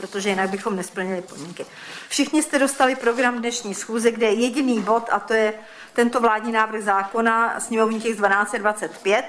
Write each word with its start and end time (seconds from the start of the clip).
protože 0.00 0.28
jinak 0.28 0.50
bychom 0.50 0.76
nesplnili 0.76 1.22
podmínky. 1.22 1.66
Všichni 2.08 2.42
jste 2.42 2.58
dostali 2.58 2.96
program 2.96 3.38
dnešní 3.38 3.74
schůze, 3.74 4.10
kde 4.10 4.26
je 4.26 4.32
jediný 4.32 4.80
bod, 4.80 5.08
a 5.10 5.20
to 5.20 5.34
je 5.34 5.54
tento 5.92 6.20
vládní 6.20 6.52
návrh 6.52 6.82
zákona, 6.82 7.60
sněmovní 7.60 8.00
těch 8.00 8.16
1225. 8.16 9.24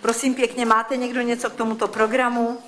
Prosím 0.00 0.34
pěkně, 0.34 0.66
máte 0.66 0.96
někdo 0.96 1.20
něco 1.20 1.50
k 1.50 1.54
tomuto 1.54 1.88
programu? 1.88 2.58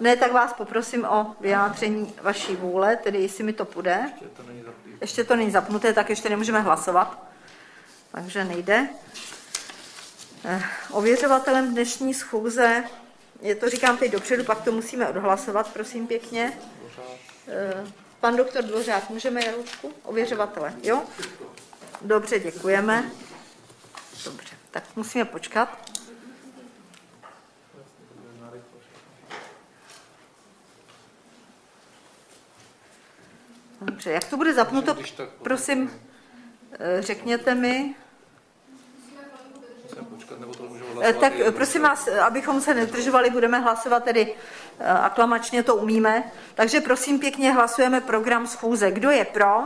Ne, 0.00 0.16
tak 0.16 0.32
vás 0.32 0.52
poprosím 0.52 1.04
o 1.04 1.36
vyjádření 1.40 2.14
vaší 2.22 2.56
vůle, 2.56 2.96
tedy 2.96 3.18
jestli 3.22 3.44
mi 3.44 3.52
to 3.52 3.64
půjde. 3.64 4.12
Ještě 4.20 4.24
to 4.34 4.42
není 4.46 4.60
zapnuté, 4.62 4.98
ještě 5.00 5.24
to 5.24 5.36
není 5.36 5.50
zapnuté 5.50 5.92
tak 5.92 6.10
ještě 6.10 6.28
nemůžeme 6.28 6.60
hlasovat. 6.60 7.24
Takže 8.12 8.44
nejde. 8.44 8.88
Eh, 10.44 10.62
ověřovatelem 10.90 11.72
dnešní 11.72 12.14
schůze, 12.14 12.84
je 13.40 13.54
to 13.54 13.70
říkám 13.70 13.96
teď 13.96 14.12
dopředu, 14.12 14.44
pak 14.44 14.64
to 14.64 14.72
musíme 14.72 15.08
odhlasovat, 15.08 15.72
prosím 15.72 16.06
pěkně. 16.06 16.58
Eh, 17.48 17.84
pan 18.20 18.36
doktor 18.36 18.64
Dvořák, 18.64 19.10
můžeme 19.10 19.44
Jarůvku? 19.44 19.92
Ověřovatele, 20.02 20.74
jo? 20.82 21.02
Dobře, 22.02 22.40
děkujeme. 22.40 23.10
Dobře, 24.24 24.56
tak 24.70 24.84
musíme 24.96 25.24
počkat. 25.24 25.90
Dobře, 33.80 34.10
jak 34.10 34.24
to 34.24 34.36
bude 34.36 34.54
zapnuto, 34.54 34.96
prosím, 35.42 36.00
eh, 36.72 37.02
řekněte 37.02 37.54
mi. 37.54 37.94
Eh, 39.92 40.69
tak 41.20 41.32
prosím 41.50 41.82
vás, 41.82 42.08
abychom 42.08 42.60
se 42.60 42.74
nedržovali, 42.74 43.30
budeme 43.30 43.58
hlasovat 43.58 44.04
tedy 44.04 44.34
eh, 44.78 44.88
aklamačně, 44.88 45.62
to 45.62 45.76
umíme. 45.76 46.24
Takže 46.54 46.80
prosím 46.80 47.18
pěkně 47.18 47.52
hlasujeme 47.52 48.00
program 48.00 48.46
schůze. 48.46 48.90
Kdo 48.90 49.10
je 49.10 49.24
pro? 49.24 49.62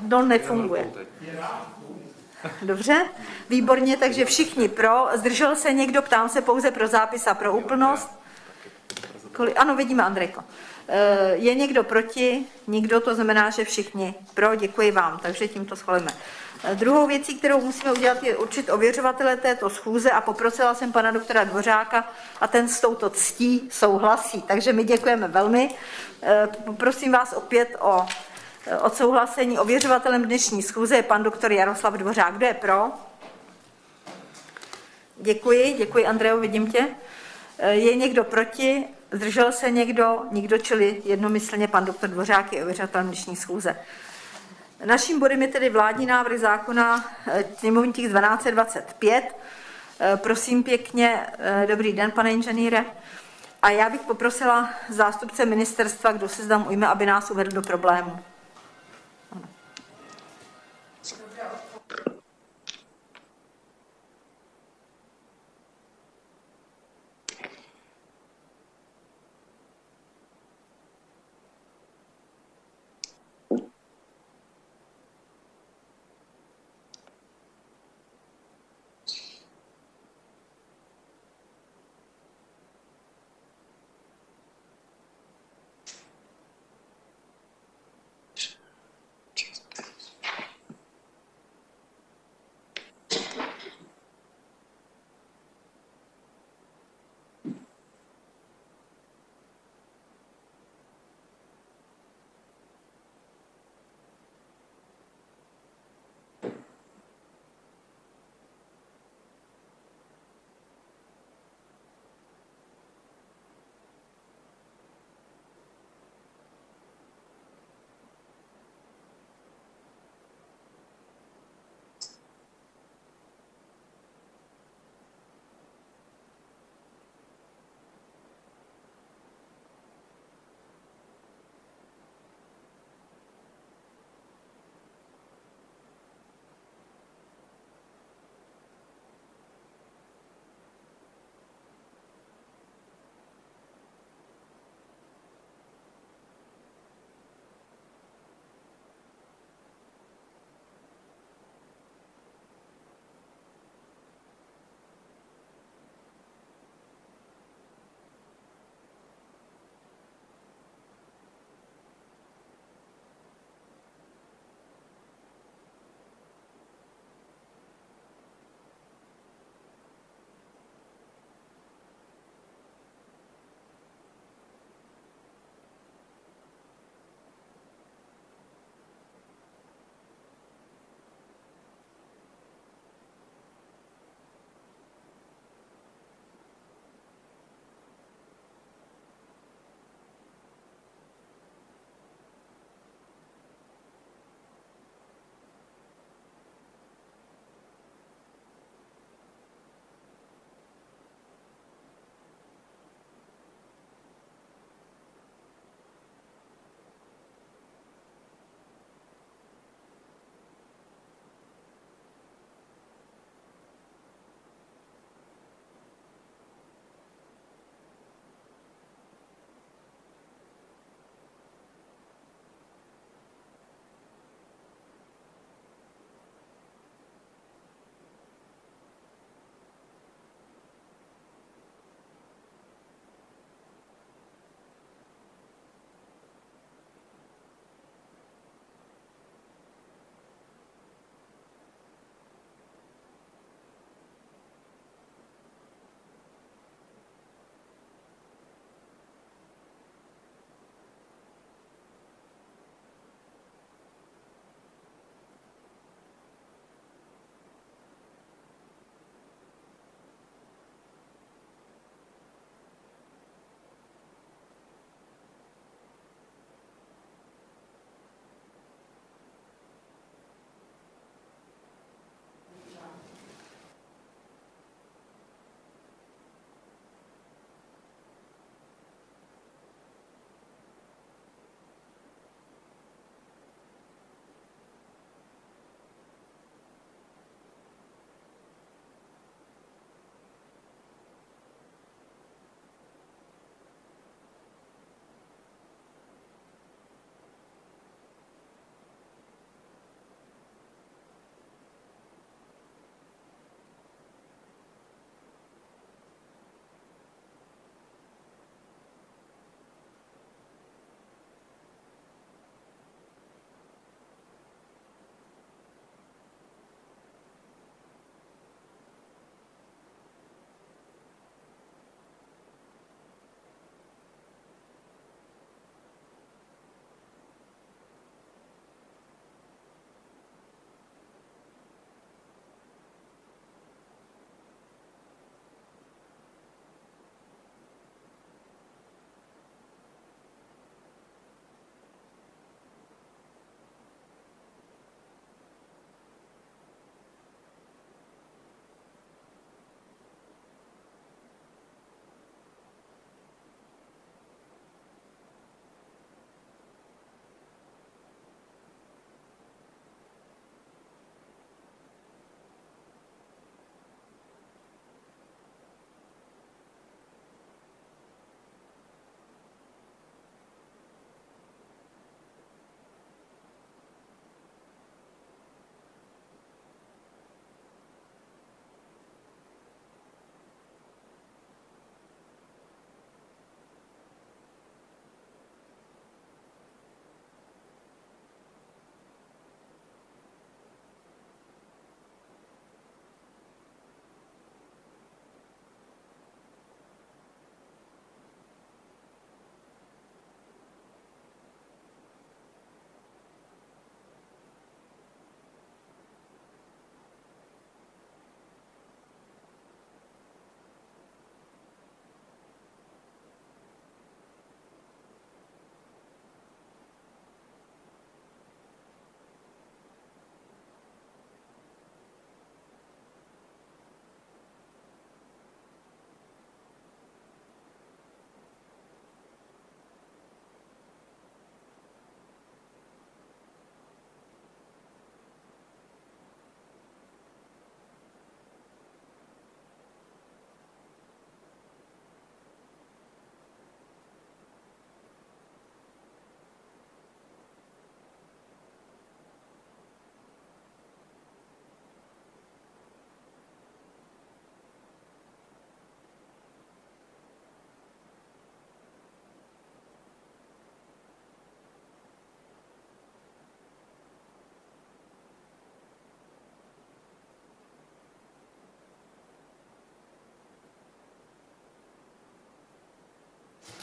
No, 0.00 0.22
nefunguje. 0.22 0.92
Dobře, 2.62 3.08
výborně, 3.50 3.96
takže 3.96 4.24
všichni 4.24 4.68
pro. 4.68 5.08
Zdržel 5.14 5.56
se 5.56 5.72
někdo, 5.72 6.02
ptám 6.02 6.28
se 6.28 6.40
pouze 6.40 6.70
pro 6.70 6.88
zápis 6.88 7.26
a 7.26 7.34
pro 7.34 7.56
úplnost. 7.56 8.10
Ano, 9.56 9.76
vidíme, 9.76 10.02
Andrejko. 10.02 10.44
Eh, 10.88 11.34
je 11.34 11.54
někdo 11.54 11.84
proti? 11.84 12.46
Nikdo, 12.66 13.00
to 13.00 13.14
znamená, 13.14 13.50
že 13.50 13.64
všichni 13.64 14.14
pro. 14.34 14.54
Děkuji 14.54 14.90
vám, 14.90 15.18
takže 15.22 15.48
tímto 15.48 15.76
schválíme. 15.76 16.10
Druhou 16.74 17.06
věcí, 17.06 17.34
kterou 17.34 17.60
musíme 17.60 17.92
udělat, 17.92 18.22
je 18.22 18.36
určit 18.36 18.70
ověřovatele 18.70 19.36
této 19.36 19.70
schůze 19.70 20.10
a 20.10 20.20
poprosila 20.20 20.74
jsem 20.74 20.92
pana 20.92 21.10
doktora 21.10 21.44
Dvořáka 21.44 22.12
a 22.40 22.46
ten 22.48 22.68
s 22.68 22.80
touto 22.80 23.10
ctí 23.10 23.68
souhlasí. 23.72 24.42
Takže 24.42 24.72
my 24.72 24.84
děkujeme 24.84 25.28
velmi. 25.28 25.74
Eh, 26.22 26.48
Prosím 26.76 27.12
vás 27.12 27.32
opět 27.32 27.76
o 27.80 28.06
odsouhlasení 28.80 29.58
ověřovatelem 29.58 30.24
dnešní 30.24 30.62
schůze 30.62 30.96
je 30.96 31.02
pan 31.02 31.22
doktor 31.22 31.52
Jaroslav 31.52 31.94
Dvořák. 31.94 32.34
Kdo 32.34 32.46
je 32.46 32.54
pro? 32.54 32.90
Děkuji, 35.16 35.74
děkuji 35.78 36.06
Andrejo, 36.06 36.38
vidím 36.38 36.72
tě. 36.72 36.88
Je 37.70 37.96
někdo 37.96 38.24
proti? 38.24 38.84
Zdržel 39.12 39.52
se 39.52 39.70
někdo? 39.70 40.22
Nikdo, 40.30 40.58
čili 40.58 41.02
jednomyslně 41.04 41.68
pan 41.68 41.84
doktor 41.84 42.10
Dvořák 42.10 42.52
je 42.52 42.62
ověřatelem 42.64 43.06
dnešní 43.06 43.36
schůze. 43.36 43.76
Naším 44.84 45.20
bodem 45.20 45.42
je 45.42 45.48
tedy 45.48 45.70
vládní 45.70 46.06
návrh 46.06 46.40
zákona 46.40 47.04
eh, 47.26 47.44
sněmovní 47.58 47.92
tisk 47.92 48.14
1225. 48.14 49.36
Eh, 50.00 50.16
prosím 50.16 50.62
pěkně, 50.62 51.26
eh, 51.38 51.66
dobrý 51.68 51.92
den, 51.92 52.10
pane 52.10 52.32
inženýre. 52.32 52.84
A 53.62 53.70
já 53.70 53.90
bych 53.90 54.00
poprosila 54.00 54.70
zástupce 54.88 55.46
ministerstva, 55.46 56.12
kdo 56.12 56.28
se 56.28 56.42
zdám 56.42 56.66
ujme, 56.68 56.86
aby 56.86 57.06
nás 57.06 57.30
uvedl 57.30 57.50
do 57.50 57.62
problému. 57.62 58.18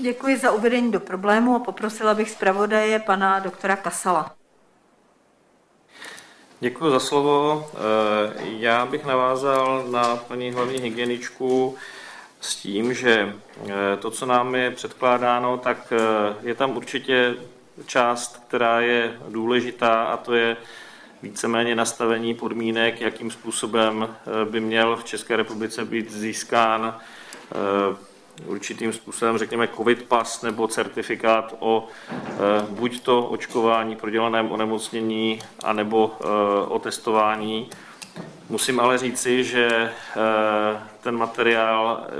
Děkuji 0.01 0.37
za 0.37 0.51
uvedení 0.51 0.91
do 0.91 0.99
problému 0.99 1.55
a 1.55 1.59
poprosila 1.59 2.13
bych 2.13 2.29
zpravodaje 2.29 2.99
pana 2.99 3.39
doktora 3.39 3.75
Kasala. 3.75 4.35
Děkuji 6.59 6.91
za 6.91 6.99
slovo. 6.99 7.69
Eh, 7.73 8.43
já 8.59 8.85
bych 8.85 9.05
navázal 9.05 9.87
na 9.91 10.15
paní 10.15 10.51
hlavní 10.51 10.79
hygieničku 10.79 11.75
s 12.41 12.55
tím, 12.55 12.93
že 12.93 13.35
eh, 13.67 13.97
to, 13.99 14.11
co 14.11 14.25
nám 14.25 14.55
je 14.55 14.71
předkládáno, 14.71 15.57
tak 15.57 15.93
eh, 15.95 16.35
je 16.41 16.55
tam 16.55 16.77
určitě 16.77 17.35
část, 17.85 18.43
která 18.47 18.81
je 18.81 19.17
důležitá 19.29 20.03
a 20.03 20.17
to 20.17 20.33
je 20.33 20.57
víceméně 21.23 21.75
nastavení 21.75 22.33
podmínek, 22.33 23.01
jakým 23.01 23.31
způsobem 23.31 24.15
by 24.49 24.59
měl 24.59 24.95
v 24.95 25.03
České 25.03 25.35
republice 25.35 25.85
být 25.85 26.11
získán 26.11 26.99
určitým 28.45 28.93
způsobem, 28.93 29.37
řekněme, 29.37 29.67
covid 29.67 30.03
pas 30.03 30.41
nebo 30.41 30.67
certifikát 30.67 31.55
o 31.59 31.87
buď 32.69 32.99
to 32.99 33.25
očkování, 33.25 33.95
prodělaném 33.95 34.51
onemocnění, 34.51 35.39
anebo 35.63 36.11
o 36.67 36.79
testování 36.79 37.69
Musím 38.51 38.79
ale 38.79 38.97
říci, 38.97 39.43
že 39.43 39.67
eh, 39.67 39.91
ten 41.01 41.17
materiál 41.17 42.03
eh, 42.03 42.11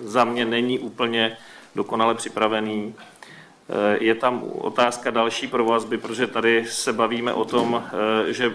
za 0.00 0.24
mě 0.24 0.44
není 0.44 0.78
úplně 0.78 1.36
dokonale 1.74 2.14
připravený. 2.14 2.94
Eh, 2.94 3.98
je 4.00 4.14
tam 4.14 4.42
otázka 4.58 5.10
další 5.10 5.46
provazby, 5.46 5.98
protože 5.98 6.26
tady 6.26 6.66
se 6.68 6.92
bavíme 6.92 7.32
o 7.32 7.44
tom, 7.44 7.82
že 8.26 8.54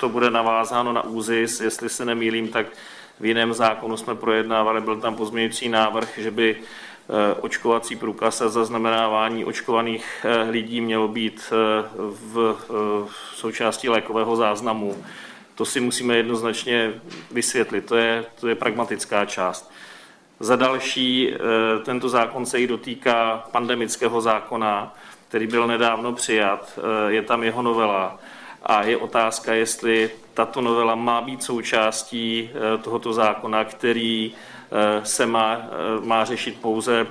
to 0.00 0.08
bude 0.08 0.30
navázáno 0.30 0.92
na 0.92 1.04
ÚZIS. 1.04 1.60
Jestli 1.60 1.88
se 1.88 2.04
nemýlím, 2.04 2.48
tak 2.48 2.66
v 3.20 3.26
jiném 3.26 3.52
zákonu 3.52 3.96
jsme 3.96 4.14
projednávali, 4.14 4.80
byl 4.80 5.00
tam 5.00 5.16
pozměňující 5.16 5.68
návrh, 5.68 6.18
že 6.18 6.30
by 6.30 6.56
očkovací 7.40 7.96
průkaz 7.96 8.40
a 8.40 8.48
zaznamenávání 8.48 9.44
očkovaných 9.44 10.26
lidí 10.50 10.80
mělo 10.80 11.08
být 11.08 11.52
v 11.98 12.56
součástí 13.34 13.88
lékového 13.88 14.36
záznamu. 14.36 15.04
To 15.54 15.64
si 15.64 15.80
musíme 15.80 16.16
jednoznačně 16.16 16.92
vysvětlit, 17.30 17.86
to 17.86 17.96
je, 17.96 18.24
to 18.40 18.48
je 18.48 18.54
pragmatická 18.54 19.24
část. 19.24 19.72
Za 20.40 20.56
další, 20.56 21.32
eh, 21.34 21.38
tento 21.84 22.08
zákon 22.08 22.46
se 22.46 22.60
i 22.60 22.66
dotýká 22.66 23.44
pandemického 23.52 24.20
zákona, 24.20 24.94
který 25.28 25.46
byl 25.46 25.66
nedávno 25.66 26.12
přijat, 26.12 26.78
eh, 26.78 27.12
je 27.12 27.22
tam 27.22 27.42
jeho 27.42 27.62
novela 27.62 28.18
a 28.62 28.82
je 28.82 28.96
otázka, 28.96 29.54
jestli 29.54 30.10
tato 30.34 30.60
novela 30.60 30.94
má 30.94 31.20
být 31.20 31.42
součástí 31.42 32.50
eh, 32.52 32.78
tohoto 32.78 33.12
zákona, 33.12 33.64
který 33.64 34.32
se 35.02 35.26
má, 35.26 35.60
má 36.04 36.24
řešit 36.24 36.60
pouze 36.60 37.06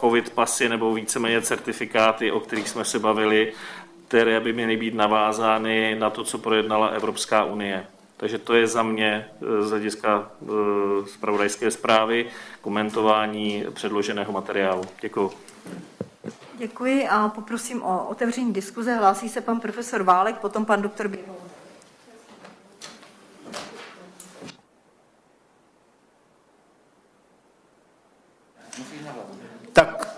covid 0.00 0.30
pasy 0.30 0.68
nebo 0.68 0.94
víceméně 0.94 1.42
certifikáty, 1.42 2.32
o 2.32 2.40
kterých 2.40 2.68
jsme 2.68 2.84
se 2.84 2.98
bavili, 2.98 3.52
které 4.08 4.40
by 4.40 4.52
měly 4.52 4.76
být 4.76 4.94
navázány 4.94 5.96
na 5.98 6.10
to, 6.10 6.24
co 6.24 6.38
projednala 6.38 6.86
Evropská 6.86 7.44
unie. 7.44 7.86
Takže 8.18 8.38
to 8.38 8.54
je 8.54 8.66
za 8.66 8.82
mě 8.82 9.28
eh, 9.42 9.62
z 9.62 9.70
hlediska 9.70 10.30
eh, 10.42 10.46
zpravodajské 11.06 11.70
zprávy 11.70 12.26
komentování 12.60 13.64
předloženého 13.74 14.32
materiálu. 14.32 14.84
Děkuji. 15.00 15.32
Děkuji 16.58 17.08
a 17.08 17.28
poprosím 17.28 17.82
o 17.82 18.08
otevření 18.08 18.52
diskuze. 18.52 18.94
Hlásí 18.94 19.28
se 19.28 19.40
pan 19.40 19.60
profesor 19.60 20.02
Válek, 20.02 20.36
potom 20.36 20.64
pan 20.64 20.82
doktor 20.82 21.08
Běhou. 21.08 21.36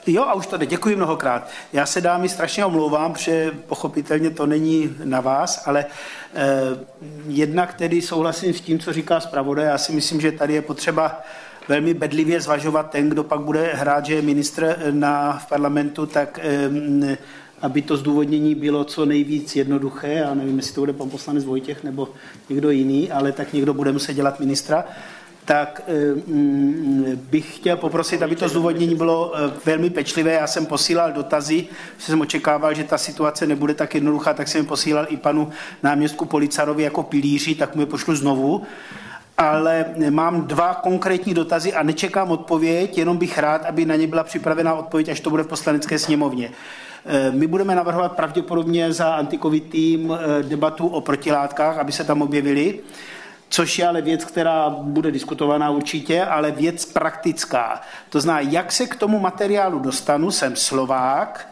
Jo, 0.07 0.23
a 0.23 0.35
už 0.35 0.47
jde. 0.47 0.67
Děkuji 0.67 0.97
mnohokrát. 0.97 1.49
Já 1.73 1.87
se 1.87 2.01
dámy 2.01 2.29
strašně 2.29 2.65
omlouvám, 2.65 3.13
protože 3.13 3.51
pochopitelně 3.67 4.31
to 4.31 4.47
není 4.47 4.97
na 5.05 5.21
vás, 5.21 5.63
ale 5.67 5.87
eh, 6.35 6.41
jednak 7.27 7.75
tedy 7.75 8.03
souhlasím 8.03 8.55
s 8.55 8.61
tím, 8.61 8.79
co 8.79 8.93
říká 8.93 9.21
zpravodaj. 9.21 9.67
Já 9.67 9.79
si 9.79 9.93
myslím, 9.93 10.21
že 10.21 10.33
tady 10.33 10.55
je 10.55 10.63
potřeba 10.63 11.23
velmi 11.69 11.95
bedlivě 11.95 12.41
zvažovat 12.41 12.91
ten, 12.91 13.09
kdo 13.09 13.25
pak 13.25 13.41
bude 13.41 13.73
hrát, 13.75 14.07
že 14.07 14.15
je 14.15 14.23
ministr 14.23 14.77
na, 14.91 15.33
v 15.33 15.49
parlamentu, 15.49 16.07
tak 16.07 16.41
eh, 16.43 17.19
aby 17.63 17.83
to 17.83 17.97
zdůvodnění 17.97 18.55
bylo 18.55 18.85
co 18.85 19.07
nejvíc 19.07 19.57
jednoduché. 19.57 20.13
Já 20.13 20.35
nevím, 20.35 20.57
jestli 20.57 20.75
to 20.75 20.81
bude 20.81 20.93
pan 20.93 21.11
poslanec 21.11 21.45
Vojtěch 21.45 21.85
nebo 21.85 22.09
někdo 22.49 22.71
jiný, 22.71 23.11
ale 23.11 23.33
tak 23.33 23.53
někdo 23.53 23.75
bude 23.75 23.93
muset 23.93 24.15
dělat 24.15 24.41
ministra 24.41 24.85
tak 25.51 25.83
eh, 25.89 27.17
bych 27.17 27.57
chtěl 27.57 27.77
poprosit, 27.77 28.23
aby 28.23 28.37
to 28.37 28.49
zdůvodnění 28.49 28.95
bylo 28.95 29.33
eh, 29.35 29.53
velmi 29.65 29.91
pečlivé. 29.91 30.33
Já 30.33 30.47
jsem 30.47 30.67
posílal 30.67 31.13
dotazy, 31.13 31.67
jsem 31.99 32.21
očekával, 32.21 32.75
že 32.75 32.85
ta 32.85 32.99
situace 32.99 33.47
nebude 33.47 33.75
tak 33.75 33.95
jednoduchá, 33.95 34.35
tak 34.35 34.49
jsem 34.49 34.67
posílal 34.67 35.07
i 35.09 35.17
panu 35.17 35.51
náměstku 35.83 36.25
Policarovi 36.25 36.83
jako 36.83 37.03
pilíři, 37.03 37.55
tak 37.55 37.75
mu 37.75 37.83
je 37.83 37.87
pošlu 37.87 38.15
znovu. 38.15 38.63
Ale 39.41 39.85
mám 40.11 40.47
dva 40.47 40.75
konkrétní 40.75 41.35
dotazy 41.35 41.75
a 41.75 41.83
nečekám 41.83 42.31
odpověď, 42.31 42.99
jenom 42.99 43.17
bych 43.17 43.39
rád, 43.39 43.65
aby 43.65 43.85
na 43.85 43.97
ně 43.97 44.07
byla 44.07 44.25
připravená 44.25 44.75
odpověď, 44.75 45.09
až 45.09 45.21
to 45.21 45.31
bude 45.31 45.43
v 45.43 45.47
poslanecké 45.47 45.99
sněmovně. 45.99 46.51
Eh, 47.07 47.31
my 47.31 47.47
budeme 47.47 47.75
navrhovat 47.75 48.13
pravděpodobně 48.13 48.93
za 48.93 49.15
antikovid 49.15 49.71
tým 49.71 50.19
debatu 50.43 50.87
o 50.87 51.01
protilátkách, 51.01 51.79
aby 51.79 51.93
se 51.93 52.05
tam 52.05 52.23
objevili 52.23 52.81
což 53.51 53.79
je 53.79 53.89
ale 53.89 54.03
věc, 54.03 54.25
která 54.25 54.71
bude 54.71 55.11
diskutovaná 55.11 55.71
určitě, 55.71 56.25
ale 56.25 56.51
věc 56.51 56.85
praktická. 56.85 57.81
To 58.09 58.21
znamená, 58.21 58.51
jak 58.51 58.73
se 58.73 58.87
k 58.87 58.97
tomu 58.97 59.19
materiálu 59.19 59.79
dostanu, 59.79 60.31
jsem 60.31 60.57
Slovák, 60.57 61.49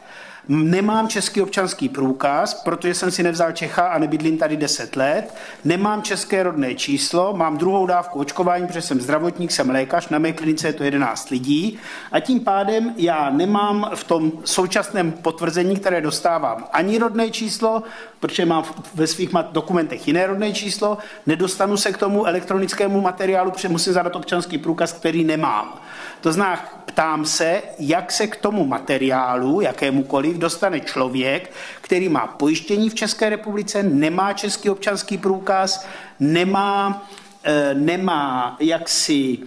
Nemám 0.49 1.09
český 1.09 1.43
občanský 1.43 1.89
průkaz, 1.89 2.55
protože 2.55 2.95
jsem 2.95 3.11
si 3.11 3.23
nevzal 3.23 3.53
Čecha 3.53 3.89
a 3.89 3.99
nebydlím 3.99 4.39
tady 4.39 4.57
10 4.57 4.97
let. 4.97 5.35
Nemám 5.65 6.03
české 6.03 6.43
rodné 6.43 6.75
číslo, 6.75 7.33
mám 7.37 7.59
druhou 7.59 7.87
dávku 7.87 8.19
očkování, 8.19 8.67
protože 8.67 8.83
jsem 8.83 9.01
zdravotník, 9.01 9.51
jsem 9.51 9.71
lékař, 9.71 10.09
na 10.09 10.19
mé 10.19 10.33
klinice 10.33 10.67
je 10.67 10.73
to 10.73 10.85
11 10.85 11.31
lidí 11.31 11.79
a 12.13 12.21
tím 12.21 12.41
pádem 12.41 12.95
já 12.97 13.31
nemám 13.31 13.91
v 13.95 14.05
tom 14.05 14.33
současném 14.45 15.13
potvrzení, 15.13 15.77
které 15.77 16.01
dostávám, 16.01 16.65
ani 16.73 16.99
rodné 16.99 17.31
číslo, 17.31 17.83
protože 18.21 18.47
mám 18.47 18.65
ve 18.95 19.07
svých 19.07 19.31
dokumentech 19.53 20.07
jiné 20.07 20.27
rodné 20.27 20.53
číslo, 20.53 20.99
nedostanu 21.27 21.77
se 21.77 21.93
k 21.93 21.99
tomu 21.99 22.27
elektronickému 22.27 23.01
materiálu, 23.01 23.51
protože 23.51 23.69
musím 23.69 23.93
zadat 23.93 24.17
občanský 24.17 24.59
průkaz, 24.59 24.93
který 24.93 25.25
nemám. 25.25 25.81
To 26.21 26.33
znamená, 26.33 26.83
ptám 26.85 27.25
se, 27.25 27.63
jak 27.79 28.13
se 28.13 28.27
k 28.27 28.37
tomu 28.37 28.67
materiálu, 28.67 29.61
jakémukoliv, 29.61 30.37
dostane 30.37 30.81
člověk, 30.81 31.53
který 31.81 32.09
má 32.09 32.27
pojištění 32.27 32.91
v 32.91 32.95
České 32.95 33.31
republice, 33.31 33.83
nemá 33.83 34.33
český 34.33 34.71
občanský 34.71 35.19
průkaz, 35.19 35.87
nemá, 36.21 37.07
e, 37.45 37.75
nemá 37.75 38.57
jaksi 38.61 39.39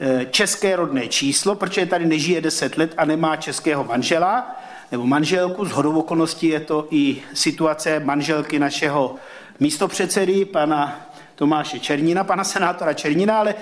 e, 0.00 0.26
české 0.30 0.76
rodné 0.76 1.08
číslo, 1.08 1.54
protože 1.54 1.86
tady 1.86 2.06
nežije 2.06 2.40
10 2.40 2.78
let 2.78 2.94
a 2.96 3.04
nemá 3.04 3.36
českého 3.36 3.84
manžela 3.84 4.56
nebo 4.92 5.06
manželku. 5.06 5.64
Z 5.64 5.70
hodou 5.70 5.98
okolností 5.98 6.46
je 6.46 6.60
to 6.60 6.86
i 6.90 7.22
situace 7.34 8.00
manželky 8.00 8.58
našeho 8.58 9.14
místopředsedy, 9.60 10.44
pana 10.44 11.00
Tomáše 11.34 11.78
Černina, 11.78 12.24
pana 12.24 12.44
senátora 12.44 12.92
Černina, 12.92 13.38
ale 13.38 13.54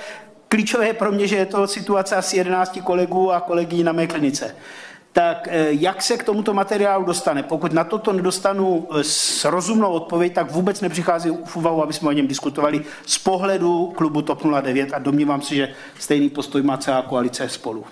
klíčové 0.48 0.86
je 0.86 0.94
pro 0.94 1.12
mě, 1.12 1.26
že 1.26 1.36
je 1.36 1.46
to 1.46 1.66
situace 1.66 2.16
asi 2.16 2.36
11 2.36 2.78
kolegů 2.84 3.32
a 3.32 3.40
kolegí 3.40 3.82
na 3.82 3.92
mé 3.92 4.06
klinice 4.06 4.54
tak 5.12 5.48
eh, 5.50 5.66
jak 5.70 6.02
se 6.02 6.16
k 6.16 6.24
tomuto 6.24 6.54
materiálu 6.54 7.04
dostane? 7.04 7.42
Pokud 7.42 7.72
na 7.72 7.84
toto 7.84 8.12
nedostanu 8.12 8.88
eh, 8.90 9.04
s 9.04 9.44
rozumnou 9.44 9.92
odpověď, 9.92 10.34
tak 10.34 10.50
vůbec 10.50 10.80
nepřichází 10.80 11.30
v 11.44 11.56
úvahu, 11.56 11.82
aby 11.82 11.92
jsme 11.92 12.08
o 12.08 12.12
něm 12.12 12.26
diskutovali 12.26 12.84
z 13.06 13.18
pohledu 13.18 13.92
klubu 13.96 14.22
TOP 14.22 14.42
09 14.60 14.92
a 14.92 14.98
domnívám 14.98 15.42
se, 15.42 15.54
že 15.54 15.74
stejný 15.98 16.30
postoj 16.30 16.62
má 16.62 16.76
celá 16.76 17.02
koalice 17.02 17.48
spolu. 17.48 17.84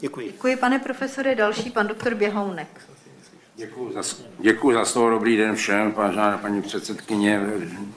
Děkuji. 0.00 0.26
Děkuji, 0.26 0.56
pane 0.56 0.78
profesore. 0.78 1.34
Další, 1.34 1.70
pan 1.70 1.86
doktor 1.86 2.14
Běhounek. 2.14 2.68
Děkuji 3.56 3.92
za, 3.92 4.02
děkuji 4.38 4.72
za 4.72 4.84
slovo. 4.84 5.10
Dobrý 5.10 5.36
den 5.36 5.54
všem, 5.54 5.92
vážená 5.92 6.38
paní 6.38 6.62
předsedkyně, 6.62 7.40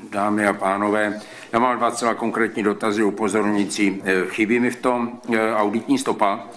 dámy 0.10 0.48
a 0.48 0.54
pánové. 0.54 1.22
Já 1.52 1.60
mám 1.60 1.78
dva 1.78 1.92
celá 1.92 2.14
konkrétní 2.14 2.64
dotazy 2.64 3.04
upozorňující. 3.04 4.02
Eh, 4.06 4.26
chybí 4.28 4.60
mi 4.60 4.72
v 4.72 4.76
tom 4.76 5.20
auditní 5.56 5.98
stopa, 5.98 6.48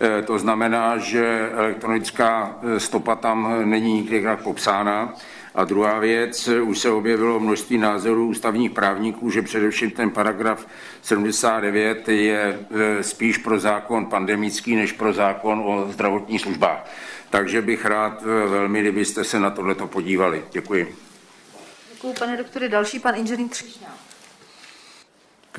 Eh, 0.00 0.22
to 0.22 0.38
znamená, 0.38 0.98
že 0.98 1.50
elektronická 1.52 2.58
eh, 2.62 2.80
stopa 2.80 3.14
tam 3.14 3.70
není 3.70 3.92
nikdy 3.92 4.26
popsána. 4.42 5.14
A 5.54 5.64
druhá 5.64 5.98
věc, 5.98 6.48
už 6.48 6.78
se 6.78 6.90
objevilo 6.90 7.40
množství 7.40 7.78
názorů 7.78 8.28
ústavních 8.28 8.70
právníků, 8.70 9.30
že 9.30 9.42
především 9.42 9.90
ten 9.90 10.10
paragraf 10.10 10.66
79 11.02 12.08
je 12.08 12.58
spíš 13.00 13.38
pro 13.38 13.60
zákon 13.60 14.06
pandemický, 14.06 14.76
než 14.76 14.92
pro 14.92 15.12
zákon 15.12 15.62
o 15.64 15.92
zdravotních 15.92 16.40
službách. 16.40 16.90
Takže 17.30 17.62
bych 17.62 17.84
rád 17.84 18.22
velmi, 18.22 18.80
kdybyste 18.80 19.24
se 19.24 19.40
na 19.40 19.50
tohleto 19.50 19.86
podívali. 19.86 20.44
Děkuji. 20.52 20.96
Děkuji, 21.92 22.14
pane 22.18 22.36
doktore. 22.36 22.68
Další 22.68 22.98
pan 22.98 23.14
inženýr 23.14 23.48
Třišňák. 23.48 23.93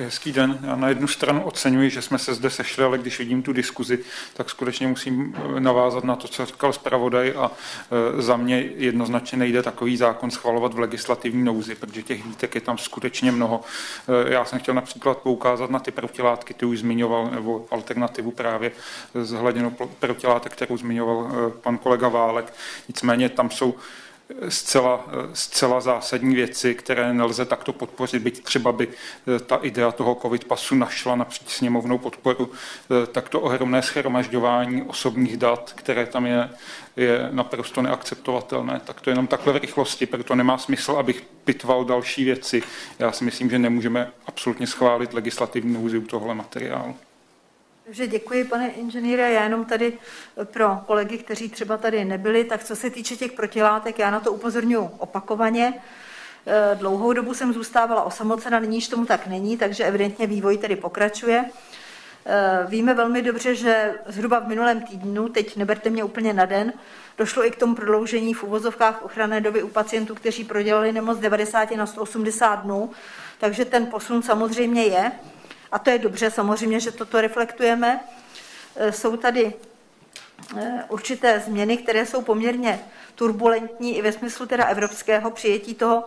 Hezký 0.04 0.32
den. 0.32 0.58
Já 0.62 0.76
na 0.76 0.88
jednu 0.88 1.08
stranu 1.08 1.44
oceňuji, 1.44 1.90
že 1.90 2.02
jsme 2.02 2.18
se 2.18 2.34
zde 2.34 2.50
sešli, 2.50 2.84
ale 2.84 2.98
když 2.98 3.18
vidím 3.18 3.42
tu 3.42 3.52
diskuzi, 3.52 3.98
tak 4.34 4.50
skutečně 4.50 4.88
musím 4.88 5.34
eh, 5.36 5.60
navázat 5.60 6.04
na 6.04 6.16
to, 6.16 6.28
co 6.28 6.46
říkal 6.46 6.72
zpravodaj 6.72 7.34
a 7.36 7.50
eh, 7.50 8.22
za 8.22 8.36
mě 8.36 8.60
jednoznačně 8.60 9.38
nejde 9.38 9.62
takový 9.62 9.96
zákon 9.96 10.30
schvalovat 10.30 10.74
v 10.74 10.78
legislativní 10.78 11.44
nouzi, 11.44 11.74
protože 11.74 12.02
těch 12.02 12.24
výtek 12.24 12.54
je 12.54 12.60
tam 12.60 12.78
skutečně 12.78 13.32
mnoho. 13.32 13.60
Eh, 14.08 14.32
já 14.32 14.44
jsem 14.44 14.58
chtěl 14.58 14.74
například 14.74 15.18
poukázat 15.18 15.70
na 15.70 15.78
ty 15.78 15.90
protilátky, 15.90 16.54
ty 16.54 16.66
už 16.66 16.78
zmiňoval, 16.78 17.30
nebo 17.30 17.66
alternativu 17.70 18.30
právě 18.30 18.72
z 19.14 19.30
hledinou 19.30 19.70
protilátek, 19.98 20.52
kterou 20.52 20.76
zmiňoval 20.76 21.30
pan 21.62 21.78
kolega 21.78 22.08
Válek. 22.08 22.52
Nicméně 22.88 23.28
tam 23.28 23.50
jsou 23.50 23.74
zcela, 24.48 25.06
zcela 25.32 25.80
zásadní 25.80 26.34
věci, 26.34 26.74
které 26.74 27.14
nelze 27.14 27.44
takto 27.44 27.72
podpořit, 27.72 28.22
byť 28.22 28.42
třeba 28.42 28.72
by 28.72 28.88
eh, 28.88 29.38
ta 29.38 29.56
idea 29.56 29.92
toho 29.92 30.14
covid 30.22 30.44
pasu 30.44 30.74
našla 30.74 31.16
napříč 31.16 31.48
sněmovnou 31.48 31.98
podporu, 31.98 32.50
eh, 32.52 33.06
tak 33.06 33.28
to 33.28 33.40
ohromné 33.40 33.82
schromažďování 33.82 34.82
osobních 34.82 35.36
dat, 35.36 35.72
které 35.76 36.06
tam 36.06 36.26
je, 36.26 36.50
je 36.96 37.28
naprosto 37.30 37.82
neakceptovatelné. 37.82 38.80
Tak 38.84 39.00
to 39.00 39.10
jenom 39.10 39.26
takhle 39.26 39.52
v 39.52 39.56
rychlosti, 39.56 40.06
proto 40.06 40.34
nemá 40.34 40.58
smysl, 40.58 40.92
abych 40.92 41.22
pitval 41.44 41.84
další 41.84 42.24
věci. 42.24 42.62
Já 42.98 43.12
si 43.12 43.24
myslím, 43.24 43.50
že 43.50 43.58
nemůžeme 43.58 44.12
absolutně 44.26 44.66
schválit 44.66 45.14
legislativní 45.14 45.74
nouzi 45.74 45.98
u 45.98 46.06
tohle 46.06 46.34
materiálu. 46.34 46.96
Takže 47.86 48.06
děkuji, 48.06 48.44
pane 48.44 48.68
inženýre. 48.68 49.32
Já 49.32 49.42
jenom 49.42 49.64
tady 49.64 49.98
pro 50.44 50.80
kolegy, 50.86 51.18
kteří 51.18 51.48
třeba 51.48 51.76
tady 51.76 52.04
nebyli, 52.04 52.44
tak 52.44 52.64
co 52.64 52.76
se 52.76 52.90
týče 52.90 53.16
těch 53.16 53.32
protilátek, 53.32 53.98
já 53.98 54.10
na 54.10 54.20
to 54.20 54.32
upozorňuji 54.32 54.90
opakovaně. 54.98 55.74
Eh, 56.46 56.74
dlouhou 56.74 57.12
dobu 57.12 57.34
jsem 57.34 57.52
zůstávala 57.52 58.02
osamocena, 58.02 58.58
nyní 58.58 58.82
tomu 58.82 59.06
tak 59.06 59.26
není, 59.26 59.56
takže 59.56 59.84
evidentně 59.84 60.26
vývoj 60.26 60.58
tedy 60.58 60.76
pokračuje. 60.76 61.44
Eh, 62.26 62.66
víme 62.68 62.94
velmi 62.94 63.22
dobře, 63.22 63.54
že 63.54 63.94
zhruba 64.06 64.38
v 64.38 64.48
minulém 64.48 64.80
týdnu, 64.80 65.28
teď 65.28 65.56
neberte 65.56 65.90
mě 65.90 66.04
úplně 66.04 66.32
na 66.32 66.44
den, 66.44 66.72
došlo 67.18 67.46
i 67.46 67.50
k 67.50 67.56
tomu 67.56 67.74
prodloužení 67.74 68.34
v 68.34 68.44
uvozovkách 68.44 69.04
ochranné 69.04 69.40
doby 69.40 69.62
u 69.62 69.68
pacientů, 69.68 70.14
kteří 70.14 70.44
prodělali 70.44 70.92
nemoc 70.92 71.18
90 71.18 71.76
na 71.76 71.86
180 71.86 72.54
dnů, 72.56 72.90
takže 73.38 73.64
ten 73.64 73.86
posun 73.86 74.22
samozřejmě 74.22 74.84
je. 74.84 75.12
A 75.72 75.78
to 75.78 75.90
je 75.90 75.98
dobře, 75.98 76.30
samozřejmě, 76.30 76.80
že 76.80 76.92
toto 76.92 77.20
reflektujeme. 77.20 78.00
E, 78.76 78.92
jsou 78.92 79.16
tady 79.16 79.54
e, 80.56 80.84
určité 80.88 81.40
změny, 81.40 81.76
které 81.76 82.06
jsou 82.06 82.22
poměrně 82.22 82.80
turbulentní 83.14 83.96
i 83.98 84.02
ve 84.02 84.12
smyslu 84.12 84.46
teda 84.46 84.64
evropského 84.64 85.30
přijetí 85.30 85.74
toho, 85.74 86.04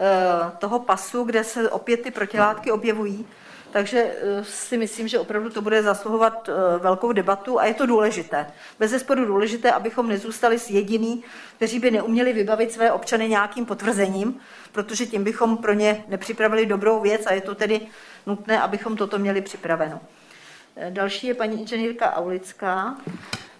e, 0.00 0.58
toho 0.58 0.78
pasu, 0.78 1.24
kde 1.24 1.44
se 1.44 1.70
opět 1.70 2.02
ty 2.02 2.10
protilátky 2.10 2.72
objevují. 2.72 3.26
Takže 3.74 4.14
si 4.42 4.76
myslím, 4.76 5.08
že 5.08 5.18
opravdu 5.18 5.50
to 5.50 5.62
bude 5.62 5.82
zasluhovat 5.82 6.50
velkou 6.78 7.12
debatu 7.12 7.60
a 7.60 7.64
je 7.64 7.74
to 7.74 7.86
důležité. 7.86 8.46
Bez 8.78 8.90
zesporu 8.90 9.24
důležité, 9.24 9.72
abychom 9.72 10.08
nezůstali 10.08 10.58
s 10.58 10.70
jediný, 10.70 11.24
kteří 11.56 11.78
by 11.78 11.90
neuměli 11.90 12.32
vybavit 12.32 12.72
své 12.72 12.92
občany 12.92 13.28
nějakým 13.28 13.66
potvrzením, 13.66 14.40
protože 14.72 15.06
tím 15.06 15.24
bychom 15.24 15.56
pro 15.56 15.72
ně 15.72 16.04
nepřipravili 16.08 16.66
dobrou 16.66 17.00
věc 17.00 17.26
a 17.26 17.32
je 17.32 17.40
to 17.40 17.54
tedy 17.54 17.80
nutné, 18.26 18.60
abychom 18.60 18.96
toto 18.96 19.18
měli 19.18 19.40
připraveno. 19.40 20.00
Eh, 20.76 20.90
další 20.90 21.26
je 21.26 21.34
paní 21.34 21.60
inženýrka 21.60 22.16
Aulická. 22.16 22.96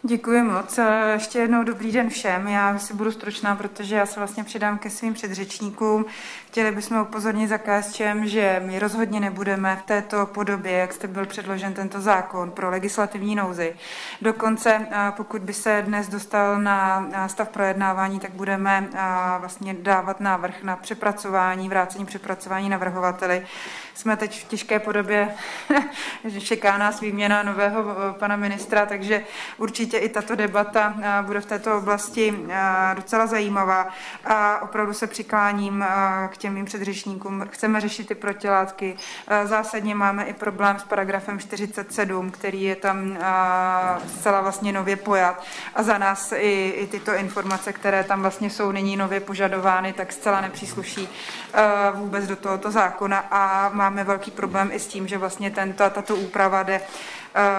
Děkuji 0.07 0.43
moc. 0.43 0.79
Ještě 1.13 1.39
jednou 1.39 1.65
dobrý 1.65 1.93
den 1.93 2.11
všem. 2.11 2.49
Já 2.49 2.79
si 2.79 2.95
budu 2.95 3.13
stručná, 3.13 3.57
protože 3.57 3.97
já 3.97 4.07
se 4.07 4.21
vlastně 4.21 4.45
přidám 4.45 4.79
ke 4.79 4.91
svým 4.91 5.15
předřečníkům. 5.15 6.07
Chtěli 6.55 6.73
bychom 6.73 7.01
upozornit 7.01 7.49
za 7.49 7.59
KSČM, 7.59 8.25
že 8.25 8.63
my 8.67 8.79
rozhodně 8.79 9.21
nebudeme 9.21 9.77
v 9.77 9.87
této 9.87 10.27
podobě, 10.27 10.73
jak 10.73 10.93
jste 10.93 11.09
byl 11.09 11.27
předložen 11.27 11.75
tento 11.75 12.01
zákon 12.01 12.51
pro 12.51 12.71
legislativní 12.71 13.35
nouzi. 13.35 13.77
Dokonce, 14.23 14.87
pokud 15.17 15.43
by 15.43 15.53
se 15.53 15.83
dnes 15.87 16.09
dostal 16.09 16.61
na 16.61 17.09
stav 17.27 17.49
projednávání, 17.49 18.21
tak 18.21 18.31
budeme 18.31 18.89
vlastně 19.39 19.75
dávat 19.75 20.21
návrh 20.21 20.63
na 20.63 20.77
přepracování, 20.77 21.69
vrácení 21.69 22.07
přepracování 22.07 22.69
navrhovateli. 22.69 23.47
Jsme 23.95 24.17
teď 24.17 24.45
v 24.45 24.49
těžké 24.49 24.79
podobě, 24.79 25.35
že 26.25 26.41
čeká 26.41 26.79
nás 26.79 27.01
výměna 27.01 27.43
nového 27.43 27.85
pana 28.19 28.37
ministra, 28.37 28.87
takže 28.87 29.25
určitě 29.59 29.99
i 29.99 30.09
tato 30.09 30.35
debata 30.35 30.95
bude 31.23 31.41
v 31.41 31.47
této 31.47 31.79
oblasti 31.79 32.39
docela 32.95 33.27
zajímavá 33.27 33.89
a 34.25 34.63
opravdu 34.63 34.93
se 34.93 35.07
přikláním 35.07 35.85
k 36.29 36.44
těm 36.45 36.55
mým 36.55 36.65
předřečníkům. 36.65 37.47
Chceme 37.51 37.81
řešit 37.81 38.09
ty 38.09 38.15
protilátky. 38.15 38.97
Eh, 39.29 39.47
zásadně 39.47 39.95
máme 39.95 40.25
i 40.25 40.33
problém 40.33 40.79
s 40.79 40.85
paragrafem 40.85 41.39
47, 41.39 42.31
který 42.31 42.63
je 42.63 42.77
tam 42.77 43.17
eh, 43.17 44.09
zcela 44.09 44.41
vlastně 44.41 44.73
nově 44.73 44.97
pojat. 44.97 45.45
A 45.75 45.83
za 45.83 45.99
nás 45.99 46.33
i, 46.37 46.75
i 46.77 46.87
tyto 46.87 47.15
informace, 47.15 47.73
které 47.73 48.05
tam 48.05 48.21
vlastně 48.21 48.51
jsou 48.51 48.73
nyní 48.73 48.97
nově 48.97 49.21
požadovány, 49.21 49.93
tak 49.93 50.13
zcela 50.13 50.41
nepřísluší 50.41 51.09
eh, 51.55 51.63
vůbec 51.95 52.27
do 52.27 52.37
tohoto 52.37 52.71
zákona. 52.71 53.19
A 53.31 53.71
máme 53.73 54.05
velký 54.05 54.31
problém 54.31 54.71
i 54.73 54.79
s 54.81 54.87
tím, 54.87 55.09
že 55.09 55.19
vlastně 55.19 55.51
tento, 55.51 55.91
tato 55.91 56.17
úprava 56.17 56.63
jde 56.63 56.81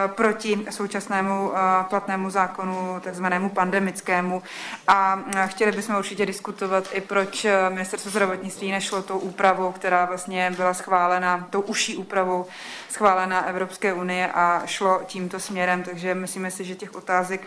proti 0.08 0.66
současnému 0.70 1.52
eh, 1.56 1.60
platnému 1.90 2.30
zákonu, 2.30 3.00
takzvanému 3.04 3.50
pandemickému. 3.50 4.44
A 4.88 5.20
eh, 5.36 5.48
chtěli 5.48 5.72
bychom 5.72 5.96
určitě 5.96 6.26
diskutovat 6.26 6.90
i 6.92 7.02
proč 7.02 7.46
ministerstvo 7.70 8.12
zdravotnictví 8.12 8.72
nešlo 8.72 9.02
tou 9.02 9.18
úpravou, 9.18 9.72
která 9.72 10.06
vlastně 10.06 10.52
byla 10.58 10.74
schválena, 10.74 11.48
tou 11.50 11.62
uší 11.62 11.98
úpravou 11.98 12.46
schválena 12.90 13.46
Evropské 13.46 13.94
unie 13.94 14.32
a 14.34 14.62
šlo 14.66 15.02
tímto 15.06 15.40
směrem. 15.40 15.84
Takže 15.84 16.16
myslíme 16.16 16.52
si, 16.52 16.64
že 16.64 16.76
těch 16.76 16.96
otázek 16.96 17.42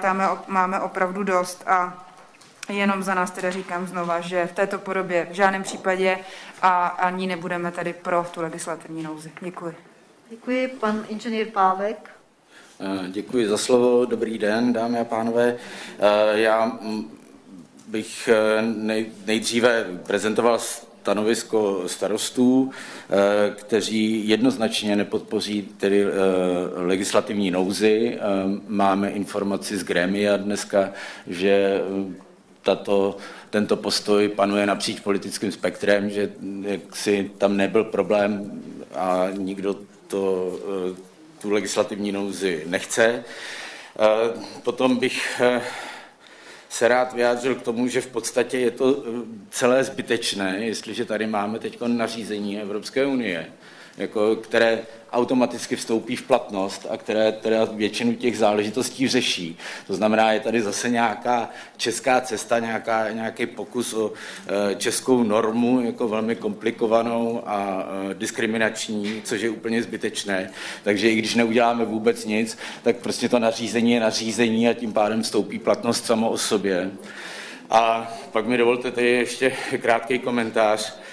tam 0.00 0.38
máme 0.46 0.80
opravdu 0.80 1.22
dost 1.22 1.64
a 1.66 2.04
Jenom 2.68 3.02
za 3.02 3.14
nás 3.14 3.30
teda 3.30 3.50
říkám 3.50 3.86
znova, 3.86 4.20
že 4.20 4.46
v 4.46 4.52
této 4.52 4.78
podobě 4.78 5.26
v 5.30 5.34
žádném 5.34 5.62
případě 5.62 6.18
a 6.62 6.86
ani 6.86 7.26
nebudeme 7.26 7.72
tady 7.72 7.92
pro 7.92 8.26
tu 8.30 8.42
legislativní 8.42 9.02
nouzi. 9.02 9.32
Děkuji. 9.40 9.97
Děkuji, 10.30 10.68
pan 10.68 11.04
inženýr 11.08 11.46
Pávek. 11.46 12.10
Eh, 12.80 13.08
děkuji 13.08 13.48
za 13.48 13.58
slovo, 13.58 14.04
dobrý 14.04 14.38
den, 14.38 14.72
dámy 14.72 14.98
a 14.98 15.04
pánové. 15.04 15.56
Eh, 15.98 16.40
já 16.40 16.66
mm, 16.66 17.18
bych 17.88 18.28
eh, 18.28 18.62
nejdříve 19.26 19.86
prezentoval 20.06 20.58
stanovisko 20.58 21.82
starostů, 21.86 22.70
kteří 23.54 24.28
jednoznačně 24.28 24.96
nepodpoří 24.96 25.62
tedy 25.76 26.04
legislativní 26.76 27.50
nouzy. 27.50 28.18
Máme 28.68 29.10
informaci 29.10 29.76
z 29.76 29.84
Grémia 29.84 30.36
dneska, 30.36 30.92
že 31.26 31.80
tato, 32.62 33.16
tento 33.50 33.76
postoj 33.76 34.28
panuje 34.28 34.66
napříč 34.66 35.00
politickým 35.00 35.52
spektrem, 35.52 36.10
že 36.10 36.32
si 36.92 37.30
tam 37.38 37.56
nebyl 37.56 37.84
problém 37.84 38.62
a 38.94 39.26
nikdo 39.36 39.76
to, 40.08 40.52
eh, 40.92 40.96
tu 41.42 41.50
legislativní 41.50 42.12
nouzi 42.12 42.62
nechce. 42.66 43.04
Eh, 43.04 43.24
potom 44.62 44.96
bych 44.96 45.40
eh, 45.40 45.62
se 46.68 46.88
rád 46.88 47.12
vyjádřil 47.12 47.54
k 47.54 47.62
tomu, 47.62 47.88
že 47.88 48.00
v 48.00 48.06
podstatě 48.06 48.58
je 48.58 48.70
to 48.70 49.04
celé 49.50 49.84
zbytečné, 49.84 50.58
jestliže 50.58 51.04
tady 51.04 51.26
máme 51.26 51.58
teď 51.58 51.80
nařízení 51.86 52.60
Evropské 52.60 53.06
unie, 53.06 53.52
jako, 53.98 54.36
které 54.36 54.82
automaticky 55.12 55.76
vstoupí 55.76 56.16
v 56.16 56.22
platnost 56.22 56.86
a 56.90 56.96
které 56.96 57.32
teda 57.32 57.64
většinu 57.64 58.14
těch 58.14 58.38
záležitostí 58.38 59.08
řeší. 59.08 59.58
To 59.86 59.94
znamená, 59.94 60.32
je 60.32 60.40
tady 60.40 60.62
zase 60.62 60.88
nějaká 60.88 61.50
česká 61.76 62.20
cesta, 62.20 62.58
nějaká, 62.58 63.10
nějaký 63.10 63.46
pokus 63.46 63.94
o 63.94 64.12
e, 64.72 64.74
českou 64.74 65.22
normu, 65.22 65.80
jako 65.80 66.08
velmi 66.08 66.36
komplikovanou 66.36 67.42
a 67.46 67.88
e, 68.10 68.14
diskriminační, 68.14 69.22
což 69.24 69.40
je 69.40 69.50
úplně 69.50 69.82
zbytečné. 69.82 70.50
Takže 70.84 71.10
i 71.10 71.14
když 71.14 71.34
neuděláme 71.34 71.84
vůbec 71.84 72.24
nic, 72.24 72.58
tak 72.82 72.96
prostě 72.96 73.28
to 73.28 73.38
nařízení 73.38 73.92
je 73.92 74.00
nařízení 74.00 74.68
a 74.68 74.74
tím 74.74 74.92
pádem 74.92 75.22
vstoupí 75.22 75.58
platnost 75.58 76.06
samo 76.06 76.30
o 76.30 76.38
sobě. 76.38 76.90
A 77.70 78.12
pak 78.32 78.46
mi 78.46 78.56
dovolte 78.56 78.90
tady 78.90 79.10
ještě 79.10 79.52
krátký 79.80 80.18
komentář 80.18 80.98
Eh, 80.98 81.07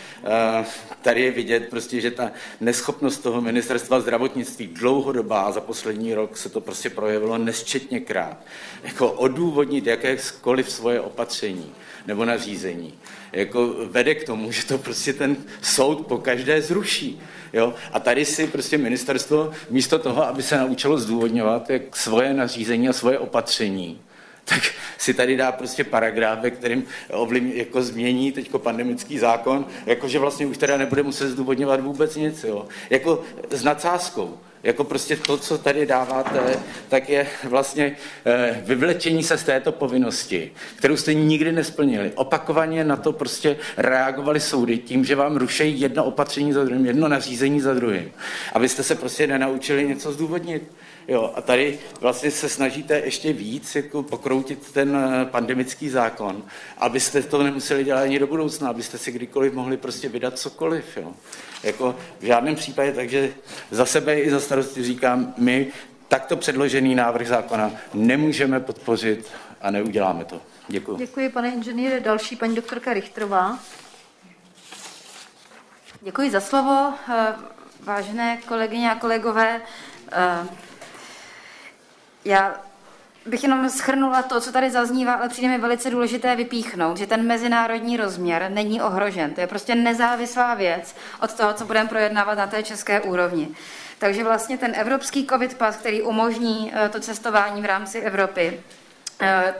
tady 1.02 1.22
je 1.22 1.32
vidět 1.32 1.70
prostě, 1.70 2.02
že 2.02 2.12
ta 2.12 2.32
neschopnost 2.62 3.18
toho 3.18 3.42
ministerstva 3.42 4.00
zdravotnictví 4.00 4.68
dlouhodobá, 4.68 5.52
za 5.52 5.62
poslední 5.62 6.14
rok 6.14 6.38
se 6.38 6.50
to 6.50 6.62
prostě 6.62 6.90
projevilo 6.90 7.38
nesčetněkrát, 7.38 8.38
jako 8.84 9.12
odůvodnit 9.12 9.88
jakékoliv 9.88 10.72
svoje 10.72 11.02
opatření 11.02 11.72
nebo 12.08 12.26
nařízení, 12.26 12.94
jako 13.32 13.76
vede 13.86 14.16
k 14.16 14.26
tomu, 14.26 14.52
že 14.52 14.66
to 14.66 14.78
prostě 14.78 15.14
ten 15.14 15.38
soud 15.62 16.08
po 16.08 16.18
každé 16.18 16.62
zruší. 16.62 17.22
Jo? 17.54 17.74
A 17.92 18.00
tady 18.00 18.26
si 18.26 18.48
prostě 18.48 18.78
ministerstvo 18.78 19.52
místo 19.70 20.00
toho, 20.00 20.28
aby 20.28 20.44
se 20.44 20.58
naučilo 20.58 20.98
zdůvodňovat 20.98 21.70
jak 21.70 21.96
svoje 21.96 22.34
nařízení 22.34 22.90
a 22.90 22.94
svoje 22.94 23.20
opatření, 23.20 24.02
tak 24.46 24.62
si 24.98 25.14
tady 25.14 25.38
dá 25.38 25.52
prostě 25.52 25.84
paragraf, 25.84 26.40
ve 26.40 26.52
kterým 26.52 26.84
ovlivň, 27.12 27.52
jako 27.56 27.84
změní 27.84 28.32
teď 28.32 28.52
pandemický 28.58 29.20
zákon, 29.20 29.66
jakože 29.86 30.20
vlastně 30.20 30.46
už 30.46 30.58
teda 30.58 30.78
nebude 30.78 31.04
muset 31.04 31.30
zdůvodňovat 31.30 31.80
vůbec 31.80 32.16
nic, 32.16 32.44
jo. 32.44 32.66
Jako 32.90 33.24
s 33.50 33.64
nadsázkou. 33.64 34.38
Jako 34.64 34.84
prostě 34.84 35.16
to, 35.16 35.38
co 35.38 35.58
tady 35.58 35.86
dáváte, 35.86 36.60
tak 36.90 37.10
je 37.10 37.28
vlastně 37.44 37.98
eh, 38.26 38.64
vyvlečení 38.66 39.24
se 39.24 39.38
z 39.38 39.44
této 39.44 39.72
povinnosti, 39.72 40.52
kterou 40.76 40.98
jste 40.98 41.14
nikdy 41.14 41.52
nesplnili. 41.52 42.12
Opakovaně 42.16 42.84
na 42.84 42.96
to 42.96 43.14
prostě 43.14 43.58
reagovali 43.78 44.40
soudy 44.40 44.78
tím, 44.78 45.06
že 45.06 45.16
vám 45.16 45.38
rušejí 45.38 45.82
jedno 45.82 46.04
opatření 46.04 46.54
za 46.54 46.64
druhým, 46.64 46.86
jedno 46.86 47.08
nařízení 47.08 47.62
za 47.62 47.74
druhým. 47.74 48.12
Abyste 48.54 48.84
se 48.84 48.96
prostě 48.96 49.28
nenaučili 49.28 49.88
něco 49.88 50.12
zdůvodnit. 50.12 50.72
Jo, 51.08 51.34
a 51.36 51.42
tady 51.42 51.80
vlastně 52.02 52.32
se 52.32 52.50
snažíte 52.50 53.00
ještě 53.00 53.34
víc 53.34 53.76
jako 53.76 54.04
pokroutit 54.04 54.72
ten 54.72 54.96
eh, 54.96 55.26
pandemický 55.26 55.90
zákon, 55.90 56.44
abyste 56.78 57.22
to 57.22 57.44
nemuseli 57.44 57.84
dělat 57.84 58.02
ani 58.02 58.20
do 58.20 58.28
budoucna, 58.28 58.70
abyste 58.70 58.98
si 58.98 59.12
kdykoliv 59.12 59.54
mohli 59.54 59.78
prostě 59.78 60.10
vydat 60.10 60.40
cokoliv. 60.40 60.98
Jo. 60.98 61.14
Jako 61.64 61.96
v 62.20 62.26
žádném 62.26 62.56
případě, 62.56 62.92
takže 62.92 63.34
za 63.72 63.86
sebe 63.86 64.20
i 64.20 64.30
za 64.30 64.40
starosti 64.40 64.84
říkám, 64.84 65.34
my 65.38 65.68
takto 66.08 66.38
předložený 66.38 66.96
návrh 66.96 67.28
zákona 67.28 67.72
nemůžeme 67.94 68.60
podpořit 68.60 69.32
a 69.62 69.72
neuděláme 69.72 70.26
to. 70.26 70.42
Děkuji. 70.68 70.96
Děkuji, 70.98 71.30
pane 71.30 71.50
inženýre. 71.50 72.00
Další 72.00 72.36
paní 72.36 72.56
doktorka 72.56 72.94
Richtrová. 72.94 73.60
Děkuji 76.02 76.32
za 76.32 76.40
slovo. 76.40 76.94
Eh, 77.10 77.34
vážené 77.80 78.38
kolegyně 78.48 78.92
a 78.92 78.96
kolegové, 78.96 79.62
eh, 80.12 80.48
já 82.26 82.56
bych 83.26 83.44
jenom 83.44 83.70
schrnula 83.70 84.24
to, 84.24 84.42
co 84.42 84.52
tady 84.52 84.72
zaznívá, 84.72 85.14
ale 85.14 85.30
přijde 85.30 85.48
mi 85.48 85.58
velice 85.58 85.90
důležité 85.90 86.36
vypíchnout, 86.36 86.98
že 86.98 87.08
ten 87.08 87.28
mezinárodní 87.28 87.98
rozměr 87.98 88.52
není 88.54 88.82
ohrožen. 88.82 89.34
To 89.34 89.42
je 89.42 89.48
prostě 89.48 89.76
nezávislá 89.76 90.56
věc 90.56 90.96
od 91.22 91.34
toho, 91.34 91.54
co 91.54 91.66
budeme 91.66 91.90
projednávat 91.90 92.38
na 92.38 92.48
té 92.48 92.64
české 92.64 93.02
úrovni. 93.02 93.48
Takže 94.00 94.24
vlastně 94.24 94.58
ten 94.58 94.72
evropský 94.76 95.28
covid 95.28 95.58
pas, 95.58 95.78
který 95.78 96.02
umožní 96.02 96.74
eh, 96.76 96.90
to 96.90 97.00
cestování 97.00 97.62
v 97.62 97.66
rámci 97.66 98.00
Evropy, 98.00 98.60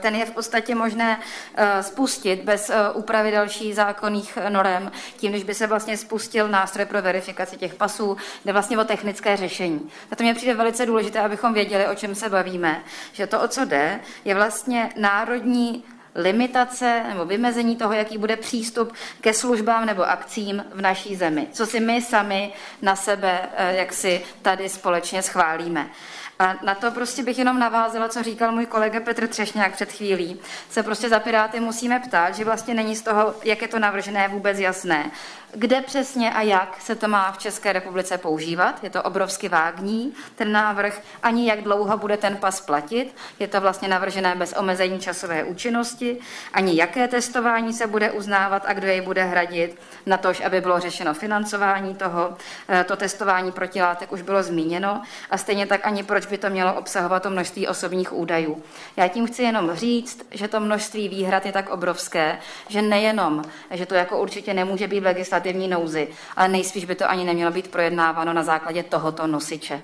ten 0.00 0.14
je 0.14 0.26
v 0.26 0.30
podstatě 0.30 0.74
možné 0.74 1.20
eh, 1.54 1.82
spustit 1.82 2.42
bez 2.42 2.70
eh, 2.70 2.74
úpravy 2.94 3.30
dalších 3.30 3.74
zákonných 3.74 4.38
norem, 4.48 4.92
tím, 5.16 5.32
když 5.32 5.44
by 5.44 5.54
se 5.54 5.66
vlastně 5.66 5.96
spustil 5.96 6.48
nástroj 6.48 6.86
pro 6.86 7.02
verifikaci 7.02 7.56
těch 7.56 7.74
pasů, 7.74 8.16
jde 8.44 8.52
vlastně 8.52 8.78
o 8.78 8.84
technické 8.84 9.36
řešení. 9.36 9.90
A 10.10 10.16
to 10.16 10.22
mě 10.22 10.34
přijde 10.34 10.54
velice 10.54 10.86
důležité, 10.86 11.20
abychom 11.20 11.54
věděli, 11.54 11.86
o 11.86 11.94
čem 11.94 12.14
se 12.14 12.28
bavíme, 12.28 12.82
že 13.12 13.26
to, 13.26 13.40
o 13.40 13.48
co 13.48 13.64
jde, 13.64 14.00
je 14.24 14.34
vlastně 14.34 14.90
národní 14.96 15.84
limitace 16.14 17.02
nebo 17.08 17.24
vymezení 17.24 17.76
toho, 17.76 17.92
jaký 17.92 18.18
bude 18.18 18.36
přístup 18.36 18.92
ke 19.20 19.34
službám 19.34 19.86
nebo 19.86 20.08
akcím 20.08 20.64
v 20.74 20.80
naší 20.80 21.16
zemi. 21.16 21.46
Co 21.52 21.66
si 21.66 21.80
my 21.80 22.02
sami 22.02 22.52
na 22.82 22.96
sebe, 22.96 23.48
jak 23.70 23.92
si 23.92 24.22
tady 24.42 24.68
společně 24.68 25.22
schválíme. 25.22 25.90
A 26.38 26.54
na 26.62 26.74
to 26.74 26.90
prostě 26.90 27.22
bych 27.22 27.38
jenom 27.38 27.58
navázala, 27.58 28.08
co 28.08 28.22
říkal 28.22 28.52
můj 28.52 28.66
kolega 28.66 29.00
Petr 29.00 29.26
Třešňák 29.28 29.72
před 29.72 29.92
chvílí. 29.92 30.40
Se 30.70 30.82
prostě 30.82 31.08
za 31.08 31.18
Piráty 31.18 31.60
musíme 31.60 32.00
ptát, 32.00 32.34
že 32.34 32.44
vlastně 32.44 32.74
není 32.74 32.96
z 32.96 33.02
toho, 33.02 33.34
jak 33.44 33.62
je 33.62 33.68
to 33.68 33.78
navržené, 33.78 34.28
vůbec 34.28 34.58
jasné 34.58 35.10
kde 35.58 35.80
přesně 35.80 36.32
a 36.32 36.42
jak 36.42 36.80
se 36.80 36.94
to 36.94 37.08
má 37.08 37.32
v 37.32 37.38
České 37.38 37.72
republice 37.72 38.18
používat. 38.18 38.84
Je 38.84 38.90
to 38.90 39.02
obrovsky 39.02 39.48
vágní, 39.48 40.14
ten 40.34 40.52
návrh, 40.52 41.02
ani 41.22 41.48
jak 41.48 41.62
dlouho 41.62 41.98
bude 41.98 42.16
ten 42.16 42.36
pas 42.36 42.60
platit. 42.60 43.14
Je 43.38 43.48
to 43.48 43.60
vlastně 43.60 43.88
navržené 43.88 44.34
bez 44.34 44.52
omezení 44.52 45.00
časové 45.00 45.44
účinnosti, 45.44 46.18
ani 46.52 46.76
jaké 46.76 47.08
testování 47.08 47.72
se 47.72 47.86
bude 47.86 48.10
uznávat 48.10 48.62
a 48.66 48.72
kdo 48.72 48.86
jej 48.86 49.00
bude 49.00 49.24
hradit, 49.24 49.80
na 50.06 50.16
tož, 50.16 50.40
aby 50.40 50.60
bylo 50.60 50.80
řešeno 50.80 51.14
financování 51.14 51.94
toho. 51.94 52.36
Eh, 52.68 52.84
to 52.84 52.96
testování 52.96 53.52
protilátek 53.52 54.12
už 54.12 54.22
bylo 54.22 54.42
zmíněno 54.42 55.02
a 55.30 55.38
stejně 55.38 55.66
tak 55.66 55.86
ani 55.86 56.02
proč 56.02 56.26
by 56.26 56.38
to 56.38 56.50
mělo 56.50 56.74
obsahovat 56.74 57.22
to 57.22 57.30
množství 57.30 57.68
osobních 57.68 58.12
údajů. 58.12 58.62
Já 58.96 59.08
tím 59.08 59.26
chci 59.26 59.42
jenom 59.42 59.74
říct, 59.74 60.26
že 60.30 60.48
to 60.48 60.60
množství 60.60 61.08
výhrad 61.08 61.46
je 61.46 61.52
tak 61.52 61.70
obrovské, 61.70 62.38
že 62.68 62.82
nejenom, 62.82 63.42
že 63.70 63.86
to 63.86 63.94
jako 63.94 64.18
určitě 64.18 64.54
nemůže 64.54 64.88
být 64.88 65.00
legislativní, 65.00 65.45
legislativní 65.46 65.68
nouzi, 65.68 66.08
ale 66.36 66.48
nejspíš 66.48 66.84
by 66.84 66.94
to 66.94 67.10
ani 67.10 67.24
nemělo 67.24 67.52
být 67.52 67.68
projednáváno 67.68 68.32
na 68.32 68.42
základě 68.42 68.82
tohoto 68.82 69.26
nosiče. 69.26 69.82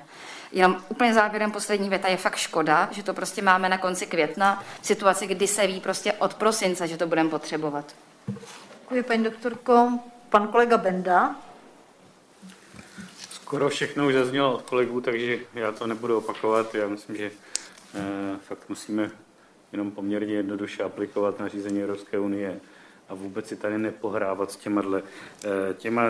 Jenom 0.53 0.77
úplně 0.88 1.14
závěrem 1.14 1.51
poslední 1.51 1.88
věta 1.88 2.09
je 2.09 2.16
fakt 2.16 2.37
škoda, 2.37 2.88
že 2.92 3.03
to 3.03 3.14
prostě 3.14 3.42
máme 3.42 3.68
na 3.68 3.79
konci 3.79 4.07
května, 4.07 4.64
v 4.81 4.87
situaci, 4.87 5.27
kdy 5.27 5.46
se 5.46 5.66
ví 5.66 5.81
prostě 5.81 6.12
od 6.12 6.35
prosince, 6.35 6.88
že 6.88 6.96
to 6.96 7.07
budeme 7.07 7.31
potřebovat. 7.31 7.94
Děkuji, 8.81 9.03
paní 9.03 9.25
doktorko. 9.25 9.98
Pan 10.31 10.48
kolega 10.48 10.79
Benda. 10.79 11.37
Skoro 13.31 13.68
všechno 13.68 14.07
už 14.07 14.14
zaznělo 14.14 14.55
od 14.55 14.62
kolegů, 14.62 15.01
takže 15.01 15.38
já 15.55 15.72
to 15.72 15.87
nebudu 15.87 16.18
opakovat. 16.18 16.75
Já 16.75 16.88
myslím, 16.88 17.16
že 17.16 17.31
eh, 17.94 18.38
fakt 18.48 18.68
musíme 18.68 19.11
jenom 19.72 19.90
poměrně 19.90 20.35
jednoduše 20.35 20.83
aplikovat 20.83 21.40
na 21.40 21.48
řízení 21.48 21.83
Evropské 21.83 22.18
unie 22.18 22.61
a 23.12 23.14
vůbec 23.14 23.48
si 23.48 23.57
tady 23.57 23.79
nepohrávat 23.79 24.53
s 24.53 24.57
těma, 24.57 24.83
eh, 25.44 25.75
těma 25.75 26.03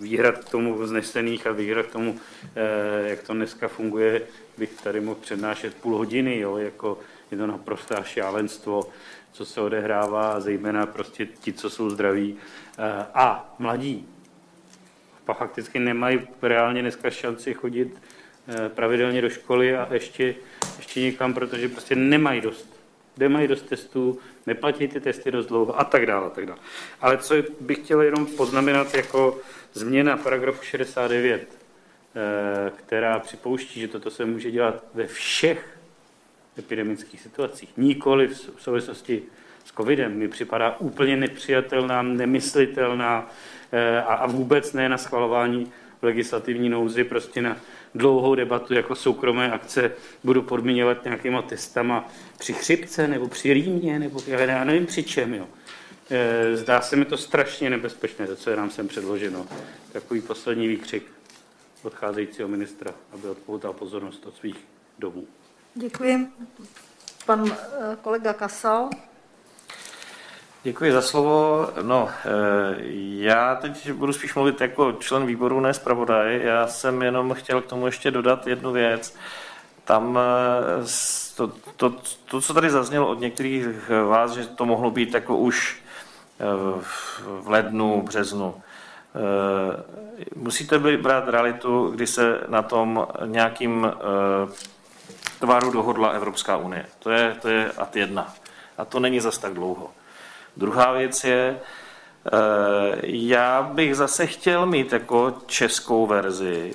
výhrad 0.00 0.38
k 0.38 0.48
tomu 0.48 0.74
vznesených 0.74 1.46
a 1.46 1.52
výhrad 1.52 1.86
k 1.86 1.92
tomu, 1.92 2.20
eh, 2.56 3.08
jak 3.08 3.22
to 3.22 3.34
dneska 3.34 3.68
funguje, 3.68 4.22
bych 4.58 4.80
tady 4.82 5.00
mohl 5.00 5.20
přednášet 5.20 5.74
půl 5.74 5.96
hodiny, 5.96 6.38
jo, 6.38 6.56
jako 6.56 6.98
je 7.30 7.38
to 7.38 7.46
naprostá 7.46 8.02
šálenstvo, 8.02 8.82
co 9.32 9.44
se 9.44 9.60
odehrává, 9.60 10.40
zejména 10.40 10.86
prostě 10.86 11.26
ti, 11.26 11.52
co 11.52 11.70
jsou 11.70 11.90
zdraví 11.90 12.36
eh, 12.78 13.06
a 13.14 13.54
mladí. 13.58 14.08
Fakticky 15.24 15.78
nemají 15.78 16.20
reálně 16.42 16.82
dneska 16.82 17.10
šanci 17.10 17.54
chodit 17.54 18.02
pravidelně 18.74 19.22
do 19.22 19.30
školy 19.30 19.76
a 19.76 19.94
ještě, 19.94 20.34
ještě 20.76 21.00
někam, 21.00 21.34
protože 21.34 21.68
prostě 21.68 21.96
nemají 21.96 22.40
dost 22.40 22.75
nemají 23.18 23.48
dost 23.48 23.62
testů, 23.62 24.18
neplatí 24.46 24.88
ty 24.88 25.00
testy 25.00 25.30
dost 25.30 25.46
dlouho 25.46 25.80
a 25.80 25.84
tak 25.84 26.06
dále. 26.06 26.26
A 26.26 26.30
tak 26.30 26.46
dále. 26.46 26.58
Ale 27.00 27.18
co 27.18 27.34
bych 27.60 27.78
chtěl 27.78 28.02
jenom 28.02 28.26
poznamenat 28.26 28.94
jako 28.94 29.38
změna 29.72 30.16
paragrafu 30.16 30.64
69, 30.64 31.48
eh, 31.48 32.72
která 32.76 33.18
připouští, 33.18 33.80
že 33.80 33.88
toto 33.88 34.10
se 34.10 34.24
může 34.24 34.50
dělat 34.50 34.84
ve 34.94 35.06
všech 35.06 35.78
epidemických 36.58 37.20
situacích, 37.20 37.76
nikoli 37.76 38.28
v 38.28 38.52
souvislosti 38.58 39.22
s 39.64 39.72
covidem, 39.72 40.18
mi 40.18 40.28
připadá 40.28 40.76
úplně 40.78 41.16
nepřijatelná, 41.16 42.02
nemyslitelná 42.02 43.30
eh, 43.72 44.02
a 44.02 44.26
vůbec 44.26 44.72
ne 44.72 44.88
na 44.88 44.98
schvalování 44.98 45.72
v 46.00 46.04
legislativní 46.04 46.68
nouzi, 46.68 47.04
prostě 47.04 47.42
na 47.42 47.56
dlouhou 47.96 48.34
debatu 48.34 48.74
jako 48.74 48.94
soukromé 48.94 49.52
akce 49.52 49.92
budu 50.24 50.42
podmiňovat 50.42 51.04
nějakýma 51.04 51.42
testama 51.42 52.08
při 52.38 52.52
chřipce 52.52 53.08
nebo 53.08 53.28
při 53.28 53.52
rýmě, 53.52 53.98
nebo 53.98 54.20
já 54.26 54.64
nevím 54.64 54.86
při 54.86 55.02
čem. 55.02 55.34
Jo. 55.34 55.48
E, 56.10 56.56
zdá 56.56 56.80
se 56.80 56.96
mi 56.96 57.04
to 57.04 57.16
strašně 57.16 57.70
nebezpečné, 57.70 58.26
to, 58.26 58.36
co 58.36 58.50
je 58.50 58.56
nám 58.56 58.70
sem 58.70 58.88
předloženo. 58.88 59.46
Takový 59.92 60.20
poslední 60.20 60.68
výkřik 60.68 61.12
odcházejícího 61.82 62.48
ministra, 62.48 62.94
aby 63.12 63.28
odpoutal 63.28 63.72
pozornost 63.72 64.26
od 64.26 64.36
svých 64.36 64.56
domů. 64.98 65.26
Děkuji. 65.74 66.28
Pan 67.26 67.52
e, 67.52 67.96
kolega 68.02 68.32
Kasal. 68.32 68.90
Děkuji 70.66 70.92
za 70.92 71.02
slovo. 71.02 71.68
No, 71.82 72.08
eh, 72.24 72.76
já 73.18 73.54
teď 73.54 73.92
budu 73.92 74.12
spíš 74.12 74.34
mluvit 74.34 74.60
jako 74.60 74.92
člen 74.92 75.26
výboru, 75.26 75.60
ne 75.60 75.74
zpravodaj. 75.74 76.40
Já 76.42 76.66
jsem 76.66 77.02
jenom 77.02 77.34
chtěl 77.34 77.62
k 77.62 77.66
tomu 77.66 77.86
ještě 77.86 78.10
dodat 78.10 78.46
jednu 78.46 78.72
věc. 78.72 79.16
Tam 79.84 80.18
eh, 80.18 80.84
to, 81.36 81.52
to, 81.76 81.94
to, 82.24 82.40
co 82.40 82.54
tady 82.54 82.70
zaznělo 82.70 83.08
od 83.08 83.20
některých 83.20 83.66
vás, 84.08 84.32
že 84.32 84.46
to 84.46 84.66
mohlo 84.66 84.90
být 84.90 85.14
jako 85.14 85.36
už 85.36 85.82
eh, 86.40 86.44
v 87.22 87.48
lednu, 87.48 88.02
březnu. 88.02 88.54
Musíte 90.36 90.78
brát 90.78 91.28
realitu, 91.28 91.90
kdy 91.94 92.06
se 92.06 92.40
na 92.48 92.62
tom 92.62 93.06
nějakým 93.24 93.92
tvaru 95.40 95.70
dohodla 95.70 96.08
Evropská 96.08 96.56
unie. 96.56 96.86
To 96.98 97.10
je, 97.10 97.36
to 97.42 97.48
je 97.48 97.72
ad 97.72 97.96
jedna. 97.96 98.34
A 98.78 98.84
to 98.84 99.00
není 99.00 99.20
zas 99.20 99.38
tak 99.38 99.54
dlouho. 99.54 99.90
Druhá 100.56 100.92
věc 100.92 101.24
je, 101.24 101.60
eh, 102.26 103.00
já 103.02 103.62
bych 103.62 103.96
zase 103.96 104.26
chtěl 104.26 104.66
mít 104.66 104.92
jako 104.92 105.34
českou 105.46 106.06
verzi, 106.06 106.74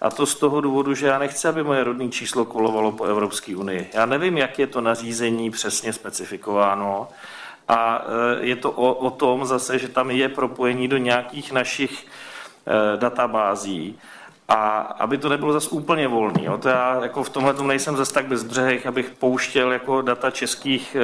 a 0.00 0.10
to 0.10 0.26
z 0.26 0.34
toho 0.34 0.60
důvodu, 0.60 0.94
že 0.94 1.06
já 1.06 1.18
nechci, 1.18 1.48
aby 1.48 1.62
moje 1.62 1.84
rodné 1.84 2.08
číslo 2.08 2.44
kolovalo 2.44 2.92
po 2.92 3.04
Evropské 3.04 3.56
unii. 3.56 3.90
Já 3.94 4.06
nevím, 4.06 4.38
jak 4.38 4.58
je 4.58 4.66
to 4.66 4.80
nařízení 4.80 5.50
přesně 5.50 5.92
specifikováno. 5.92 7.08
A 7.68 8.04
eh, 8.04 8.46
je 8.46 8.56
to 8.56 8.70
o, 8.70 8.94
o 8.94 9.10
tom 9.10 9.46
zase, 9.46 9.78
že 9.78 9.88
tam 9.88 10.10
je 10.10 10.28
propojení 10.28 10.88
do 10.88 10.96
nějakých 10.96 11.52
našich 11.52 12.06
eh, 12.06 12.96
databází. 12.96 13.98
a 14.48 14.78
aby 14.78 15.18
to 15.18 15.28
nebylo 15.28 15.52
zase 15.52 15.70
úplně 15.70 16.08
volný. 16.08 16.44
Jo. 16.44 16.58
To 16.58 16.68
já 16.68 17.02
jako 17.02 17.22
v 17.22 17.28
tomhle 17.30 17.54
nejsem 17.62 17.96
zase 17.96 18.14
tak 18.14 18.26
bezbřehých, 18.26 18.86
abych 18.86 19.10
pouštěl 19.10 19.72
jako 19.72 20.02
data 20.02 20.30
českých 20.30 20.96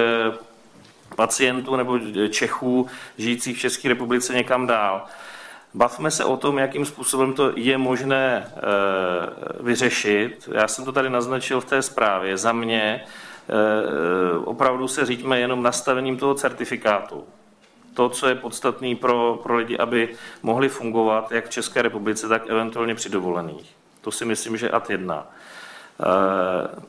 pacientů 1.16 1.77
nebo 1.77 1.98
Čechů 2.31 2.87
žijících 3.18 3.57
v 3.57 3.61
České 3.61 3.88
republice 3.88 4.35
někam 4.35 4.66
dál. 4.66 5.07
Bavme 5.74 6.11
se 6.11 6.24
o 6.24 6.37
tom, 6.37 6.59
jakým 6.59 6.85
způsobem 6.85 7.33
to 7.33 7.53
je 7.57 7.79
možné 7.79 8.37
e, 8.37 8.62
vyřešit. 9.62 10.48
Já 10.53 10.68
jsem 10.68 10.85
to 10.85 10.92
tady 10.92 11.11
naznačil 11.11 11.61
v 11.61 11.64
té 11.64 11.83
zprávě. 11.83 12.38
Za 12.38 12.53
mě 12.53 12.83
e, 12.83 14.38
opravdu 14.38 14.88
se 14.88 15.07
říďme 15.07 15.40
jenom 15.40 15.62
nastavením 15.62 16.16
toho 16.16 16.35
certifikátu. 16.35 17.24
To, 17.94 18.09
co 18.09 18.29
je 18.29 18.35
podstatné 18.35 18.94
pro, 18.96 19.40
pro 19.42 19.57
lidi, 19.57 19.79
aby 19.79 20.09
mohli 20.42 20.68
fungovat 20.68 21.33
jak 21.33 21.46
v 21.46 21.50
České 21.50 21.83
republice, 21.83 22.29
tak 22.29 22.42
eventuálně 22.50 22.94
při 22.94 23.09
dovolených. 23.09 23.74
To 24.00 24.11
si 24.11 24.24
myslím, 24.24 24.57
že 24.57 24.70
ad 24.70 24.90
jedna. 24.90 25.27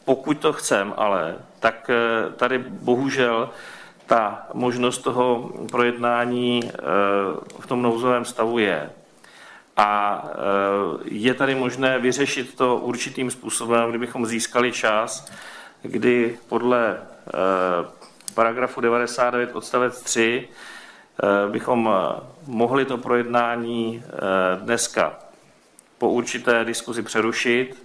Pokud 0.05 0.37
to 0.37 0.53
chcem, 0.53 0.93
ale, 0.97 1.35
tak 1.59 1.91
tady 2.35 2.57
bohužel 2.57 3.49
ta 4.05 4.47
možnost 4.53 4.97
toho 4.97 5.51
projednání 5.71 6.61
eh, 6.63 6.79
v 7.59 7.67
tom 7.67 7.81
nouzovém 7.81 8.25
stavu 8.25 8.59
je. 8.59 8.89
A 9.77 10.23
eh, 10.27 10.33
je 11.05 11.33
tady 11.33 11.55
možné 11.55 11.99
vyřešit 11.99 12.55
to 12.55 12.77
určitým 12.77 13.31
způsobem, 13.31 13.89
kdybychom 13.89 14.25
získali 14.25 14.71
čas, 14.71 15.31
kdy 15.81 16.37
podle 16.49 16.97
eh, 16.97 17.31
paragrafu 18.33 18.81
99 18.81 19.55
odstavec 19.55 20.01
3 20.01 20.47
bychom 21.51 21.89
mohli 22.47 22.85
to 22.85 22.97
projednání 22.97 24.03
dneska 24.59 25.19
po 25.97 26.09
určité 26.09 26.65
diskuzi 26.65 27.01
přerušit, 27.01 27.84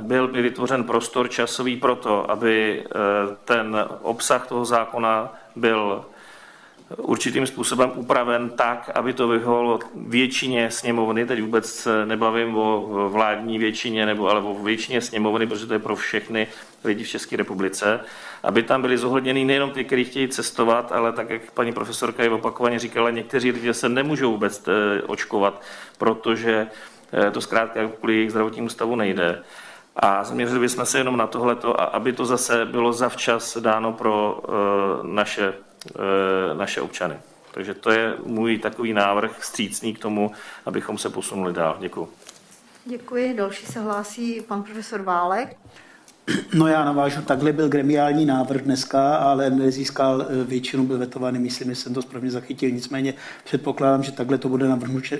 byl 0.00 0.28
by 0.28 0.42
vytvořen 0.42 0.84
prostor 0.84 1.28
časový 1.28 1.76
pro 1.76 1.96
to, 1.96 2.30
aby 2.30 2.84
eh, 2.84 2.96
ten 3.44 3.76
obsah 4.02 4.46
toho 4.46 4.64
zákona 4.64 5.34
byl 5.56 6.04
určitým 6.96 7.46
způsobem 7.46 7.92
upraven 7.94 8.50
tak, 8.50 8.90
aby 8.94 9.12
to 9.12 9.28
vyhovovalo 9.28 9.78
většině 9.96 10.70
sněmovny, 10.70 11.26
teď 11.26 11.42
vůbec 11.42 11.88
nebavím 12.04 12.56
o 12.56 13.08
vládní 13.08 13.58
většině, 13.58 14.06
nebo 14.06 14.28
ale 14.28 14.40
o 14.40 14.54
většině 14.54 15.00
sněmovny, 15.00 15.46
protože 15.46 15.66
to 15.66 15.72
je 15.72 15.78
pro 15.78 15.96
všechny 15.96 16.46
lidi 16.84 17.04
v 17.04 17.08
České 17.08 17.36
republice, 17.36 18.00
aby 18.42 18.62
tam 18.62 18.82
byly 18.82 18.98
zohledněny 18.98 19.44
nejenom 19.44 19.70
ty, 19.70 19.84
kteří 19.84 20.04
chtějí 20.04 20.28
cestovat, 20.28 20.92
ale 20.92 21.12
tak, 21.12 21.30
jak 21.30 21.50
paní 21.50 21.72
profesorka 21.72 22.22
je 22.22 22.30
opakovaně 22.30 22.78
říkala, 22.78 23.10
někteří 23.10 23.50
lidé 23.50 23.74
se 23.74 23.88
nemůžou 23.88 24.32
vůbec 24.32 24.68
eh, 24.68 25.02
očkovat, 25.02 25.62
protože 25.98 26.66
Eh, 26.66 26.99
to 27.32 27.40
zkrátka 27.40 27.88
kvůli 27.88 28.14
jejich 28.14 28.30
zdravotnímu 28.30 28.68
stavu 28.68 28.96
nejde. 28.96 29.42
A 29.96 30.24
zaměřili 30.24 30.60
bychom 30.60 30.86
se 30.86 30.98
jenom 30.98 31.16
na 31.16 31.26
tohleto, 31.26 31.80
aby 31.94 32.12
to 32.12 32.26
zase 32.26 32.64
bylo 32.64 32.92
zavčas 32.92 33.56
dáno 33.56 33.92
pro 33.92 34.42
eh, 34.44 34.52
naše, 35.02 35.54
eh, 35.88 36.54
naše 36.54 36.80
občany. 36.80 37.18
Takže 37.50 37.74
to 37.74 37.90
je 37.90 38.14
můj 38.24 38.58
takový 38.58 38.92
návrh 38.92 39.44
střícný 39.44 39.94
k 39.94 39.98
tomu, 39.98 40.32
abychom 40.66 40.98
se 40.98 41.10
posunuli 41.10 41.52
dál. 41.52 41.76
Děkuji. 41.80 42.12
Děkuji. 42.84 43.34
Další 43.34 43.66
se 43.66 43.80
hlásí 43.80 44.40
pan 44.40 44.62
profesor 44.62 45.02
Válek. 45.02 45.56
No 46.54 46.66
já 46.66 46.84
navážu, 46.84 47.22
takhle 47.22 47.52
byl 47.52 47.68
gremiální 47.68 48.26
návrh 48.26 48.62
dneska, 48.62 49.16
ale 49.16 49.50
nezískal 49.50 50.26
e, 50.28 50.44
většinu, 50.44 50.86
byl 50.86 50.98
vetovaný, 50.98 51.38
myslím, 51.38 51.68
že 51.68 51.74
jsem 51.74 51.94
to 51.94 52.02
správně 52.02 52.30
zachytil. 52.30 52.70
Nicméně 52.70 53.14
předpokládám, 53.44 54.02
že 54.02 54.12
takhle 54.12 54.38
to 54.38 54.48
bude 54.48 54.66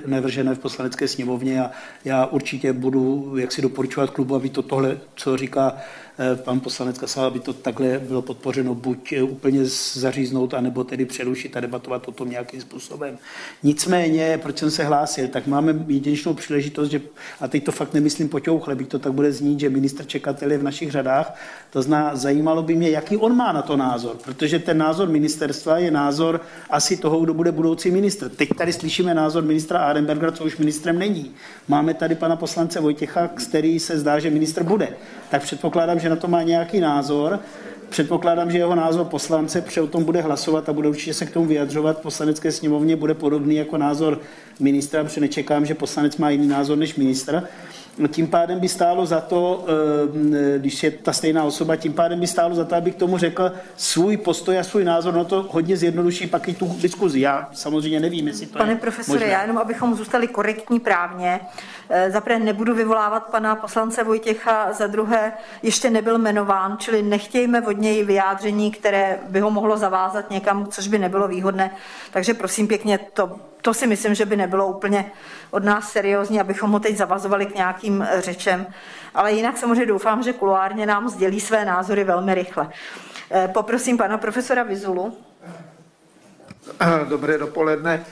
navržené 0.06 0.54
v 0.54 0.58
poslanecké 0.58 1.08
sněmovně 1.08 1.62
a 1.62 1.70
já 2.04 2.26
určitě 2.26 2.72
budu 2.72 3.32
jak 3.36 3.52
si 3.52 3.62
doporučovat 3.62 4.10
klubu, 4.10 4.34
aby 4.34 4.48
to 4.48 4.62
tohle, 4.62 4.98
co 5.14 5.36
říká 5.36 5.76
Eh, 6.09 6.09
pan 6.34 6.60
poslanec 6.60 6.98
Kasal, 6.98 7.24
aby 7.24 7.40
to 7.40 7.52
takhle 7.52 7.98
bylo 7.98 8.22
podpořeno, 8.22 8.74
buď 8.74 9.12
eh, 9.12 9.22
úplně 9.22 9.60
zaříznout, 9.94 10.54
anebo 10.54 10.84
tedy 10.84 11.04
přerušit 11.04 11.56
a 11.56 11.60
debatovat 11.60 12.08
o 12.08 12.12
tom 12.12 12.30
nějakým 12.30 12.60
způsobem. 12.60 13.18
Nicméně, 13.62 14.38
proč 14.42 14.58
jsem 14.58 14.70
se 14.70 14.84
hlásil, 14.84 15.28
tak 15.28 15.46
máme 15.46 15.84
jedinečnou 15.86 16.34
příležitost, 16.34 16.90
že, 16.90 17.00
a 17.40 17.48
teď 17.48 17.64
to 17.64 17.72
fakt 17.72 17.94
nemyslím 17.94 18.28
poťouchle, 18.28 18.74
byť 18.74 18.88
to 18.88 18.98
tak 18.98 19.12
bude 19.12 19.32
znít, 19.32 19.60
že 19.60 19.70
minister 19.70 20.06
čekatel 20.06 20.52
je 20.52 20.58
v 20.58 20.62
našich 20.62 20.90
řadách, 20.90 21.36
to 21.70 21.82
zná, 21.82 22.16
zajímalo 22.16 22.62
by 22.62 22.76
mě, 22.76 22.90
jaký 22.90 23.16
on 23.16 23.36
má 23.36 23.52
na 23.52 23.62
to 23.62 23.76
názor, 23.76 24.16
protože 24.24 24.58
ten 24.58 24.78
názor 24.78 25.08
ministerstva 25.08 25.78
je 25.78 25.90
názor 25.90 26.40
asi 26.70 26.96
toho, 26.96 27.20
kdo 27.20 27.34
bude 27.34 27.52
budoucí 27.52 27.90
ministr. 27.90 28.28
Teď 28.28 28.48
tady 28.58 28.72
slyšíme 28.72 29.14
názor 29.14 29.42
ministra 29.42 29.78
Arenbergera, 29.78 30.32
co 30.32 30.44
už 30.44 30.56
ministrem 30.56 30.98
není. 30.98 31.30
Máme 31.68 31.94
tady 31.94 32.14
pana 32.14 32.36
poslance 32.36 32.80
Vojtěcha, 32.80 33.28
který 33.28 33.80
se 33.80 33.98
zdá, 33.98 34.18
že 34.18 34.30
ministr 34.30 34.62
bude. 34.62 34.88
Tak 35.30 35.42
předpokládám, 35.42 35.98
že 35.98 36.09
na 36.10 36.16
to 36.16 36.28
má 36.28 36.42
nějaký 36.42 36.80
názor. 36.80 37.40
Předpokládám, 37.88 38.50
že 38.50 38.58
jeho 38.58 38.74
názor 38.74 39.06
poslance 39.06 39.64
o 39.82 39.86
tom 39.86 40.04
bude 40.04 40.20
hlasovat 40.20 40.68
a 40.68 40.72
bude 40.72 40.88
určitě 40.88 41.14
se 41.14 41.26
k 41.26 41.30
tomu 41.30 41.46
vyjadřovat 41.46 41.98
poslanecké 41.98 42.52
sněmovně, 42.52 42.96
bude 42.96 43.14
podobný 43.14 43.56
jako 43.56 43.78
názor 43.78 44.20
ministra, 44.60 45.04
protože 45.04 45.20
nečekám, 45.20 45.66
že 45.66 45.74
poslanec 45.74 46.16
má 46.16 46.30
jiný 46.30 46.46
názor 46.46 46.78
než 46.78 46.94
ministr. 46.94 47.42
Tím 48.08 48.26
pádem 48.26 48.60
by 48.60 48.68
stálo 48.68 49.06
za 49.06 49.20
to, 49.20 49.64
eh, 49.68 50.58
když 50.58 50.82
je 50.82 50.90
ta 50.90 51.12
stejná 51.12 51.44
osoba, 51.44 51.76
tím 51.76 51.92
pádem 51.92 52.20
by 52.20 52.26
stálo 52.26 52.54
za 52.54 52.64
to, 52.64 52.74
abych 52.76 52.94
k 52.94 52.98
tomu 52.98 53.18
řekl 53.18 53.52
svůj 53.76 54.16
postoj 54.16 54.58
a 54.58 54.62
svůj 54.62 54.84
názor, 54.84 55.14
no 55.14 55.24
to 55.24 55.46
hodně 55.50 55.76
zjednoduší 55.76 56.26
pak 56.26 56.48
i 56.48 56.54
tu 56.54 56.76
diskuzi. 56.80 57.20
Já 57.20 57.48
samozřejmě 57.52 58.00
nevím, 58.00 58.28
jestli 58.28 58.46
to 58.46 58.58
Pane 58.58 58.72
je 58.72 58.76
profesore, 58.76 59.18
možné. 59.18 59.32
já 59.32 59.42
jenom, 59.42 59.58
abychom 59.58 59.94
zůstali 59.94 60.28
korektní 60.28 60.80
právně, 60.80 61.40
eh, 61.88 62.10
za 62.10 62.20
prvé 62.20 62.38
nebudu 62.38 62.74
vyvolávat 62.74 63.26
pana 63.30 63.56
poslance 63.56 64.04
Vojtěcha, 64.04 64.72
za 64.72 64.86
druhé 64.86 65.32
ještě 65.62 65.90
nebyl 65.90 66.18
jmenován, 66.18 66.76
čili 66.78 67.02
nechtějme 67.02 67.62
od 67.62 67.78
něj 67.78 68.04
vyjádření, 68.04 68.70
které 68.70 69.18
by 69.28 69.40
ho 69.40 69.50
mohlo 69.50 69.76
zavázat 69.76 70.30
někam, 70.30 70.66
což 70.66 70.88
by 70.88 70.98
nebylo 70.98 71.28
výhodné. 71.28 71.70
Takže 72.10 72.34
prosím 72.34 72.68
pěkně, 72.68 72.98
to 73.12 73.36
to 73.62 73.74
si 73.74 73.86
myslím, 73.86 74.14
že 74.14 74.26
by 74.26 74.36
nebylo 74.36 74.66
úplně 74.66 75.12
od 75.50 75.64
nás 75.64 75.92
seriózní, 75.92 76.40
abychom 76.40 76.70
ho 76.70 76.80
teď 76.80 76.96
zavazovali 76.96 77.46
k 77.46 77.54
nějakým 77.54 78.02
eh, 78.02 78.20
řečem. 78.20 78.66
Ale 79.14 79.32
jinak 79.32 79.58
samozřejmě 79.58 79.86
doufám, 79.86 80.22
že 80.22 80.32
kuloárně 80.32 80.86
nám 80.86 81.08
sdělí 81.08 81.40
své 81.40 81.64
názory 81.64 82.04
velmi 82.04 82.34
rychle. 82.34 82.70
Eh, 83.30 83.48
poprosím 83.48 83.98
pana 83.98 84.18
profesora 84.18 84.62
Vizulu. 84.62 85.18
Dobré 87.08 87.38
dopoledne. 87.38 88.04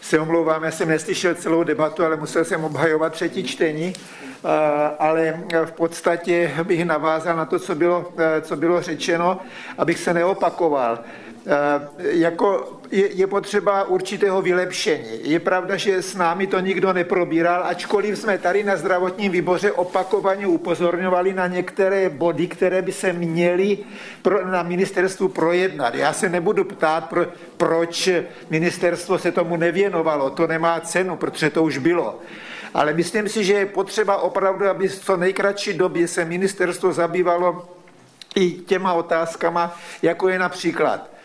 Se 0.00 0.18
omlouvám, 0.18 0.64
já 0.64 0.70
jsem 0.70 0.88
neslyšel 0.88 1.34
celou 1.34 1.62
debatu, 1.62 2.04
ale 2.04 2.16
musel 2.16 2.44
jsem 2.44 2.64
obhajovat 2.64 3.12
třetí 3.12 3.44
čtení. 3.44 3.92
Eh, 3.92 4.96
ale 4.98 5.44
v 5.64 5.72
podstatě 5.72 6.54
bych 6.62 6.84
navázal 6.84 7.36
na 7.36 7.44
to, 7.44 7.58
co 7.58 7.74
bylo, 7.74 8.12
co 8.40 8.56
bylo 8.56 8.82
řečeno, 8.82 9.40
abych 9.78 9.98
se 9.98 10.14
neopakoval. 10.14 10.98
Eh, 11.48 11.88
jako 11.98 12.78
je, 12.90 13.12
je 13.12 13.26
potřeba 13.26 13.84
určitého 13.84 14.42
vylepšení. 14.42 15.18
Je 15.22 15.40
pravda, 15.40 15.76
že 15.76 16.02
s 16.02 16.14
námi 16.14 16.46
to 16.46 16.60
nikdo 16.60 16.92
neprobíral, 16.92 17.64
ačkoliv 17.64 18.18
jsme 18.18 18.38
tady 18.38 18.64
na 18.64 18.76
zdravotním 18.76 19.32
výboře 19.32 19.72
opakovaně 19.72 20.46
upozorňovali 20.46 21.32
na 21.32 21.46
některé 21.46 22.08
body, 22.08 22.46
které 22.46 22.82
by 22.82 22.92
se 22.92 23.12
měly 23.12 23.78
pro, 24.22 24.46
na 24.46 24.62
ministerstvu 24.62 25.28
projednat. 25.28 25.94
Já 25.94 26.12
se 26.12 26.28
nebudu 26.28 26.64
ptát, 26.64 27.08
pro, 27.08 27.26
proč 27.56 28.08
ministerstvo 28.50 29.18
se 29.18 29.32
tomu 29.32 29.56
nevěnovalo. 29.56 30.30
To 30.30 30.46
nemá 30.46 30.80
cenu, 30.80 31.16
protože 31.16 31.50
to 31.50 31.62
už 31.62 31.78
bylo. 31.78 32.18
Ale 32.74 32.92
myslím 32.92 33.28
si, 33.28 33.44
že 33.44 33.52
je 33.52 33.66
potřeba 33.66 34.16
opravdu, 34.16 34.68
aby 34.68 34.88
v 34.88 35.04
co 35.04 35.16
nejkratší 35.16 35.72
době 35.72 36.08
se 36.08 36.24
ministerstvo 36.24 36.92
zabývalo 36.92 37.68
i 38.36 38.50
těma 38.50 38.92
otázkama, 38.92 39.78
jako 40.02 40.28
je 40.28 40.38
například 40.38 41.15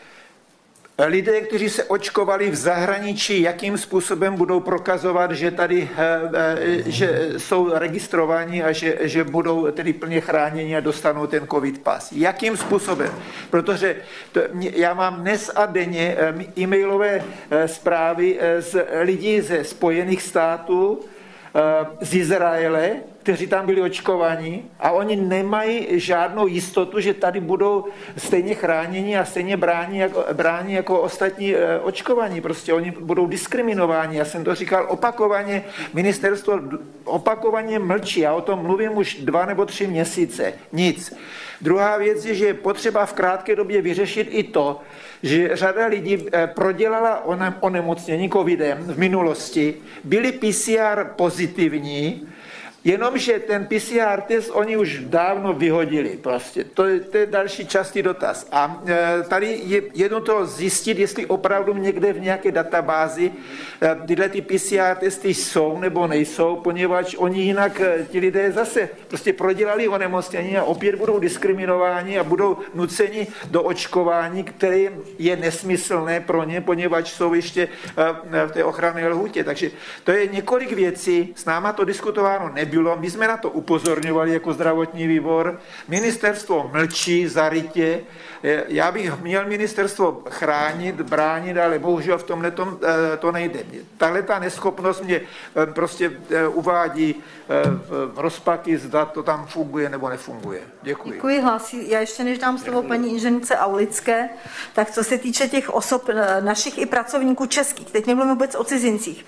lidé, 1.06 1.42
kteří 1.42 1.70
se 1.70 1.84
očkovali 1.84 2.50
v 2.50 2.56
zahraničí, 2.56 3.42
jakým 3.42 3.78
způsobem 3.78 4.36
budou 4.36 4.60
prokazovat, 4.60 5.32
že 5.32 5.52
tady 5.52 5.90
eh, 5.98 6.30
eh, 6.34 6.92
že 6.92 7.30
jsou 7.38 7.70
registrováni 7.74 8.64
a 8.64 8.72
že, 8.72 8.98
že 9.02 9.24
budou 9.24 9.72
tedy 9.72 9.94
plně 9.94 10.22
chráněni 10.22 10.78
a 10.78 10.80
dostanou 10.80 11.28
ten 11.28 11.48
covid 11.48 11.84
pas. 11.84 12.12
Jakým 12.12 12.58
způsobem? 12.58 13.12
Protože 13.50 13.96
to, 14.32 14.42
já 14.60 14.94
mám 14.94 15.22
dnes 15.22 15.52
a 15.56 15.66
denně 15.66 16.16
eh, 16.18 16.34
e-mailové 16.60 17.24
zprávy 17.66 18.40
z 18.60 18.86
lidí 19.02 19.42
ze 19.42 19.64
Spojených 19.64 20.22
států, 20.22 21.00
z 22.02 22.14
Izraele, 22.14 22.92
kteří 23.24 23.48
tam 23.48 23.66
byli 23.66 23.82
očkovaní 23.82 24.66
a 24.80 24.92
oni 24.92 25.16
nemají 25.16 25.88
žádnou 26.00 26.48
jistotu, 26.48 27.00
že 27.00 27.14
tady 27.14 27.40
budou 27.40 27.86
stejně 28.18 28.56
chráněni 28.56 29.18
a 29.18 29.26
stejně 29.26 29.58
brání 29.58 29.98
jako, 29.98 30.26
brání 30.34 30.74
jako 30.74 31.02
ostatní 31.02 31.56
eh, 31.56 31.80
očkovaní. 31.80 32.42
Prostě 32.42 32.74
oni 32.74 32.92
budou 32.92 33.28
diskriminováni. 33.28 34.18
Já 34.18 34.26
jsem 34.26 34.44
to 34.44 34.56
říkal 34.56 34.86
opakovaně, 34.90 35.64
ministerstvo 35.94 36.60
opakovaně 37.04 37.80
mlčí. 37.80 38.20
Já 38.20 38.34
o 38.34 38.42
tom 38.42 38.60
mluvím 38.60 38.98
už 38.98 39.16
dva 39.16 39.46
nebo 39.46 39.66
tři 39.66 39.88
měsíce. 39.88 40.54
Nic. 40.72 41.14
Druhá 41.62 41.98
věc 41.98 42.26
je, 42.26 42.36
že 42.36 42.46
je 42.46 42.54
potřeba 42.54 43.06
v 43.06 43.14
krátké 43.14 43.56
době 43.56 43.82
vyřešit 43.82 44.28
i 44.32 44.44
to, 44.44 44.82
že 45.24 45.56
řada 45.56 45.86
lidí 45.86 46.26
eh, 46.34 46.48
prodělala 46.48 47.26
onemocnění 47.60 48.30
covidem 48.30 48.78
v 48.78 48.98
minulosti, 48.98 49.74
byli 50.04 50.32
PCR 50.32 51.06
pozitivní, 51.16 52.28
Jenomže 52.84 53.40
ten 53.40 53.66
PCR 53.70 54.22
test 54.22 54.50
oni 54.54 54.78
už 54.78 55.00
dávno 55.06 55.54
vyhodili. 55.54 56.10
Prostě. 56.22 56.64
To, 56.64 56.86
je, 56.86 57.00
to 57.00 57.18
je 57.18 57.26
další 57.26 57.68
částí 57.68 58.02
dotaz. 58.02 58.48
A 58.52 58.82
e, 58.88 59.24
tady 59.24 59.62
je 59.64 59.82
jedno 59.94 60.22
to 60.22 60.46
zjistit, 60.46 61.00
jestli 61.00 61.26
opravdu 61.26 61.74
někde 61.74 62.14
v 62.14 62.22
nějaké 62.22 62.52
databázi 62.52 63.32
e, 63.82 64.08
tyhle 64.08 64.30
ty 64.30 64.42
PCR 64.42 64.96
testy 65.00 65.34
jsou 65.34 65.80
nebo 65.80 66.08
nejsou, 66.08 66.56
poněvadž 66.56 67.16
oni 67.18 67.42
jinak, 67.42 67.82
e, 67.82 68.06
ti 68.10 68.20
lidé 68.20 68.52
zase 68.52 68.90
prostě 69.08 69.34
prodělali 69.34 69.88
onemocnění 69.88 70.58
a 70.58 70.64
opět 70.64 70.96
budou 70.96 71.20
diskriminováni 71.20 72.20
a 72.20 72.24
budou 72.24 72.58
nuceni 72.74 73.28
do 73.52 73.64
očkování, 73.64 74.44
které 74.44 74.90
je 75.20 75.36
nesmyslné 75.36 76.20
pro 76.20 76.44
ně, 76.44 76.62
poněvadž 76.62 77.10
jsou 77.10 77.34
ještě 77.34 77.68
v 78.46 78.52
té 78.52 78.64
ochranné 78.64 79.08
lhůtě. 79.08 79.44
Takže 79.44 79.72
to 80.04 80.12
je 80.12 80.28
několik 80.28 80.72
věcí, 80.72 81.34
s 81.36 81.46
náma 81.46 81.74
to 81.74 81.86
diskutováno 81.86 82.52
nebylo 82.54 82.71
nebylo. 82.72 82.98
My 82.98 83.12
jsme 83.12 83.28
na 83.28 83.38
to 83.38 83.50
upozorňovali 83.50 84.34
jako 84.34 84.54
zdravotní 84.54 85.08
výbor. 85.08 85.60
Ministerstvo 85.88 86.70
mlčí 86.74 87.28
zarytě. 87.28 88.02
Já 88.68 88.92
bych 88.92 89.22
měl 89.22 89.48
ministerstvo 89.48 90.24
chránit, 90.30 91.02
bránit, 91.02 91.58
ale 91.58 91.80
bohužel 91.80 92.18
v 92.18 92.24
tomhle 92.24 92.52
tom, 92.52 92.80
eh, 92.84 93.18
to 93.18 93.32
nejde. 93.32 93.60
Tahle 93.98 94.22
ta 94.22 94.40
neschopnost 94.40 95.04
mě 95.04 95.22
eh, 95.22 95.66
prostě 95.66 96.12
eh, 96.30 96.48
uvádí 96.48 97.16
v 97.88 98.20
rozpaky, 98.20 98.78
zda 98.78 99.06
to 99.06 99.24
tam 99.24 99.48
funguje 99.48 99.90
nebo 99.90 100.10
nefunguje. 100.10 100.62
Děkuji. 100.82 101.14
Děkuji, 101.14 101.40
hlásí. 101.40 101.90
Já 101.90 102.00
ještě 102.00 102.24
než 102.24 102.38
dám 102.38 102.58
slovo 102.58 102.84
paní 102.84 103.12
inženýrce 103.14 103.58
Aulické, 103.58 104.30
tak 104.74 104.92
co 104.92 105.04
se 105.04 105.18
týče 105.18 105.48
těch 105.48 105.70
osob 105.70 106.10
našich 106.40 106.78
i 106.78 106.86
pracovníků 106.86 107.46
českých, 107.46 107.92
teď 107.92 108.08
nemluvím 108.08 108.34
vůbec 108.34 108.56
o 108.56 108.64
cizincích, 108.64 109.26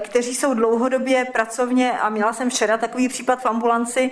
kteří 0.00 0.34
jsou 0.34 0.54
dlouhodobě 0.54 1.24
pracovně, 1.32 1.92
a 1.92 2.08
měla 2.08 2.32
jsem 2.32 2.50
včera 2.50 2.71
takový 2.78 3.08
případ 3.08 3.42
v 3.42 3.46
ambulanci, 3.46 4.10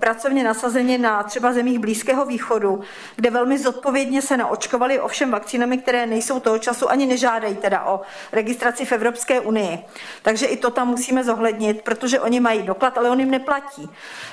pracovně 0.00 0.44
nasazeni 0.44 0.98
na 0.98 1.22
třeba 1.22 1.52
zemích 1.52 1.78
Blízkého 1.78 2.24
východu, 2.24 2.80
kde 3.16 3.30
velmi 3.30 3.58
zodpovědně 3.58 4.22
se 4.22 4.36
naočkovali 4.36 5.00
ovšem 5.00 5.30
vakcínami, 5.30 5.78
které 5.78 6.06
nejsou 6.06 6.40
toho 6.40 6.58
času 6.58 6.90
ani 6.90 7.06
nežádají 7.06 7.56
teda 7.56 7.84
o 7.84 8.00
registraci 8.32 8.84
v 8.84 8.92
Evropské 8.92 9.40
unii. 9.40 9.78
Takže 10.22 10.46
i 10.46 10.56
to 10.56 10.70
tam 10.70 10.88
musíme 10.88 11.24
zohlednit, 11.24 11.82
protože 11.82 12.20
oni 12.20 12.40
mají 12.40 12.62
doklad, 12.62 12.98
ale 12.98 13.10
on 13.10 13.20
jim 13.20 13.30
neplatí. 13.30 13.90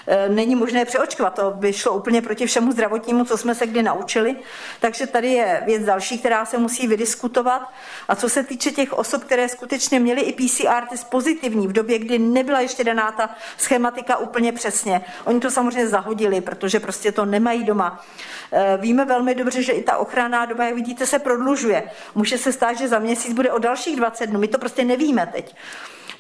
E, 0.08 0.30
není 0.30 0.56
možné 0.56 0.86
přeočkovat, 0.86 1.36
to 1.36 1.52
by 1.52 1.74
šlo 1.74 1.94
úplně 1.94 2.22
proti 2.22 2.46
všemu 2.46 2.72
zdravotnímu, 2.72 3.26
co 3.26 3.38
jsme 3.38 3.56
se 3.56 3.68
kdy 3.68 3.84
naučili. 3.84 4.36
Takže 4.80 5.08
tady 5.08 5.32
je 5.32 5.64
věc 5.66 5.84
další, 5.84 6.20
která 6.20 6.46
se 6.46 6.58
musí 6.58 6.88
vydiskutovat. 6.88 7.62
A 8.08 8.16
co 8.16 8.30
se 8.30 8.44
týče 8.44 8.72
těch 8.72 8.94
osob, 8.94 9.24
které 9.24 9.50
skutečně 9.50 10.00
měly 10.00 10.22
i 10.22 10.34
PCR 10.34 10.86
test 10.90 11.04
pozitivní 11.04 11.68
v 11.68 11.74
době, 11.74 12.00
kdy 12.00 12.20
nebyla 12.20 12.60
ještě 12.60 12.84
daná 12.84 13.12
ta 13.12 13.21
schematika 13.58 14.18
úplně 14.18 14.52
přesně. 14.52 15.02
Oni 15.26 15.40
to 15.40 15.52
samozřejmě 15.52 15.88
zahodili, 15.88 16.42
protože 16.42 16.80
prostě 16.80 17.12
to 17.12 17.26
nemají 17.26 17.64
doma. 17.64 18.06
E, 18.52 18.78
víme 18.78 19.06
velmi 19.06 19.36
dobře, 19.36 19.64
že 19.64 19.72
i 19.72 19.84
ta 19.84 19.98
ochranná 19.98 20.46
doba, 20.46 20.64
jak 20.64 20.76
vidíte, 20.76 21.06
se 21.06 21.20
prodlužuje. 21.20 21.84
Může 22.16 22.38
se 22.38 22.52
stát, 22.52 22.74
že 22.74 22.88
za 22.88 23.00
měsíc 23.00 23.34
bude 23.34 23.52
o 23.52 23.60
dalších 23.60 23.96
20 23.96 24.28
dnů. 24.28 24.40
My 24.40 24.48
to 24.48 24.58
prostě 24.58 24.86
nevíme 24.86 25.30
teď. 25.34 25.56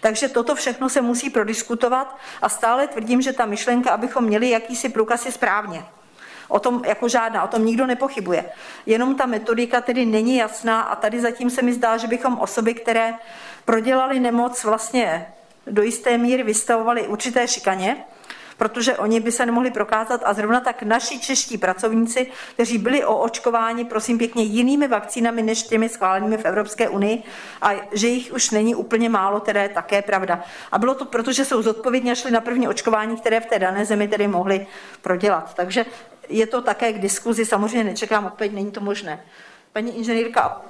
Takže 0.01 0.29
toto 0.29 0.55
všechno 0.55 0.89
se 0.89 1.01
musí 1.01 1.29
prodiskutovat 1.29 2.17
a 2.41 2.49
stále 2.49 2.87
tvrdím, 2.87 3.21
že 3.21 3.33
ta 3.33 3.45
myšlenka, 3.45 3.91
abychom 3.91 4.23
měli 4.23 4.49
jakýsi 4.49 4.89
průkaz 4.89 5.25
je 5.25 5.31
správně. 5.31 5.85
O 6.47 6.59
tom 6.59 6.81
jako 6.85 7.07
žádná, 7.07 7.43
o 7.43 7.47
tom 7.47 7.65
nikdo 7.65 7.87
nepochybuje. 7.87 8.45
Jenom 8.85 9.15
ta 9.15 9.25
metodika 9.25 9.81
tedy 9.81 10.05
není 10.05 10.35
jasná 10.35 10.81
a 10.81 10.95
tady 10.95 11.21
zatím 11.21 11.49
se 11.49 11.61
mi 11.61 11.73
zdá, 11.73 11.97
že 11.97 12.07
bychom 12.07 12.39
osoby, 12.39 12.73
které 12.73 13.13
prodělali 13.65 14.19
nemoc, 14.19 14.63
vlastně 14.63 15.33
do 15.67 15.81
jisté 15.81 16.17
míry 16.17 16.43
vystavovali 16.43 17.07
určité 17.07 17.47
šikaně, 17.47 17.97
protože 18.57 18.97
oni 18.97 19.19
by 19.19 19.31
se 19.31 19.45
nemohli 19.45 19.71
prokázat 19.71 20.21
a 20.25 20.33
zrovna 20.33 20.59
tak 20.59 20.83
naši 20.83 21.19
čeští 21.19 21.57
pracovníci, 21.57 22.31
kteří 22.53 22.77
byli 22.77 23.05
oočkováni, 23.05 23.85
prosím 23.85 24.17
pěkně, 24.17 24.43
jinými 24.43 24.87
vakcínami 24.87 25.41
než 25.41 25.63
těmi 25.63 25.89
schválenými 25.89 26.37
v 26.37 26.45
Evropské 26.45 26.89
unii 26.89 27.23
a 27.61 27.71
že 27.91 28.07
jich 28.07 28.33
už 28.33 28.49
není 28.49 28.75
úplně 28.75 29.09
málo, 29.09 29.39
teda 29.39 29.63
je 29.63 29.69
také 29.69 30.01
pravda. 30.01 30.43
A 30.71 30.79
bylo 30.79 30.95
to 30.95 31.05
proto, 31.05 31.31
že 31.31 31.45
jsou 31.45 31.61
zodpovědně 31.61 32.15
šli 32.15 32.31
na 32.31 32.41
první 32.41 32.67
očkování, 32.67 33.17
které 33.17 33.39
v 33.39 33.45
té 33.45 33.59
dané 33.59 33.85
zemi 33.85 34.07
tedy 34.07 34.27
mohli 34.27 34.67
prodělat. 35.01 35.53
Takže 35.53 35.85
je 36.29 36.47
to 36.47 36.61
také 36.61 36.93
k 36.93 36.99
diskuzi, 36.99 37.45
samozřejmě 37.45 37.83
nečekám 37.83 38.25
odpověď, 38.25 38.53
není 38.53 38.71
to 38.71 38.81
možné. 38.81 39.25
Paní 39.73 39.97
inženýrka 39.97 40.61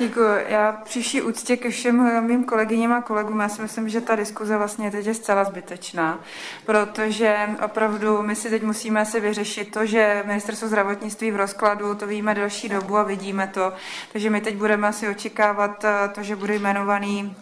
Děkuji. 0.00 0.44
Já 0.48 0.72
příští 0.72 1.22
úctě 1.22 1.56
ke 1.56 1.70
všem 1.70 2.26
mým 2.26 2.44
kolegyním 2.44 2.92
a 2.92 3.02
kolegům, 3.02 3.40
já 3.40 3.48
si 3.48 3.62
myslím, 3.62 3.88
že 3.88 4.00
ta 4.00 4.16
diskuze 4.16 4.56
vlastně 4.56 4.90
teď 4.90 5.06
je 5.06 5.14
zcela 5.14 5.44
zbytečná, 5.44 6.20
protože 6.66 7.36
opravdu 7.64 8.22
my 8.22 8.36
si 8.36 8.50
teď 8.50 8.62
musíme 8.62 9.06
si 9.06 9.20
vyřešit 9.20 9.72
to, 9.72 9.86
že 9.86 10.22
ministerstvo 10.26 10.68
zdravotnictví 10.68 11.30
v 11.30 11.36
rozkladu, 11.36 11.94
to 11.94 12.06
víme 12.06 12.34
delší 12.34 12.68
dobu 12.68 12.96
a 12.96 13.02
vidíme 13.02 13.46
to, 13.46 13.72
takže 14.12 14.30
my 14.30 14.40
teď 14.40 14.56
budeme 14.56 14.88
asi 14.88 15.08
očekávat 15.08 15.84
eh, 15.84 16.08
to, 16.08 16.22
že 16.22 16.36
bude 16.36 16.54
jmenovaný 16.54 17.36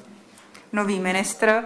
nový 0.72 1.00
ministr. 1.00 1.64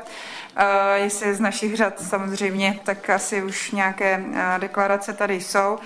Uh, 0.57 0.63
jestli 0.95 1.35
z 1.35 1.41
našich 1.41 1.77
řad 1.77 2.01
samozřejmě, 2.01 2.81
tak 2.85 3.11
asi 3.11 3.43
už 3.43 3.71
nějaké 3.71 4.19
uh, 4.19 4.37
deklarace 4.59 5.13
tady 5.13 5.35
jsou 5.35 5.79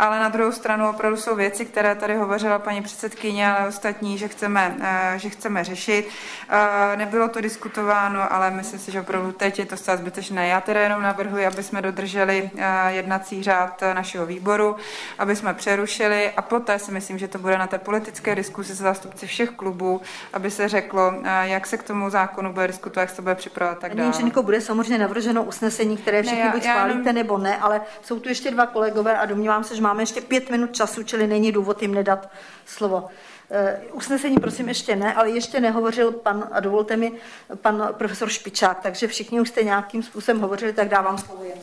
ale 0.00 0.20
na 0.20 0.28
druhou 0.28 0.52
stranu 0.52 0.90
opravdu 0.90 1.16
jsou 1.16 1.36
věci, 1.36 1.64
které 1.64 1.94
tady 1.94 2.16
hovořila 2.16 2.58
paní 2.58 2.82
předsedkyně, 2.82 3.52
ale 3.52 3.68
ostatní, 3.68 4.18
že 4.18 4.28
chceme, 4.28 4.76
eh, 4.80 5.18
že 5.18 5.28
chceme 5.28 5.64
řešit. 5.64 6.08
Eh, 6.48 6.96
nebylo 6.96 7.28
to 7.28 7.40
diskutováno, 7.40 8.32
ale 8.32 8.50
myslím 8.50 8.80
si, 8.80 8.92
že 8.92 9.00
opravdu 9.00 9.32
teď 9.32 9.58
je 9.58 9.66
to 9.66 9.76
zcela 9.76 9.96
zbytečné. 9.96 10.48
Já 10.48 10.60
teda 10.60 10.80
jenom 10.80 11.02
navrhuji, 11.02 11.46
aby 11.46 11.62
jsme 11.62 11.82
dodrželi 11.82 12.50
eh, 12.56 12.92
jednací 12.92 13.42
řád 13.42 13.82
našeho 13.94 14.26
výboru, 14.26 14.76
aby 15.18 15.36
jsme 15.36 15.54
přerušili 15.54 16.30
a 16.36 16.42
poté 16.42 16.78
si 16.78 16.92
myslím, 16.92 17.18
že 17.18 17.28
to 17.28 17.38
bude 17.38 17.58
na 17.58 17.66
té 17.66 17.78
politické 17.78 18.34
diskusi 18.34 18.76
se 18.76 18.82
zástupci 18.82 19.26
všech 19.26 19.50
klubů, 19.50 20.00
aby 20.32 20.50
se 20.50 20.68
řeklo, 20.68 21.14
jak 21.42 21.66
se 21.66 21.76
k 21.76 21.82
tomu 21.82 22.10
zákonu 22.10 22.52
bude 22.52 22.66
diskutovat, 22.66 23.00
jak 23.00 23.10
se 23.10 23.16
to 23.16 23.22
bude 23.22 23.34
připravovat 23.34 23.78
tak 23.78 23.94
dále. 23.94 24.12
Paní 24.12 24.32
bude 24.42 24.60
samozřejmě 24.60 24.98
navrženo 24.98 25.42
usnesení, 25.42 25.96
které 25.96 26.22
všichni 26.22 26.38
ne, 26.38 26.46
já, 26.46 26.52
buď 26.52 26.62
schválíte 26.62 26.98
jenom... 26.98 27.14
nebo 27.14 27.38
ne, 27.38 27.56
ale 27.56 27.80
jsou 28.02 28.20
tu 28.20 28.28
ještě 28.28 28.50
dva 28.50 28.66
kolegové 28.66 29.18
a 29.18 29.26
domnívám 29.26 29.64
se, 29.64 29.76
že 29.76 29.82
máme 29.90 30.02
ještě 30.02 30.20
pět 30.20 30.50
minut 30.50 30.74
času, 30.74 31.02
čili 31.02 31.26
není 31.26 31.52
důvod 31.52 31.82
jim 31.82 31.94
nedat 31.94 32.30
slovo. 32.66 33.08
Eh, 33.50 33.80
usnesení 33.92 34.36
prosím 34.36 34.68
ještě 34.68 34.96
ne, 34.96 35.14
ale 35.14 35.30
ještě 35.30 35.60
nehovořil 35.60 36.12
pan, 36.12 36.48
a 36.52 36.60
dovolte 36.60 36.96
mi, 36.96 37.12
pan 37.54 37.88
profesor 37.98 38.28
Špičák, 38.28 38.80
takže 38.82 39.06
všichni 39.06 39.40
už 39.40 39.48
jste 39.48 39.62
nějakým 39.62 40.02
způsobem 40.02 40.40
hovořili, 40.40 40.72
tak 40.72 40.88
dávám 40.88 41.18
slovo 41.18 41.44
jemu. 41.44 41.62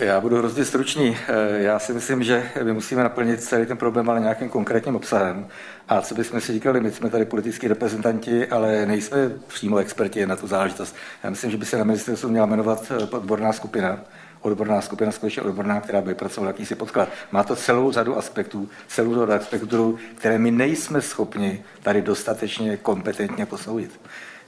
Já 0.00 0.20
budu 0.20 0.36
hrozně 0.36 0.64
stručný. 0.64 1.16
Eh, 1.28 1.62
já 1.62 1.78
si 1.78 1.92
myslím, 1.92 2.22
že 2.22 2.50
my 2.62 2.72
musíme 2.72 3.02
naplnit 3.02 3.42
celý 3.42 3.66
ten 3.66 3.76
problém 3.76 4.10
ale 4.10 4.20
nějakým 4.20 4.48
konkrétním 4.48 4.96
obsahem. 4.96 5.48
A 5.88 6.00
co 6.00 6.14
bychom 6.14 6.40
si 6.40 6.52
říkali, 6.52 6.80
my 6.80 6.90
jsme 6.90 7.10
tady 7.10 7.24
politický 7.24 7.68
reprezentanti, 7.68 8.46
ale 8.46 8.86
nejsme 8.86 9.30
přímo 9.46 9.76
experti 9.76 10.26
na 10.26 10.36
tu 10.36 10.46
záležitost. 10.46 10.96
Já 11.24 11.30
myslím, 11.30 11.50
že 11.50 11.56
by 11.56 11.66
se 11.66 11.78
na 11.78 11.84
ministerstvu 11.84 12.28
měla 12.28 12.46
jmenovat 12.46 12.82
eh, 12.90 13.16
odborná 13.16 13.52
skupina, 13.52 13.98
odborná 14.40 14.80
skupina, 14.80 15.12
skutečně 15.12 15.42
odborná, 15.42 15.80
která 15.80 16.00
by 16.00 16.14
pracovala 16.14 16.50
jakýsi 16.50 16.74
podklad. 16.74 17.08
Má 17.32 17.44
to 17.44 17.56
celou 17.56 17.92
řadu 17.92 18.18
aspektů, 18.18 18.68
celou 18.88 19.14
řadu 19.14 19.32
aspektů, 19.32 19.98
které 20.14 20.38
my 20.38 20.50
nejsme 20.50 21.02
schopni 21.02 21.64
tady 21.82 22.02
dostatečně 22.02 22.76
kompetentně 22.76 23.46
posoudit. 23.46 24.00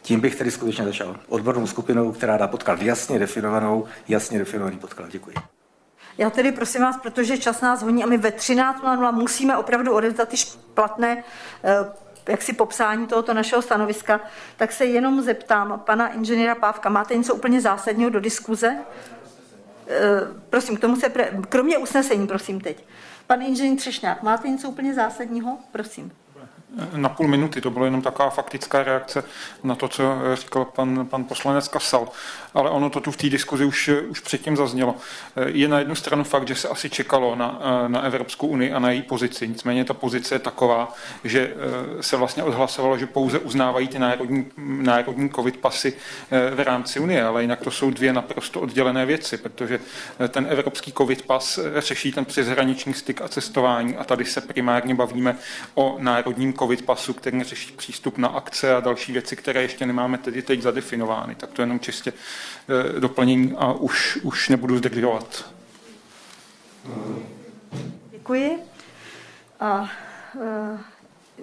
Tím 0.03 0.21
bych 0.21 0.35
tedy 0.35 0.51
skutečně 0.51 0.85
začal. 0.85 1.17
Odbornou 1.29 1.67
skupinou, 1.67 2.13
která 2.13 2.37
dá 2.37 2.49
podklad 2.49 2.83
jasně 2.83 3.19
definovanou, 3.19 3.85
jasně 4.09 4.39
definovaný 4.39 4.79
podklad. 4.79 5.09
Děkuji. 5.11 5.35
Já 6.19 6.31
tedy 6.31 6.53
prosím 6.53 6.83
vás, 6.83 6.97
protože 6.97 7.39
čas 7.39 7.61
nás 7.61 7.83
honí 7.83 8.05
a 8.05 8.07
my 8.07 8.19
ve 8.19 8.31
13.00 8.31 9.13
musíme 9.13 9.57
opravdu 9.57 9.95
odevzdat 9.95 10.29
ty 10.29 10.37
špatné 10.37 11.25
eh, 11.65 12.03
jak 12.29 12.43
si 12.43 12.53
popsání 12.53 13.07
tohoto 13.07 13.35
našeho 13.35 13.63
stanoviska, 13.63 14.21
tak 14.57 14.73
se 14.73 14.85
jenom 14.85 15.23
zeptám 15.23 15.83
pana 15.87 16.09
inženýra 16.09 16.55
Pávka, 16.55 16.89
máte 16.89 17.17
něco 17.17 17.35
úplně 17.35 17.61
zásadního 17.61 18.11
do 18.11 18.21
diskuze? 18.21 18.79
Eh, 19.93 20.21
prosím, 20.51 20.77
k 20.77 20.81
tomu 20.81 20.97
se, 20.97 21.09
pre... 21.09 21.31
kromě 21.49 21.79
usnesení, 21.79 22.27
prosím 22.27 22.61
teď. 22.61 22.85
Pan 23.27 23.43
inženýr 23.43 23.79
Třešňák, 23.79 24.23
máte 24.23 24.49
něco 24.49 24.69
úplně 24.69 24.95
zásadního? 24.95 25.59
Prosím. 25.73 26.13
Na 26.97 27.09
půl 27.09 27.29
minuty. 27.29 27.61
To 27.61 27.71
bylo 27.71 27.85
jenom 27.85 28.03
taková 28.03 28.31
faktická 28.31 28.83
reakce 28.83 29.25
na 29.63 29.75
to, 29.75 29.89
co 29.89 30.05
říkal 30.35 30.65
pan, 30.65 31.07
pan 31.07 31.25
poslanec 31.25 31.69
Kasal. 31.69 32.09
Ale 32.55 32.71
ono 32.71 32.91
to 32.91 33.01
tu 33.01 33.11
v 33.11 33.17
té 33.17 33.29
diskuzi 33.29 33.65
už, 33.65 33.91
už 34.09 34.21
předtím 34.21 34.57
zaznělo. 34.57 34.95
Je 35.47 35.69
na 35.69 35.79
jednu 35.79 35.95
stranu 35.95 36.25
fakt, 36.25 36.49
že 36.49 36.55
se 36.55 36.69
asi 36.69 36.91
čekalo 36.91 37.37
na, 37.37 37.61
na 37.89 38.01
Evropskou 38.01 38.47
unii 38.47 38.73
a 38.73 38.79
na 38.79 38.91
její 38.91 39.03
pozici. 39.03 39.49
Nicméně 39.49 39.85
ta 39.85 39.95
pozice 39.95 40.35
je 40.35 40.39
taková, 40.39 40.95
že 41.25 41.55
se 42.01 42.17
vlastně 42.17 42.43
odhlasovalo, 42.43 42.99
že 42.99 43.07
pouze 43.07 43.39
uznávají 43.39 43.89
ty 43.89 43.99
národní, 43.99 44.47
národní 44.57 45.31
covid 45.31 45.57
pasy 45.57 45.93
v 46.55 46.61
rámci 46.61 47.01
Unie, 47.01 47.25
ale 47.25 47.43
jinak 47.43 47.61
to 47.61 47.71
jsou 47.71 47.91
dvě 47.91 48.13
naprosto 48.13 48.61
oddělené 48.61 49.07
věci, 49.07 49.37
protože 49.37 49.81
ten 50.29 50.47
evropský 50.51 50.93
covid 50.93 51.23
pas 51.23 51.59
řeší 51.79 52.13
ten 52.13 52.25
přeshraniční 52.25 52.95
styk 52.95 53.23
a 53.23 53.29
cestování 53.29 53.97
a 53.97 54.05
tady 54.05 54.25
se 54.25 54.41
primárně 54.41 54.95
bavíme 54.95 55.37
o 55.75 55.97
národním 55.99 56.53
covid 56.63 56.85
pasu, 56.85 57.13
který 57.13 57.43
řeší 57.43 57.73
přístup 57.73 58.19
na 58.19 58.29
akce 58.29 58.75
a 58.75 58.81
další 58.81 59.13
věci, 59.13 59.37
které 59.37 59.63
ještě 59.63 59.87
nemáme 59.87 60.19
tedy 60.19 60.43
teď 60.43 60.63
zadefinovány. 60.63 61.35
Tak 61.35 61.51
to 61.51 61.63
je 61.63 61.65
jenom 61.65 61.81
čistě 61.81 62.13
eh, 62.13 63.01
doplnění 63.01 63.55
a 63.59 63.73
už, 63.73 64.19
už 64.23 64.49
nebudu 64.49 64.79
zdržovat. 64.79 65.53
Děkuji. 68.11 68.59
A, 69.61 69.91
uh, 70.35 70.81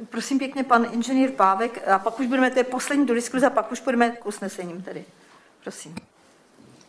prosím 0.09 0.39
pěkně, 0.39 0.63
pan 0.63 0.87
inženýr 0.91 1.31
Pávek, 1.31 1.87
a 1.87 1.99
pak 1.99 2.19
už 2.19 2.27
budeme, 2.27 2.51
to 2.51 2.59
je 2.59 2.63
poslední 2.63 3.05
do 3.05 3.13
diskuze, 3.13 3.47
a 3.47 3.49
pak 3.49 3.71
už 3.71 3.79
půjdeme 3.79 4.09
k 4.09 4.25
usnesením 4.25 4.81
tedy. 4.81 5.05
Prosím. 5.63 5.95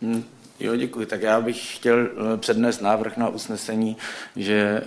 Hmm. 0.02 0.39
Jo, 0.60 0.76
děkuji. 0.76 1.06
Tak 1.06 1.22
já 1.22 1.40
bych 1.40 1.76
chtěl 1.76 1.98
eh, 1.98 2.36
přednést 2.36 2.80
návrh 2.80 3.16
na 3.16 3.28
usnesení, 3.28 3.96
že 4.36 4.82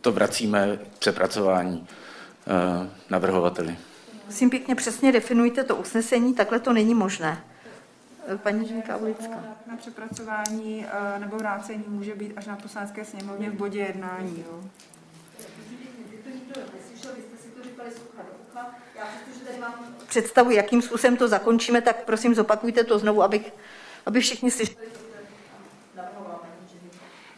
to 0.00 0.12
vracíme 0.12 0.76
k 0.76 0.98
přepracování 0.98 1.86
navrhovateli. 3.10 3.76
Prosím 4.24 4.50
pěkně, 4.50 4.74
přesně 4.74 5.12
definujte 5.12 5.64
to 5.64 5.76
usnesení, 5.76 6.34
takhle 6.34 6.60
to 6.60 6.72
není 6.72 6.94
možné. 6.94 7.44
Paní 8.36 8.68
Ženka 8.68 8.96
Ulická. 8.96 9.44
Na 9.70 9.76
přepracování 9.76 10.86
nebo 11.18 11.36
vrácení 11.36 11.84
může 11.88 12.14
být 12.14 12.32
až 12.36 12.46
na 12.46 12.56
poslanecké 12.56 13.04
sněmovně 13.04 13.50
v 13.50 13.54
bodě 13.54 13.80
jednání. 13.80 14.44
Jo. 14.46 14.60
představu, 20.10 20.50
jakým 20.50 20.82
způsobem 20.82 21.16
to 21.16 21.28
zakončíme, 21.28 21.80
tak 21.80 22.04
prosím 22.04 22.34
zopakujte 22.34 22.84
to 22.84 22.98
znovu, 22.98 23.22
abych, 23.22 23.52
aby 24.06 24.20
všichni 24.20 24.50
slyšeli. 24.50 25.00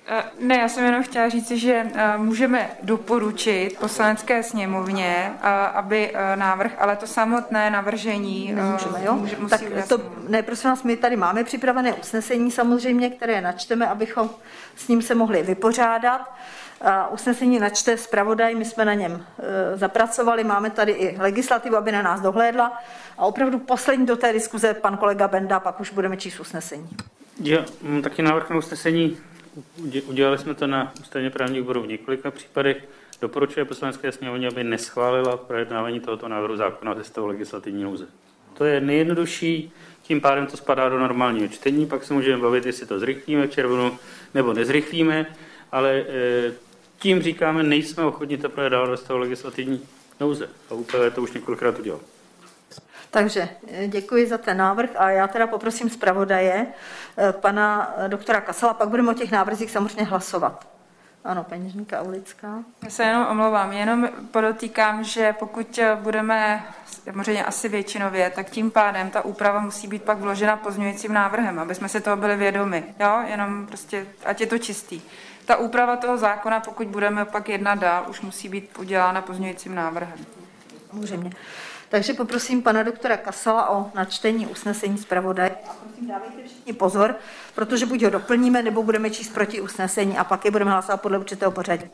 Eh, 0.06 0.22
ne, 0.38 0.56
já 0.56 0.68
jsem 0.68 0.84
jenom 0.84 1.02
chtěla 1.02 1.28
říct, 1.28 1.50
že 1.50 1.86
eh, 1.94 2.18
můžeme 2.18 2.70
doporučit 2.82 3.78
poslanecké 3.80 4.42
sněmovně, 4.42 5.32
eh, 5.34 5.48
aby 5.50 6.14
návrh, 6.34 6.72
ale 6.78 6.96
to 6.96 7.06
samotné 7.06 7.70
navržení 7.70 8.52
Nemůžeme, 8.52 9.04
jo? 9.04 9.14
Může, 9.14 9.36
musí 9.36 9.50
tak 9.50 9.88
to, 9.88 10.00
ne, 10.28 10.42
prosím 10.42 10.70
vás, 10.70 10.82
my 10.82 10.96
tady 10.96 11.16
máme 11.16 11.44
připravené 11.44 11.94
usnesení 11.94 12.50
samozřejmě, 12.50 13.10
které 13.10 13.40
načteme, 13.40 13.86
abychom 13.86 14.30
s 14.76 14.88
ním 14.88 15.02
se 15.02 15.14
mohli 15.14 15.42
vypořádat. 15.42 16.34
Usnesení 17.10 17.58
načte 17.58 17.96
zpravodaj, 17.96 18.54
my 18.54 18.64
jsme 18.64 18.84
na 18.84 18.94
něm 18.94 19.26
zapracovali, 19.74 20.44
máme 20.44 20.70
tady 20.70 20.92
i 20.92 21.16
legislativu, 21.18 21.76
aby 21.76 21.92
na 21.92 22.02
nás 22.02 22.20
dohlédla. 22.20 22.82
A 23.18 23.26
opravdu 23.26 23.58
poslední 23.58 24.06
do 24.06 24.16
té 24.16 24.32
diskuze 24.32 24.74
pan 24.74 24.96
kolega 24.96 25.28
Benda, 25.28 25.60
pak 25.60 25.80
už 25.80 25.90
budeme 25.90 26.16
číst 26.16 26.40
usnesení. 26.40 26.88
Já 27.40 27.64
mám 27.82 28.02
taky 28.02 28.22
návrh 28.22 28.50
na 28.50 28.56
usnesení 28.56 29.18
Udělali 30.06 30.38
jsme 30.38 30.54
to 30.54 30.66
na 30.66 30.92
ústavně 31.00 31.30
právní 31.30 31.58
výboru 31.58 31.82
v 31.82 31.86
několika 31.86 32.30
případech. 32.30 32.88
Doporučuje 33.20 33.64
poslanecké 33.64 34.12
sněmovně, 34.12 34.48
aby 34.48 34.64
neschválila 34.64 35.36
projednávání 35.36 36.00
tohoto 36.00 36.28
návrhu 36.28 36.56
zákona 36.56 36.94
ze 36.94 37.04
stavu 37.04 37.26
legislativní 37.26 37.82
nouze. 37.82 38.06
To 38.54 38.64
je 38.64 38.80
nejjednodušší, 38.80 39.72
tím 40.02 40.20
pádem 40.20 40.46
to 40.46 40.56
spadá 40.56 40.88
do 40.88 40.98
normálního 40.98 41.48
čtení, 41.48 41.86
pak 41.86 42.04
se 42.04 42.14
můžeme 42.14 42.42
bavit, 42.42 42.66
jestli 42.66 42.86
to 42.86 42.98
zrychlíme 42.98 43.46
v 43.46 43.50
červnu 43.50 43.98
nebo 44.34 44.52
nezrychlíme, 44.52 45.26
ale 45.72 45.92
e, 45.92 46.52
tím 47.02 47.22
říkáme, 47.22 47.62
nejsme 47.62 48.04
ochotni 48.04 48.38
to 48.38 48.48
projednávat 48.48 48.90
ve 48.90 48.96
stavu 48.96 49.20
legislativní 49.20 49.88
nouze. 50.20 50.48
A 50.70 50.74
úplně 50.74 51.10
to 51.10 51.22
už 51.22 51.32
několikrát 51.32 51.78
udělal. 51.78 52.00
Takže 53.10 53.48
eh, 53.68 53.88
děkuji 53.88 54.26
za 54.26 54.38
ten 54.38 54.56
návrh 54.56 54.90
a 54.96 55.10
já 55.10 55.28
teda 55.28 55.46
poprosím 55.46 55.90
zpravodaje 55.90 56.66
eh, 57.18 57.32
pana 57.32 57.94
eh, 57.96 58.08
doktora 58.08 58.40
Kasala, 58.40 58.74
pak 58.74 58.88
budeme 58.88 59.10
o 59.10 59.14
těch 59.14 59.30
návrzích 59.30 59.70
samozřejmě 59.70 60.04
hlasovat. 60.04 60.66
Ano, 61.24 61.44
peněžníka 61.44 62.02
Ulická. 62.02 62.64
Já 62.84 62.90
se 62.90 63.02
jenom 63.02 63.26
omlouvám, 63.26 63.72
jenom 63.72 64.08
podotýkám, 64.30 65.04
že 65.04 65.34
pokud 65.38 65.78
budeme 65.94 66.64
samozřejmě 67.04 67.44
asi 67.44 67.68
většinově, 67.68 68.30
tak 68.30 68.50
tím 68.50 68.70
pádem 68.70 69.10
ta 69.10 69.24
úprava 69.24 69.60
musí 69.60 69.88
být 69.88 70.02
pak 70.02 70.18
vložena 70.18 70.56
pozměňujícím 70.56 71.12
návrhem, 71.12 71.58
aby 71.58 71.74
jsme 71.74 71.88
si 71.88 72.00
toho 72.00 72.16
byli 72.16 72.36
vědomi. 72.36 72.84
Jo, 73.00 73.22
jenom 73.26 73.66
prostě, 73.66 74.06
ať 74.24 74.40
je 74.40 74.46
to 74.46 74.58
čistý. 74.58 75.00
Ta 75.44 75.56
úprava 75.56 75.96
toho 75.96 76.18
zákona, 76.18 76.60
pokud 76.60 76.86
budeme 76.86 77.24
pak 77.24 77.48
jednat 77.48 77.74
dál, 77.74 78.04
už 78.08 78.20
musí 78.20 78.48
být 78.48 78.78
udělána 78.78 79.22
pozměňujícím 79.22 79.74
návrhem. 79.74 80.18
Samozřejmě. 80.90 81.30
Takže 81.88 82.14
poprosím 82.14 82.62
pana 82.62 82.82
doktora 82.82 83.16
Kasala 83.16 83.70
o 83.70 83.90
načtení 83.94 84.46
usnesení 84.46 84.98
zpravodaje. 84.98 85.50
A 85.50 85.74
prosím, 85.84 86.08
dávejte 86.08 86.42
všichni 86.46 86.72
pozor, 86.72 87.14
protože 87.54 87.86
buď 87.86 88.02
ho 88.02 88.10
doplníme, 88.10 88.62
nebo 88.62 88.82
budeme 88.82 89.10
číst 89.10 89.34
proti 89.34 89.60
usnesení 89.60 90.18
a 90.18 90.24
pak 90.24 90.44
je 90.44 90.50
budeme 90.50 90.70
hlasovat 90.70 91.00
podle 91.00 91.18
určitého 91.18 91.52
pořadí. 91.52 91.84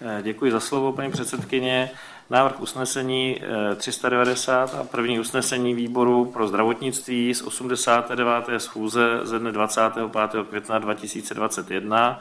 Eh, 0.00 0.22
děkuji 0.22 0.52
za 0.52 0.60
slovo, 0.60 0.92
paní 0.92 1.10
předsedkyně. 1.10 1.90
Návrh 2.30 2.60
usnesení 2.60 3.40
390 3.76 4.74
eh, 4.74 4.78
a 4.78 4.84
první 4.84 5.20
usnesení 5.20 5.74
výboru 5.74 6.24
pro 6.24 6.48
zdravotnictví 6.48 7.34
z 7.34 7.42
89. 7.42 8.26
schůze 8.58 9.20
ze 9.22 9.38
dne 9.38 9.52
25. 9.52 10.44
května 10.48 10.78
2021 10.78 12.20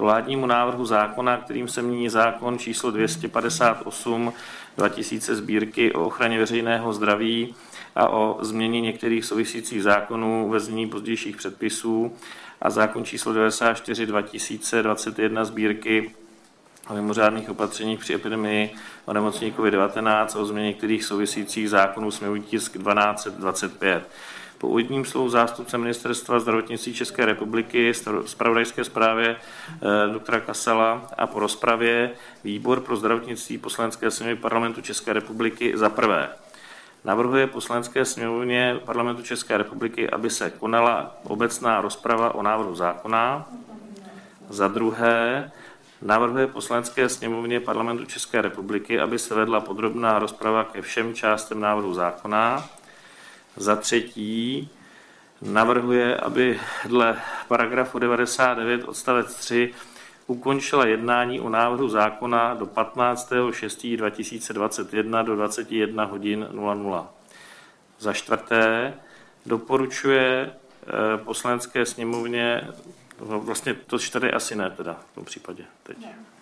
vládnímu 0.00 0.46
návrhu 0.46 0.84
zákona, 0.84 1.36
kterým 1.36 1.68
se 1.68 1.82
mění 1.82 2.08
zákon 2.08 2.58
číslo 2.58 2.90
258 2.90 4.32
2000 4.76 5.34
sbírky 5.36 5.92
o 5.92 6.06
ochraně 6.06 6.38
veřejného 6.38 6.92
zdraví 6.92 7.54
a 7.94 8.08
o 8.08 8.38
změně 8.40 8.80
některých 8.80 9.24
souvisících 9.24 9.82
zákonů 9.82 10.48
ve 10.48 10.60
znění 10.60 10.88
pozdějších 10.88 11.36
předpisů 11.36 12.12
a 12.62 12.70
zákon 12.70 13.04
číslo 13.04 13.32
94 13.32 14.06
2021 14.06 15.44
sbírky 15.44 16.10
o 16.90 16.94
mimořádných 16.94 17.50
opatřeních 17.50 18.00
při 18.00 18.14
epidemii 18.14 18.74
o 19.04 19.12
nemocní 19.12 19.52
COVID-19 19.52 20.26
a 20.36 20.38
o 20.38 20.44
změně 20.44 20.68
některých 20.68 21.04
souvisících 21.04 21.70
zákonů 21.70 22.10
sněmovní 22.10 22.42
tisk 22.42 22.72
1225. 22.72 24.08
Po 24.60 24.68
úvodním 24.68 25.04
slovu 25.04 25.28
zástupce 25.28 25.78
Ministerstva 25.78 26.40
zdravotnictví 26.40 26.94
České 26.94 27.26
republiky, 27.26 27.92
zpravodajské 28.26 28.84
zprávě 28.84 29.36
eh, 29.36 30.12
doktora 30.12 30.40
Kasala 30.40 31.10
a 31.18 31.26
po 31.26 31.40
rozpravě 31.40 32.10
výbor 32.44 32.80
pro 32.80 32.96
zdravotnictví 32.96 33.58
poslanecké 33.58 34.10
sněmovny 34.10 34.36
parlamentu 34.40 34.80
České 34.80 35.12
republiky 35.12 35.72
za 35.76 35.88
prvé 35.88 36.28
navrhuje 37.04 37.46
poslanecké 37.46 38.04
sněmovně 38.04 38.80
parlamentu 38.84 39.22
České 39.22 39.56
republiky, 39.56 40.10
aby 40.10 40.30
se 40.30 40.50
konala 40.50 41.16
obecná 41.24 41.80
rozprava 41.80 42.34
o 42.34 42.42
návrhu 42.42 42.74
zákona. 42.74 43.48
Za 44.48 44.68
druhé, 44.68 45.50
navrhuje 46.02 46.46
poslanecké 46.46 47.08
sněmovně 47.08 47.60
parlamentu 47.60 48.04
České 48.04 48.42
republiky, 48.42 49.00
aby 49.00 49.18
se 49.18 49.34
vedla 49.34 49.60
podrobná 49.60 50.18
rozprava 50.18 50.64
ke 50.64 50.82
všem 50.82 51.14
částem 51.14 51.60
návrhu 51.60 51.94
zákona. 51.94 52.68
Za 53.60 53.76
třetí 53.76 54.68
navrhuje, 55.42 56.16
aby 56.16 56.60
dle 56.86 57.20
paragrafu 57.48 57.98
99 57.98 58.84
odstavec 58.84 59.34
3 59.34 59.74
ukončila 60.26 60.86
jednání 60.86 61.40
o 61.40 61.48
návrhu 61.48 61.88
zákona 61.88 62.54
do 62.54 62.66
15.6.2021 62.66 65.24
do 65.24 65.36
21 65.36 66.04
hodin 66.04 66.48
00. 66.52 67.08
Za 67.98 68.12
čtvrté 68.12 68.94
doporučuje 69.46 70.50
eh, 70.50 70.52
poslanecké 71.24 71.86
sněmovně, 71.86 72.68
no, 73.28 73.40
vlastně 73.40 73.74
to 73.74 73.98
čtyři 73.98 74.30
asi 74.30 74.56
ne 74.56 74.70
teda 74.70 74.96
v 75.12 75.14
tom 75.14 75.24
případě 75.24 75.64
teď. 75.82 75.98
Ne 76.00 76.39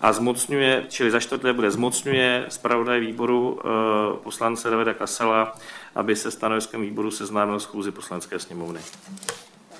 a 0.00 0.12
zmocňuje, 0.12 0.84
čili 0.88 1.10
za 1.10 1.20
čtvrté 1.20 1.52
bude 1.52 1.70
zmocňuje 1.70 2.46
zpravodaj 2.48 3.00
výboru 3.00 3.58
e, 3.58 3.66
poslance 4.16 4.70
Davida 4.70 4.94
Kasela, 4.94 5.56
aby 5.94 6.16
se 6.16 6.30
stanoviskem 6.30 6.80
výboru 6.80 7.10
seznámil 7.10 7.60
schůzi 7.60 7.90
poslanecké 7.90 8.38
sněmovny. 8.38 8.80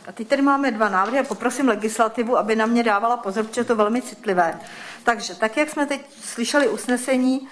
A 0.06 0.12
teď 0.12 0.28
tady 0.28 0.42
máme 0.42 0.70
dva 0.70 0.88
návrhy 0.88 1.18
a 1.18 1.22
poprosím 1.22 1.68
legislativu, 1.68 2.38
aby 2.38 2.56
na 2.56 2.66
mě 2.66 2.82
dávala 2.82 3.16
pozor, 3.16 3.44
protože 3.44 3.60
je 3.60 3.64
to 3.64 3.76
velmi 3.76 4.02
citlivé. 4.02 4.60
Takže 5.04 5.34
tak, 5.34 5.56
jak 5.56 5.70
jsme 5.70 5.86
teď 5.86 6.00
slyšeli 6.22 6.68
usnesení 6.68 7.40
e, 7.40 7.48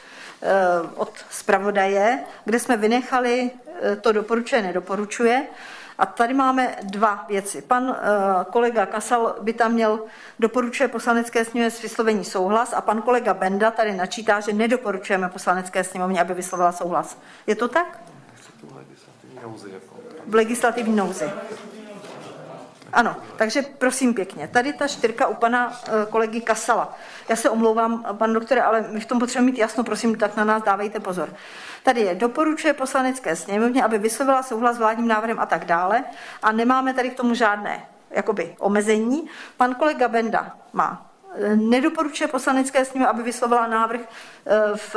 od 0.97 1.13
zpravodaje, 1.31 2.25
kde 2.45 2.59
jsme 2.59 2.77
vynechali 2.77 3.51
e, 3.83 3.97
to 3.97 4.13
doporučuje, 4.13 4.63
nedoporučuje, 4.63 5.47
A 5.99 6.07
tady 6.07 6.35
máme 6.35 6.77
dva 6.83 7.25
věci. 7.29 7.63
Pan 7.63 7.85
uh, 7.85 7.95
kolega 8.51 8.87
Kasal 8.87 9.37
by 9.41 9.53
tam 9.53 9.73
měl 9.73 10.01
doporučuje 10.39 10.89
poslanecké 10.89 11.45
sněmovně 11.45 11.71
s 11.71 11.83
vyslovení 11.83 12.25
souhlas 12.25 12.73
a 12.73 12.81
pan 12.81 13.03
kolega 13.03 13.35
Benda 13.35 13.71
tady 13.71 13.97
načítá, 13.97 14.41
že 14.41 14.53
nedoporučujeme 14.53 15.29
poslanecké 15.29 15.85
sněmovně, 15.85 16.21
aby 16.21 16.35
vyslovila 16.35 16.73
souhlas. 16.73 17.19
Je 17.47 17.55
to 17.57 17.69
tak? 17.69 18.01
V 20.27 20.35
legislativní 20.35 20.97
nouzi. 20.97 21.31
Ano, 22.93 23.17
takže 23.37 23.63
prosím 23.63 24.15
pěkně. 24.15 24.49
Tady 24.49 24.73
ta 24.73 24.89
čtyřka 24.89 25.27
u 25.27 25.35
pana 25.35 25.69
uh, 25.69 26.05
kolegy 26.11 26.41
Kasala. 26.41 26.97
Já 27.29 27.37
se 27.37 27.51
omlouvám, 27.51 28.05
pan 28.19 28.33
doktore, 28.33 28.63
ale 28.63 28.85
my 28.91 29.01
v 29.01 29.07
tom 29.07 29.19
potřebujeme 29.19 29.53
mít 29.53 29.59
jasno, 29.59 29.85
prosím, 29.85 30.19
tak 30.19 30.37
na 30.37 30.45
nás 30.45 30.63
dávejte 30.63 31.01
pozor. 31.01 31.29
Tady 31.83 32.01
je, 32.01 32.15
doporučuje 32.15 32.73
poslanecké 32.73 33.37
sněmovně, 33.37 33.85
aby 33.85 33.99
vyslovila 33.99 34.43
souhlas 34.43 34.77
s 34.77 34.79
vládním 34.79 35.09
návrhem 35.09 35.41
a 35.41 35.47
tak 35.47 35.65
dále. 35.65 36.05
A 36.43 36.53
nemáme 36.53 36.95
tady 36.95 37.11
k 37.11 37.17
tomu 37.17 37.35
žádné 37.35 37.87
jakoby, 38.11 38.55
omezení. 38.59 39.29
Pan 39.57 39.75
kolega 39.75 40.09
Benda 40.09 40.57
má. 40.73 41.11
Nedoporučuje 41.55 42.29
poslanecké 42.29 42.85
sněmovně, 42.85 43.11
aby 43.11 43.23
vyslovila 43.23 43.67
návrh 43.67 44.01
v 44.77 44.97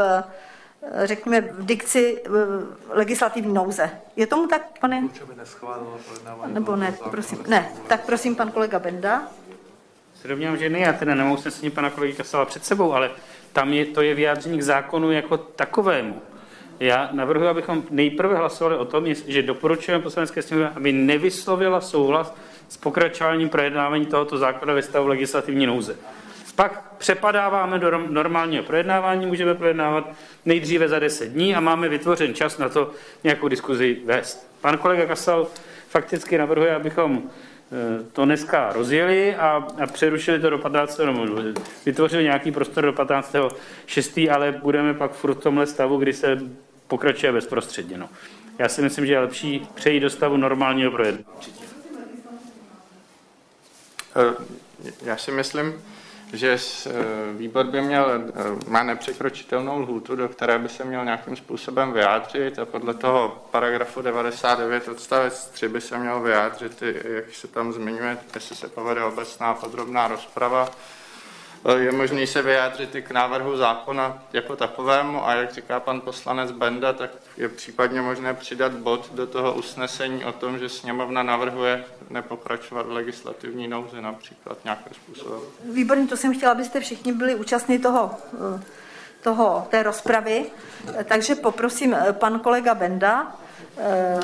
řekněme, 1.03 1.41
v 1.41 1.65
dikci 1.65 2.23
legislativní 2.89 3.53
nouze. 3.53 3.89
Je 4.15 4.27
tomu 4.27 4.47
tak, 4.47 4.79
pane? 4.79 5.03
Nebo 6.45 6.75
ne, 6.75 6.93
prosím. 7.09 7.43
Ne, 7.47 7.69
tak 7.87 8.05
prosím, 8.05 8.35
pan 8.35 8.51
kolega 8.51 8.79
Benda. 8.79 9.27
Se 10.21 10.27
domnívám, 10.27 10.57
že 10.57 10.69
ne, 10.69 10.79
já 10.79 10.93
teda 10.93 11.15
nemám 11.15 11.33
usnesení 11.33 11.71
pana 11.71 11.89
kolegy 11.89 12.13
Kasala 12.13 12.45
před 12.45 12.65
sebou, 12.65 12.93
ale 12.93 13.11
tam 13.53 13.73
je, 13.73 13.85
to 13.85 14.01
je 14.01 14.15
vyjádření 14.15 14.57
k 14.57 14.63
zákonu 14.63 15.11
jako 15.11 15.37
takovému. 15.37 16.21
Já 16.79 17.09
navrhuji, 17.11 17.49
abychom 17.49 17.83
nejprve 17.89 18.35
hlasovali 18.35 18.77
o 18.77 18.85
tom, 18.85 19.13
že 19.13 19.41
doporučujeme 19.41 20.03
poslanecké 20.03 20.41
sněmovně, 20.41 20.71
aby 20.75 20.91
nevyslovila 20.91 21.81
souhlas 21.81 22.35
s 22.69 22.77
pokračováním 22.77 23.49
projednávání 23.49 24.05
tohoto 24.05 24.37
zákona 24.37 24.73
ve 24.73 24.81
stavu 24.81 25.07
legislativní 25.07 25.65
nouze. 25.65 25.95
Pak 26.55 26.83
přepadáváme 26.97 27.79
do 27.79 27.97
normálního 27.97 28.63
projednávání, 28.63 29.25
můžeme 29.25 29.55
projednávat 29.55 30.09
nejdříve 30.45 30.87
za 30.87 30.99
10 30.99 31.29
dní 31.29 31.55
a 31.55 31.59
máme 31.59 31.89
vytvořen 31.89 32.33
čas 32.33 32.57
na 32.57 32.69
to 32.69 32.91
nějakou 33.23 33.47
diskuzi 33.47 33.97
vést. 34.05 34.51
Pan 34.61 34.77
kolega 34.77 35.05
Kasal 35.05 35.47
fakticky 35.89 36.37
navrhuje, 36.37 36.75
abychom 36.75 37.23
to 38.13 38.25
dneska 38.25 38.73
rozjeli 38.73 39.35
a, 39.35 39.67
a 39.83 39.87
přerušili 39.87 40.39
to 40.39 40.49
do 40.49 40.57
15. 40.57 40.97
nebo 40.97 41.27
vytvořili 41.85 42.23
nějaký 42.23 42.51
prostor 42.51 42.85
do 42.85 42.93
15. 42.93 43.35
6. 43.85 44.19
ale 44.31 44.51
budeme 44.51 44.93
pak 44.93 45.11
furt 45.11 45.33
v 45.33 45.39
tomhle 45.39 45.67
stavu, 45.67 45.97
kdy 45.97 46.13
se 46.13 46.39
pokračuje 46.87 47.31
bezprostředně. 47.31 47.97
No. 47.97 48.09
Já 48.59 48.69
si 48.69 48.81
myslím, 48.81 49.05
že 49.05 49.13
je 49.13 49.19
lepší 49.19 49.67
přejít 49.75 49.99
do 49.99 50.09
stavu 50.09 50.37
normálního 50.37 50.91
projednání. 50.91 51.25
Eh, 54.15 54.33
já 55.05 55.17
si 55.17 55.31
myslím, 55.31 55.73
že 56.33 56.57
eh, 56.85 56.91
výbor 57.33 57.65
by 57.65 57.81
měl, 57.81 58.11
eh, 58.11 58.69
má 58.69 58.83
nepřekročitelnou 58.83 59.79
lhůtu, 59.79 60.15
do 60.15 60.29
které 60.29 60.59
by 60.59 60.69
se 60.69 60.83
měl 60.83 61.05
nějakým 61.05 61.35
způsobem 61.35 61.91
vyjádřit 61.91 62.59
a 62.59 62.65
podle 62.65 62.93
toho 62.93 63.45
paragrafu 63.51 64.01
99 64.01 64.87
odstavec 64.87 65.49
3 65.49 65.67
by 65.67 65.81
se 65.81 65.97
měl 65.97 66.19
vyjádřit, 66.19 66.83
jak 67.03 67.33
se 67.33 67.47
tam 67.47 67.73
zmiňuje, 67.73 68.17
jestli 68.35 68.55
se 68.55 68.67
povede 68.67 69.03
obecná 69.03 69.53
podrobná 69.53 70.07
rozprava, 70.07 70.69
je 71.77 71.91
možný 71.91 72.27
se 72.27 72.41
vyjádřit 72.41 72.95
i 72.95 73.01
k 73.01 73.11
návrhu 73.11 73.57
zákona 73.57 74.23
jako 74.33 74.55
takovému 74.55 75.27
a 75.27 75.33
jak 75.33 75.53
říká 75.53 75.79
pan 75.79 76.01
poslanec 76.01 76.51
Benda, 76.51 76.93
tak 76.93 77.11
je 77.37 77.49
případně 77.49 78.01
možné 78.01 78.33
přidat 78.33 78.71
bod 78.71 79.13
do 79.13 79.27
toho 79.27 79.53
usnesení 79.53 80.25
o 80.25 80.31
tom, 80.31 80.59
že 80.59 80.69
sněmovna 80.69 81.23
navrhuje 81.23 81.83
nepokračovat 82.09 82.85
v 82.85 82.91
legislativní 82.91 83.67
nouzi 83.67 84.01
například 84.01 84.57
nějakým 84.63 84.93
způsobem. 84.93 85.39
Výborně, 85.63 86.07
to 86.07 86.17
jsem 86.17 86.33
chtěla, 86.33 86.51
abyste 86.51 86.79
všichni 86.79 87.13
byli 87.13 87.35
účastní 87.35 87.79
toho, 87.79 88.15
toho, 89.21 89.67
té 89.69 89.83
rozpravy, 89.83 90.45
takže 91.03 91.35
poprosím 91.35 91.93
eh, 91.93 92.13
pan 92.13 92.39
kolega 92.39 92.73
Benda, 92.75 93.35
eh, 93.77 94.19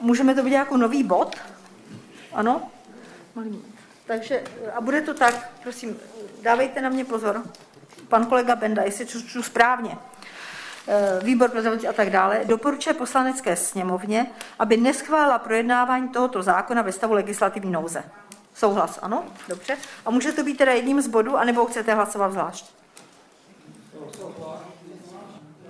můžeme 0.00 0.34
to 0.34 0.42
být 0.42 0.52
jako 0.52 0.76
nový 0.76 1.02
bod? 1.02 1.36
Ano? 2.32 2.70
Takže, 4.06 4.42
a 4.74 4.80
bude 4.80 5.00
to 5.00 5.14
tak, 5.14 5.50
prosím, 5.62 6.00
dávejte 6.42 6.80
na 6.80 6.88
mě 6.88 7.04
pozor. 7.04 7.42
Pan 8.08 8.26
kolega 8.26 8.56
Benda, 8.56 8.82
jestli 8.82 9.06
čtu 9.06 9.42
správně. 9.42 9.98
E, 10.88 11.20
výbor 11.24 11.50
pro 11.50 11.60
zdravotnictví 11.60 11.88
a 11.88 11.92
tak 11.92 12.10
dále, 12.10 12.40
doporučuje 12.44 12.94
poslanecké 12.94 13.56
sněmovně, 13.56 14.26
aby 14.58 14.76
neschválila 14.76 15.38
projednávání 15.38 16.08
tohoto 16.08 16.42
zákona 16.42 16.82
ve 16.82 16.92
stavu 16.92 17.14
legislativní 17.14 17.72
nouze. 17.72 18.04
Souhlas, 18.54 18.98
ano? 19.02 19.24
Dobře. 19.48 19.76
A 20.06 20.10
může 20.10 20.32
to 20.32 20.44
být 20.44 20.58
teda 20.58 20.72
jedním 20.72 21.00
z 21.00 21.06
bodů, 21.06 21.36
anebo 21.36 21.66
chcete 21.66 21.94
hlasovat 21.94 22.32
zvlášť? 22.32 22.74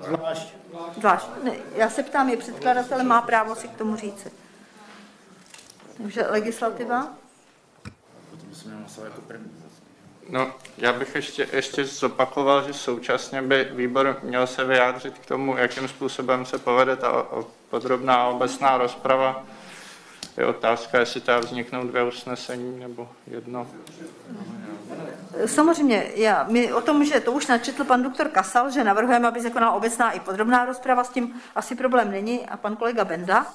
Zvlášť. 0.00 0.54
Zvlášť. 0.96 1.26
Ne, 1.42 1.52
já 1.74 1.90
se 1.90 2.02
ptám, 2.02 2.28
je 2.28 2.36
předkladatel, 2.36 3.04
má 3.04 3.22
právo 3.22 3.54
si 3.54 3.68
k 3.68 3.76
tomu 3.76 3.96
říci. 3.96 4.32
Takže 6.02 6.26
legislativa? 6.28 7.21
Jako 9.04 9.20
první. 9.20 9.50
No, 10.28 10.52
já 10.78 10.92
bych 10.92 11.14
ještě, 11.14 11.48
ještě 11.52 11.84
zopakoval, 11.84 12.66
že 12.66 12.72
současně 12.72 13.42
by 13.42 13.68
výbor 13.72 14.18
měl 14.22 14.46
se 14.46 14.64
vyjádřit 14.64 15.18
k 15.18 15.26
tomu, 15.26 15.56
jakým 15.56 15.88
způsobem 15.88 16.46
se 16.46 16.58
povede 16.58 16.96
ta 16.96 17.26
podrobná 17.70 18.26
obecná 18.26 18.78
rozprava. 18.78 19.44
Je 20.36 20.46
otázka, 20.46 20.98
jestli 20.98 21.20
ta 21.20 21.38
vzniknou 21.38 21.86
dvě 21.86 22.02
usnesení 22.02 22.80
nebo 22.80 23.08
jedno. 23.26 23.66
Samozřejmě, 25.46 26.10
já, 26.14 26.46
my 26.50 26.72
o 26.72 26.80
tom, 26.80 27.04
že 27.04 27.20
to 27.20 27.32
už 27.32 27.46
načetl 27.46 27.84
pan 27.84 28.02
doktor 28.02 28.28
Kasal, 28.28 28.70
že 28.70 28.84
navrhujeme, 28.84 29.28
aby 29.28 29.40
se 29.40 29.50
konala 29.50 29.72
obecná 29.72 30.10
i 30.10 30.20
podrobná 30.20 30.64
rozprava, 30.64 31.04
s 31.04 31.08
tím 31.08 31.40
asi 31.54 31.74
problém 31.74 32.10
není. 32.10 32.46
A 32.48 32.56
pan 32.56 32.76
kolega 32.76 33.04
Benda? 33.04 33.46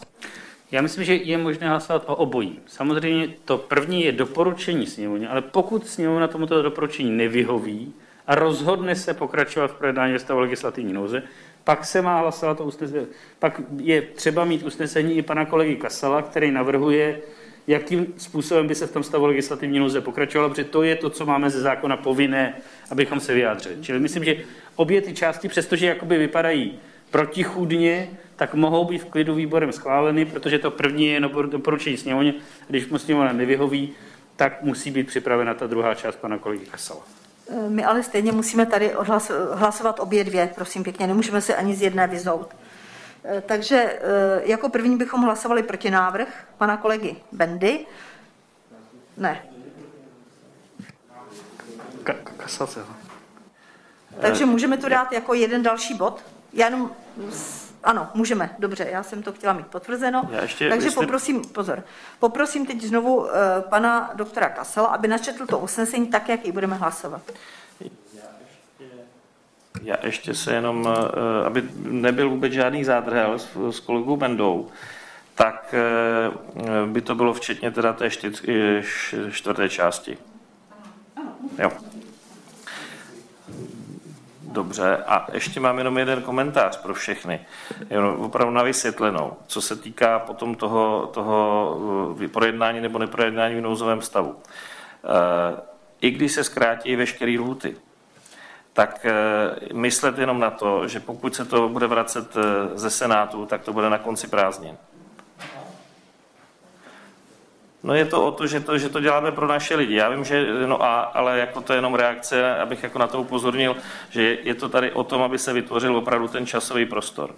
Já 0.72 0.82
myslím, 0.82 1.04
že 1.04 1.16
je 1.16 1.38
možné 1.38 1.70
hlasovat 1.70 2.04
o 2.08 2.16
obojí. 2.16 2.60
Samozřejmě 2.66 3.30
to 3.46 3.58
první 3.58 4.06
je 4.06 4.12
doporučení 4.12 4.88
sněmovně, 4.88 5.28
ale 5.28 5.42
pokud 5.42 5.88
sněmovna 5.88 6.28
tomuto 6.28 6.62
doporučení 6.62 7.12
nevyhoví 7.12 7.94
a 8.28 8.36
rozhodne 8.36 8.96
se 8.96 9.14
pokračovat 9.14 9.72
v 9.72 9.74
projednání 9.74 10.14
ve 10.14 10.20
stavu 10.20 10.40
legislativní 10.40 10.94
nouze, 10.94 11.24
pak 11.64 11.86
se 11.86 12.02
má 12.02 12.20
hlasovat 12.20 12.62
o 12.62 12.64
usnesení. 12.64 13.08
Pak 13.40 13.62
je 13.78 14.02
třeba 14.02 14.46
mít 14.46 14.64
usnesení 14.64 15.18
i 15.18 15.22
pana 15.22 15.46
kolegy 15.46 15.76
Kasala, 15.76 16.22
který 16.22 16.52
navrhuje, 16.52 17.20
jakým 17.68 18.14
způsobem 18.18 18.68
by 18.68 18.76
se 18.76 18.88
v 18.88 18.92
tom 18.92 19.04
stavu 19.04 19.26
legislativní 19.26 19.80
nouze 19.80 20.02
pokračovalo, 20.02 20.50
protože 20.50 20.64
to 20.64 20.84
je 20.84 20.96
to, 20.96 21.10
co 21.10 21.26
máme 21.26 21.50
ze 21.50 21.62
zákona 21.62 21.98
povinné, 21.98 22.56
abychom 22.92 23.20
se 23.20 23.34
vyjádřili. 23.34 23.76
Čili 23.82 24.00
myslím, 24.00 24.24
že 24.24 24.36
obě 24.76 25.02
ty 25.02 25.14
části, 25.14 25.48
přestože 25.48 25.86
jakoby 25.86 26.18
vypadají 26.18 26.80
protichůdně, 27.12 28.10
tak 28.38 28.54
mohou 28.54 28.86
být 28.86 28.98
v 28.98 29.06
klidu 29.06 29.36
výborem 29.36 29.72
schváleny, 29.72 30.26
protože 30.26 30.60
to 30.60 30.72
první 30.72 31.06
je 31.06 31.20
doporučení 31.50 31.98
sněmovně. 31.98 32.34
Když 32.68 32.90
mu 32.90 32.98
sněmovna 32.98 33.34
nevyhoví, 33.34 33.94
tak 34.36 34.62
musí 34.62 34.92
být 34.92 35.08
připravena 35.08 35.54
ta 35.54 35.68
druhá 35.68 35.96
část 35.96 36.16
pana 36.16 36.38
kolegy 36.38 36.66
Kasala. 36.66 37.02
Eh, 37.50 37.70
my 37.70 37.86
ale 37.86 38.04
stejně 38.04 38.32
musíme 38.32 38.66
tady 38.66 38.96
odhlas, 38.96 39.32
hlasovat 39.54 40.00
obě 40.00 40.24
dvě, 40.24 40.50
prosím 40.56 40.84
pěkně, 40.84 41.08
nemůžeme 41.08 41.42
se 41.42 41.56
ani 41.56 41.76
z 41.76 41.82
jedné 41.82 42.08
vyzout. 42.08 42.56
Eh, 43.24 43.42
takže 43.46 43.76
eh, 43.76 44.42
jako 44.44 44.70
první 44.70 44.98
bychom 44.98 45.22
hlasovali 45.22 45.64
proti 45.64 45.90
návrh 45.90 46.48
pana 46.58 46.78
kolegy 46.78 47.16
Bendy. 47.32 47.86
Ne. 49.18 49.44
Kasace. 52.38 52.80
Takže 54.22 54.46
můžeme 54.46 54.78
to 54.78 54.90
dát 54.90 55.12
jako 55.12 55.34
jeden 55.34 55.64
další 55.64 55.94
bod? 55.94 56.24
Já 56.54 56.66
jenom 56.66 56.92
ano, 57.84 58.08
můžeme, 58.14 58.56
dobře, 58.60 58.88
já 58.92 59.04
jsem 59.04 59.24
to 59.24 59.34
chtěla 59.34 59.54
mít 59.54 59.68
potvrzeno. 59.68 60.30
ještě, 60.42 60.70
Takže 60.70 60.88
jestli... 60.88 61.06
poprosím, 61.06 61.42
pozor, 61.42 61.84
poprosím 62.20 62.66
teď 62.66 62.82
znovu 62.82 63.16
uh, 63.16 63.30
pana 63.70 64.12
doktora 64.14 64.50
Kasela, 64.50 64.88
aby 64.88 65.08
načetl 65.08 65.46
to 65.46 65.60
usnesení 65.60 66.08
tak, 66.08 66.30
jak 66.30 66.46
ji 66.46 66.52
budeme 66.52 66.76
hlasovat. 66.76 67.22
Já 69.82 69.96
ještě 70.04 70.34
se 70.34 70.54
jenom, 70.54 70.82
uh, 70.82 70.96
aby 71.46 71.70
nebyl 71.78 72.30
vůbec 72.30 72.54
žádný 72.54 72.84
zádrhel 72.84 73.40
s, 73.40 73.48
s 73.72 73.80
kolegou 73.80 74.18
Bendou, 74.18 74.68
tak 75.36 75.76
uh, 76.54 76.90
by 76.90 77.02
to 77.02 77.16
bylo 77.16 77.34
včetně 77.34 77.72
teda 77.72 77.94
té 77.94 78.10
čtvrté 79.32 79.70
části. 79.70 80.18
Jo. 81.60 81.72
Dobře, 84.58 84.98
a 84.98 85.28
ještě 85.34 85.60
mám 85.60 85.78
jenom 85.78 85.98
jeden 85.98 86.22
komentář 86.22 86.78
pro 86.78 86.94
všechny, 86.94 87.46
jenom 87.90 88.20
opravdu 88.20 88.54
na 88.54 88.64
vysvětlenou, 88.64 89.34
co 89.48 89.62
se 89.62 89.76
týká 89.76 90.20
potom 90.20 90.56
toho, 90.56 91.10
toho 91.14 92.16
uh, 92.20 92.28
projednání 92.28 92.82
nebo 92.82 93.00
neprojednání 93.00 93.56
v 93.56 93.62
nouzovém 93.62 94.02
stavu. 94.02 94.30
Uh, 94.30 94.36
I 96.02 96.12
když 96.12 96.32
se 96.32 96.44
zkrátí 96.44 96.96
veškeré 96.96 97.36
lhuty, 97.40 97.78
tak 98.74 99.06
uh, 99.06 99.78
myslet 99.78 100.18
jenom 100.18 100.40
na 100.40 100.52
to, 100.52 100.88
že 100.88 101.00
pokud 101.00 101.36
se 101.36 101.46
to 101.46 101.70
bude 101.70 101.88
vracet 101.88 102.36
ze 102.76 102.90
Senátu, 102.90 103.46
tak 103.46 103.62
to 103.62 103.74
bude 103.74 103.90
na 103.90 103.98
konci 103.98 104.28
prázdnin. 104.28 104.78
No 107.88 107.96
je 107.96 108.06
to 108.06 108.26
o 108.26 108.32
to, 108.32 108.48
že 108.48 108.60
to, 108.60 108.78
že 108.78 108.90
to 108.90 109.00
děláme 109.00 109.32
pro 109.32 109.48
naše 109.48 109.76
lidi. 109.76 109.96
Já 109.96 110.10
vím, 110.10 110.24
že, 110.24 110.46
no 110.66 110.84
a, 110.84 111.02
ale 111.02 111.40
jako 111.40 111.62
to 111.62 111.74
je 111.74 111.78
jenom 111.78 111.96
reakce, 111.96 112.58
abych 112.60 112.84
jako 112.84 113.00
na 113.00 113.08
to 113.08 113.22
upozornil, 113.22 113.76
že 114.10 114.38
je 114.44 114.56
to 114.56 114.70
tady 114.70 114.92
o 114.92 115.04
tom, 115.04 115.22
aby 115.22 115.40
se 115.40 115.54
vytvořil 115.54 115.98
opravdu 115.98 116.28
ten 116.28 116.46
časový 116.46 116.86
prostor. 116.86 117.36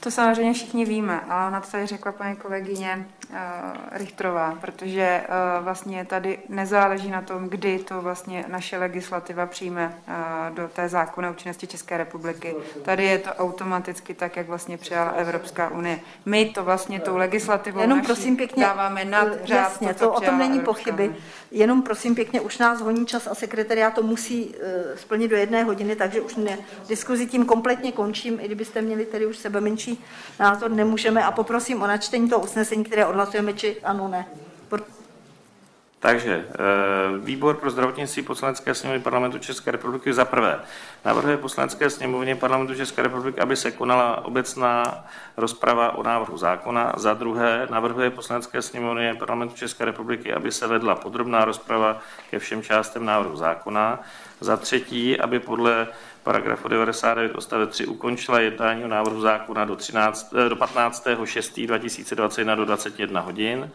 To 0.00 0.10
samozřejmě 0.10 0.52
všichni 0.52 0.84
víme, 0.84 1.20
ale 1.28 1.50
na 1.50 1.60
to 1.60 1.70
tady 1.70 1.86
řekla 1.86 2.12
paní 2.12 2.36
kolegyně 2.36 3.06
uh, 3.32 3.38
Richtrová, 3.92 4.58
protože 4.60 5.20
uh, 5.28 5.64
vlastně 5.64 6.04
tady 6.04 6.38
nezáleží 6.48 7.10
na 7.10 7.22
tom, 7.22 7.48
kdy 7.48 7.78
to 7.78 8.00
vlastně 8.00 8.44
naše 8.48 8.78
legislativa 8.78 9.46
přijme 9.46 9.98
uh, 10.08 10.56
do 10.56 10.68
té 10.68 10.88
zákona 10.88 11.30
účinnosti 11.30 11.66
České 11.66 11.96
republiky. 11.96 12.54
Tady 12.82 13.04
je 13.04 13.18
to 13.18 13.30
automaticky 13.30 14.14
tak, 14.14 14.36
jak 14.36 14.46
vlastně 14.46 14.78
přijala 14.78 15.10
Evropská 15.10 15.68
unie. 15.70 16.00
My 16.26 16.44
to 16.44 16.64
vlastně 16.64 17.00
tou 17.00 17.16
legislativou 17.16 17.80
Jenom 17.80 17.98
naší 17.98 18.06
prosím 18.06 18.36
pěkně, 18.36 18.64
dáváme 18.64 19.04
nad 19.04 19.28
řád, 19.44 19.56
jasně, 19.56 19.94
to, 19.94 20.04
to, 20.04 20.12
o 20.12 20.20
tom 20.20 20.38
není 20.38 20.58
Evropská 20.58 20.72
pochyby. 20.72 21.08
unie. 21.08 21.20
Jenom 21.50 21.82
prosím 21.82 22.14
pěkně, 22.14 22.40
už 22.40 22.58
nás 22.58 22.80
honí 22.80 23.06
čas 23.06 23.26
a 23.26 23.34
sekretariát 23.34 23.94
to 23.94 24.02
musí 24.02 24.54
splnit 24.96 25.28
do 25.28 25.36
jedné 25.36 25.64
hodiny, 25.64 25.96
takže 25.96 26.20
už 26.20 26.36
ne, 26.36 26.58
diskuzi 26.88 27.26
tím 27.26 27.44
kompletně 27.44 27.92
končím, 27.92 28.38
i 28.40 28.46
kdybyste 28.46 28.82
měli 28.82 29.06
tedy 29.06 29.26
už 29.26 29.36
sebe 29.36 29.60
menší 29.60 30.04
názor, 30.40 30.70
nemůžeme 30.70 31.24
a 31.24 31.30
poprosím 31.32 31.82
o 31.82 31.86
načtení 31.86 32.28
toho 32.28 32.42
usnesení, 32.42 32.84
které 32.84 33.06
odhlasujeme, 33.06 33.19
či 33.56 33.80
ano, 33.82 34.08
ne. 34.08 34.26
Takže 36.00 36.44
eh, 36.48 37.18
výbor 37.18 37.56
pro 37.56 37.70
zdravotnictví 37.70 38.22
poslanecké 38.22 38.74
sněmovny 38.74 39.02
parlamentu 39.02 39.38
České 39.38 39.70
republiky 39.70 40.12
za 40.12 40.24
prvé 40.24 40.60
navrhuje 41.04 41.36
poslanecké 41.36 41.90
sněmovně 41.90 42.36
parlamentu 42.36 42.74
České 42.74 43.02
republiky, 43.02 43.40
aby 43.40 43.56
se 43.56 43.70
konala 43.70 44.24
obecná 44.24 45.04
rozprava 45.36 45.94
o 45.94 46.02
návrhu 46.02 46.36
zákona. 46.36 46.92
Za 46.96 47.14
druhé 47.14 47.66
navrhuje 47.70 48.10
poslanecké 48.10 48.62
sněmovně 48.62 49.14
parlamentu 49.14 49.54
České 49.54 49.84
republiky, 49.84 50.32
aby 50.32 50.52
se 50.52 50.66
vedla 50.66 50.94
podrobná 50.94 51.44
rozprava 51.44 52.00
ke 52.30 52.38
všem 52.38 52.62
částem 52.62 53.04
návrhu 53.04 53.36
zákona. 53.36 54.00
Za 54.40 54.56
třetí, 54.56 55.20
aby 55.20 55.40
podle 55.40 55.88
paragrafu 56.22 56.68
99 56.68 57.34
odstavec 57.34 57.70
3 57.70 57.86
ukončila 57.86 58.40
jednání 58.40 58.84
o 58.84 58.88
návrhu 58.88 59.20
zákona 59.20 59.64
do, 59.64 59.76
13, 59.76 60.34
eh, 60.46 60.48
do 60.48 60.56
15. 60.56 61.26
6. 61.26 61.66
2021 61.66 62.54
do 62.54 62.64
21 62.64 63.20
hodin. 63.20 63.70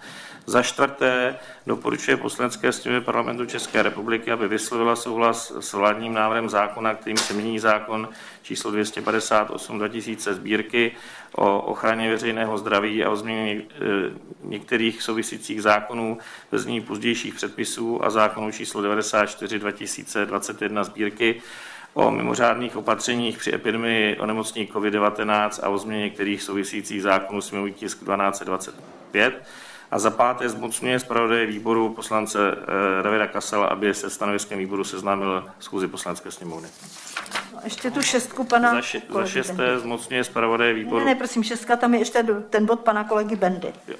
Za 0.46 0.62
čtvrté 0.62 1.36
doporučuje 1.68 2.18
poslanecké 2.18 2.72
sněmovně 2.72 3.06
parlamentu 3.06 3.46
České 3.46 3.84
republiky, 3.84 4.32
aby 4.32 4.48
vyslovila 4.48 4.96
souhlas 4.96 5.54
s 5.60 5.74
vládním 5.74 6.14
návrhem 6.14 6.50
zákona, 6.50 6.96
kterým 6.96 7.18
se 7.18 7.34
mění 7.34 7.60
zákon 7.60 8.10
číslo 8.42 8.72
258 8.72 9.78
2000 9.78 10.34
sbírky 10.34 10.92
o 11.32 11.62
ochraně 11.62 12.10
veřejného 12.10 12.58
zdraví 12.58 13.04
a 13.04 13.10
o 13.10 13.16
změně 13.16 13.62
eh, 13.62 13.80
některých 14.44 15.02
souvisících 15.02 15.62
zákonů 15.62 16.18
ve 16.52 16.60
znění 16.60 16.82
pozdějších 16.82 17.34
předpisů 17.34 18.06
a 18.06 18.10
zákonu 18.10 18.52
číslo 18.52 18.82
94 18.82 19.60
2021 19.60 20.84
sbírky 20.84 21.42
o 21.96 22.12
mimořádných 22.12 22.78
opatřeních 22.78 23.38
při 23.38 23.54
epidemii 23.56 24.18
onemocnění 24.20 24.68
COVID-19 24.68 25.50
a 25.64 25.70
o 25.70 25.78
změně 25.78 26.04
některých 26.04 26.42
souvisících 26.44 27.02
zákonů 27.02 27.42
sněmovní 27.42 27.74
tisk 27.74 27.98
1225. 28.00 29.44
A 29.92 30.00
za 30.00 30.10
páté 30.10 30.50
zmocňuje 30.50 31.00
zpravodaje 31.00 31.46
výboru 31.46 31.90
poslance 31.94 32.40
eh, 33.00 33.04
Davida 33.04 33.28
Kasela, 33.28 33.68
aby 33.68 33.94
se 33.94 34.10
stanoviskem 34.10 34.60
výboru 34.60 34.84
seznámil 34.84 35.50
schůzi 35.60 35.88
poslanecké 35.88 36.32
sněmovny. 36.32 36.70
Ještě 37.64 37.92
tu 37.92 38.02
šestku 38.02 38.44
pana 38.44 38.72
Za, 38.76 38.82
še, 38.82 39.02
za 39.14 39.26
šesté 39.26 39.54
Bendy. 39.54 39.80
zmocňuje 39.80 40.24
zpravodaje 40.24 40.74
Ne, 40.74 40.80
výboru. 40.80 41.06
ne, 41.06 41.16
prosím, 41.16 41.44
šestka, 41.44 41.76
tam 41.76 41.94
je 41.94 42.00
ještě 42.00 42.24
ten 42.50 42.66
bod 42.66 42.80
pana 42.80 43.04
kolegy 43.04 43.36
Bendy. 43.36 43.74
Jo. 43.88 43.96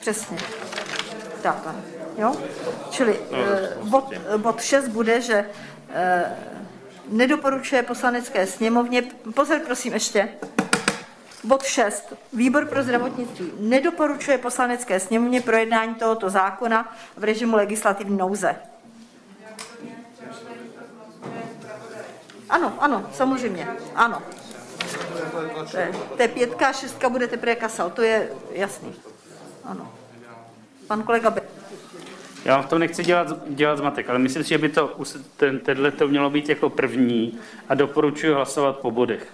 Přesně. 0.00 0.38
Tak, 1.42 1.66
ano. 1.66 1.82
jo? 2.18 2.36
Čili 2.90 3.20
No, 3.30 3.38
eh, 3.38 3.76
bod, 3.82 4.12
bod 4.36 4.62
6 4.62 4.88
bude, 4.88 5.20
že 5.20 5.44
eh, 5.90 6.36
nedoporučuje 7.08 7.82
poslanecké 7.82 8.46
sněmovně, 8.46 9.02
pozor 9.34 9.58
prosím 9.58 9.92
ještě, 9.92 10.28
bod 11.44 11.62
6. 11.62 12.12
Výbor 12.32 12.66
pro 12.66 12.82
zdravotnictví 12.82 13.52
nedoporučuje 13.58 14.38
poslanecké 14.38 15.00
sněmovně 15.00 15.40
projednání 15.40 15.94
tohoto 15.94 16.30
zákona 16.30 16.96
v 17.16 17.24
režimu 17.24 17.56
legislativní 17.56 18.16
nouze. 18.16 18.56
Ano, 22.48 22.74
ano, 22.78 23.06
samozřejmě, 23.12 23.68
ano. 23.94 24.22
To 25.70 25.76
je, 25.76 25.92
to 26.16 26.22
je 26.22 26.28
pětka 26.28 26.68
a 26.68 26.72
šestka 26.72 27.08
bude 27.08 27.26
teprve 27.26 27.54
kasal, 27.54 27.90
to 27.90 28.02
je 28.02 28.32
jasný. 28.50 28.94
Ano. 29.64 29.99
Pan 30.90 31.02
kolega 31.02 31.30
Be- 31.30 31.42
Já 32.44 32.54
vám 32.56 32.62
v 32.64 32.68
tom 32.68 32.78
nechci 32.78 33.04
dělat, 33.04 33.26
dělat 33.48 33.78
zmatek, 33.78 34.10
ale 34.10 34.18
myslím 34.18 34.42
si, 34.42 34.48
že 34.48 34.58
by 34.58 34.68
to, 34.68 34.96
ten, 35.36 35.58
tenhle 35.58 35.90
to 35.90 36.08
mělo 36.08 36.30
být 36.30 36.48
jako 36.48 36.70
první 36.70 37.38
a 37.68 37.74
doporučuji 37.74 38.32
hlasovat 38.32 38.78
po 38.78 38.90
bodech. 38.90 39.26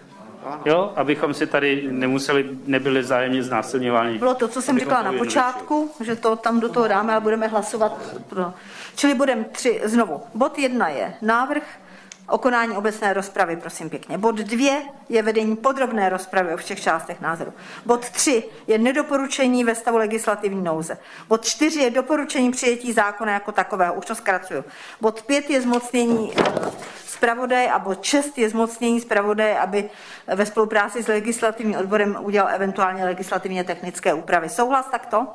Jo, 0.64 0.92
abychom 0.96 1.34
si 1.34 1.46
tady 1.46 1.88
nemuseli, 1.90 2.50
nebyli 2.66 3.04
zájemně 3.04 3.42
znásilňováni. 3.42 4.18
Bylo 4.18 4.34
to, 4.34 4.48
co 4.48 4.62
jsem 4.62 4.76
Abychom 4.76 4.90
říkala 4.90 5.12
na 5.12 5.18
počátku, 5.18 5.90
že 6.04 6.16
to 6.16 6.36
tam 6.36 6.60
do 6.60 6.68
toho 6.68 6.88
dáme 6.88 7.16
a 7.16 7.20
budeme 7.20 7.46
hlasovat. 7.46 8.14
Pro. 8.28 8.52
Čili 8.96 9.14
budeme 9.14 9.44
tři, 9.44 9.80
znovu. 9.84 10.22
Bod 10.34 10.58
jedna 10.58 10.88
je 10.88 11.14
návrh 11.22 11.62
o 12.28 12.38
konání 12.38 12.76
obecné 12.76 13.12
rozpravy, 13.12 13.56
prosím 13.56 13.90
pěkně. 13.90 14.18
Bod 14.18 14.34
dvě 14.34 14.82
je 15.08 15.22
vedení 15.22 15.56
podrobné 15.56 16.08
rozpravy 16.08 16.54
o 16.54 16.56
všech 16.56 16.80
částech 16.80 17.20
názoru. 17.20 17.52
Bod 17.86 18.10
tři 18.10 18.44
je 18.66 18.78
nedoporučení 18.78 19.64
ve 19.64 19.74
stavu 19.74 19.98
legislativní 19.98 20.62
nouze. 20.62 20.98
Bod 21.28 21.44
čtyři 21.44 21.80
je 21.80 21.90
doporučení 21.90 22.50
přijetí 22.50 22.92
zákona 22.92 23.32
jako 23.32 23.52
takového. 23.52 23.94
Už 23.94 24.06
to 24.06 24.14
zkracuju. 24.14 24.64
Bod 25.00 25.22
pět 25.22 25.50
je 25.50 25.60
zmocnění 25.60 26.32
eh, 26.38 26.44
zpravodaje 27.06 27.72
a 27.72 27.78
bod 27.78 28.04
6 28.04 28.38
je 28.38 28.48
zmocnění 28.48 29.00
zpravodaje, 29.00 29.58
aby 29.58 29.90
ve 30.26 30.46
spolupráci 30.46 31.02
s 31.02 31.08
legislativním 31.08 31.78
odborem 31.78 32.18
udělal 32.20 32.54
eventuálně 32.54 33.04
legislativně 33.04 33.64
technické 33.64 34.14
úpravy. 34.14 34.48
Souhlas 34.48 34.86
takto? 34.90 35.26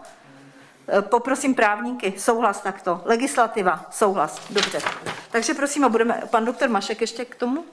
E, 0.97 1.01
Poprosím 1.01 1.55
právníky, 1.55 2.13
souhlas 2.17 2.61
takto. 2.61 3.01
Legislativa, 3.05 3.85
souhlas. 3.91 4.41
Dobře. 4.49 4.79
Takže 5.31 5.53
prosím, 5.53 5.83
a 5.83 5.89
budeme, 5.89 6.21
pan 6.29 6.45
doktor 6.45 6.69
Mašek 6.69 7.01
ještě 7.01 7.25
k 7.25 7.35
tomu? 7.35 7.63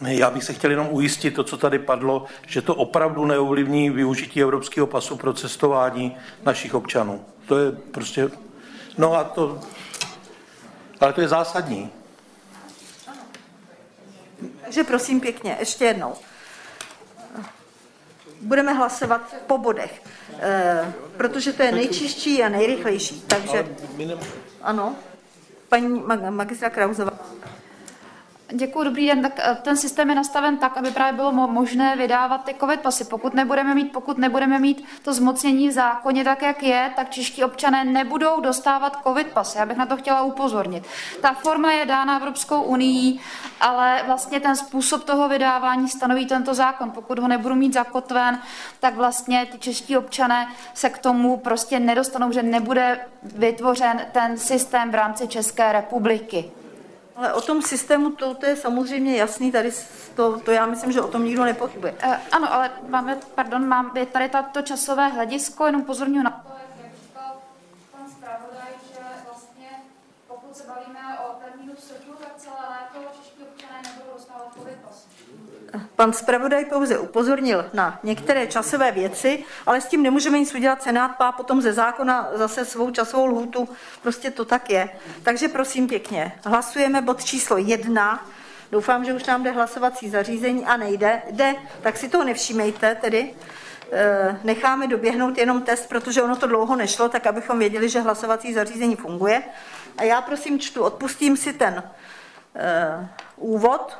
Já 0.00 0.30
bych 0.30 0.44
se 0.44 0.52
chtěl 0.52 0.70
jenom 0.70 0.88
ujistit 0.90 1.30
to, 1.30 1.44
co 1.44 1.56
tady 1.56 1.78
padlo, 1.78 2.24
že 2.46 2.62
to 2.62 2.74
opravdu 2.74 3.24
neovlivní 3.24 3.90
využití 3.90 4.42
evropského 4.42 4.86
pasu 4.86 5.16
pro 5.16 5.32
cestování 5.32 6.16
našich 6.42 6.74
občanů. 6.74 7.24
To 7.46 7.58
je 7.58 7.72
prostě, 7.72 8.30
no 8.98 9.14
a 9.14 9.24
to, 9.24 9.60
ale 11.00 11.12
to 11.12 11.20
je 11.20 11.28
zásadní. 11.28 11.90
Takže 14.64 14.84
prosím 14.84 15.20
pěkně, 15.20 15.56
ještě 15.58 15.84
jednou. 15.84 16.14
Budeme 18.40 18.72
hlasovat 18.72 19.34
po 19.46 19.58
bodech, 19.58 20.02
protože 21.16 21.52
to 21.52 21.62
je 21.62 21.72
nejčistší 21.72 22.42
a 22.42 22.48
nejrychlejší. 22.48 23.24
Takže 23.26 23.66
ano, 24.62 24.96
paní 25.68 25.88
mag- 26.00 26.30
magistra 26.30 26.70
Krauzová. 26.70 27.12
Děkuji, 28.56 28.84
dobrý 28.84 29.06
den. 29.06 29.22
Tak 29.22 29.32
eh, 29.38 29.58
ten 29.62 29.76
systém 29.76 30.10
je 30.10 30.14
nastaven 30.16 30.56
tak, 30.56 30.76
aby 30.76 30.90
právě 30.90 31.12
bylo 31.12 31.32
mo- 31.32 31.50
možné 31.50 31.96
vydávat 31.96 32.44
ty 32.44 32.54
covid 32.60 32.80
pasy. 32.80 33.04
Pokud 33.04 33.34
nebudeme 33.34 33.74
mít, 33.74 33.92
pokud 33.92 34.18
nebudeme 34.18 34.58
mít 34.58 34.84
to 35.02 35.14
zmocnění 35.14 35.68
v 35.68 35.72
zákoně 35.72 36.24
tak, 36.24 36.42
jak 36.42 36.62
je, 36.62 36.92
tak 36.96 37.10
čeští 37.10 37.44
občané 37.44 37.84
nebudou 37.84 38.40
dostávat 38.40 38.98
covid 39.02 39.26
pasy. 39.26 39.58
Já 39.58 39.66
bych 39.66 39.76
na 39.76 39.86
to 39.86 39.96
chtěla 39.96 40.22
upozornit. 40.22 40.84
Ta 41.20 41.32
forma 41.32 41.72
je 41.72 41.86
dána 41.86 42.16
Evropskou 42.16 42.62
unii, 42.62 43.18
ale 43.60 44.02
vlastně 44.06 44.40
ten 44.40 44.56
způsob 44.56 45.04
toho 45.04 45.28
vydávání 45.28 45.88
stanoví 45.88 46.26
tento 46.26 46.54
zákon. 46.54 46.90
Pokud 46.90 47.18
ho 47.18 47.28
nebudu 47.28 47.54
mít 47.54 47.74
zakotven, 47.74 48.38
tak 48.80 48.94
vlastně 48.94 49.46
ty 49.52 49.58
čeští 49.58 49.96
občané 49.96 50.48
se 50.74 50.90
k 50.90 50.98
tomu 50.98 51.36
prostě 51.36 51.80
nedostanou, 51.80 52.32
že 52.32 52.42
nebude 52.42 53.00
vytvořen 53.22 54.06
ten 54.12 54.38
systém 54.38 54.90
v 54.90 54.94
rámci 54.94 55.28
České 55.28 55.72
republiky. 55.72 56.50
Ale 57.16 57.32
o 57.32 57.40
tom 57.40 57.62
systému 57.62 58.10
to, 58.10 58.34
to 58.34 58.46
je 58.46 58.56
samozřejmě 58.56 59.16
jasný, 59.16 59.52
tady 59.52 59.72
to, 60.14 60.40
to 60.40 60.50
já 60.50 60.66
myslím, 60.66 60.92
že 60.92 61.00
o 61.00 61.08
tom 61.08 61.24
nikdo 61.24 61.44
nepochybuje. 61.44 61.94
Eh, 61.98 62.20
Ano, 62.32 62.52
ale 62.52 62.70
máme, 62.88 63.18
pardon, 63.34 63.66
mám, 63.68 63.96
je 63.96 64.06
tady 64.06 64.28
tato 64.28 64.62
časové 64.62 65.08
hledisko, 65.08 65.66
jenom 65.66 65.82
pozorňuji 65.84 66.22
na 66.22 66.30
to, 66.30 66.48
jak 66.82 66.92
říkal 67.02 67.32
pan 67.92 68.10
zpravodaj, 68.10 68.72
že 68.92 69.00
vlastně 69.26 69.68
pokud 70.28 70.56
se 70.56 70.64
bavíme 70.66 71.18
o 71.18 71.34
termínu 71.44 71.74
v 71.74 71.80
srpnu, 71.80 72.14
tak 72.14 72.32
celé 72.36 72.56
léto 72.70 73.08
čeští 73.16 73.42
občané 73.42 73.82
nebudou 73.82 74.14
dostávat 74.14 74.54
covid 74.54 74.78
pas. 74.78 75.06
Pan 75.96 76.12
zpravodaj 76.12 76.64
pouze 76.64 76.98
upozornil 76.98 77.70
na 77.72 77.98
některé 78.02 78.46
časové 78.46 78.92
věci, 78.92 79.44
ale 79.66 79.80
s 79.80 79.86
tím 79.86 80.02
nemůžeme 80.02 80.38
nic 80.38 80.54
udělat. 80.54 80.82
Senát 80.82 81.18
má 81.20 81.32
potom 81.32 81.62
ze 81.62 81.72
zákona 81.72 82.28
zase 82.34 82.64
svou 82.64 82.90
časovou 82.90 83.26
lhutu. 83.26 83.68
Prostě 84.02 84.30
to 84.30 84.44
tak 84.44 84.70
je. 84.70 84.88
Takže 85.22 85.48
prosím 85.48 85.88
pěkně, 85.88 86.32
hlasujeme 86.44 87.02
bod 87.02 87.24
číslo 87.24 87.56
jedna. 87.56 88.26
Doufám, 88.72 89.04
že 89.04 89.14
už 89.14 89.24
nám 89.24 89.42
jde 89.42 89.50
hlasovací 89.50 90.10
zařízení 90.10 90.64
a 90.64 90.76
nejde. 90.76 91.22
Jde, 91.30 91.54
tak 91.82 91.96
si 91.96 92.08
toho 92.08 92.24
nevšímejte 92.24 92.94
tedy. 92.94 93.34
Eh, 93.92 94.40
necháme 94.44 94.86
doběhnout 94.86 95.38
jenom 95.38 95.62
test, 95.62 95.88
protože 95.88 96.22
ono 96.22 96.36
to 96.36 96.46
dlouho 96.46 96.76
nešlo, 96.76 97.08
tak 97.08 97.26
abychom 97.26 97.58
věděli, 97.58 97.88
že 97.88 98.00
hlasovací 98.00 98.54
zařízení 98.54 98.96
funguje. 98.96 99.42
A 99.96 100.02
já 100.02 100.22
prosím 100.22 100.58
čtu, 100.58 100.82
odpustím 100.82 101.36
si 101.36 101.52
ten 101.52 101.82
uh, 102.54 103.06
úvod, 103.36 103.98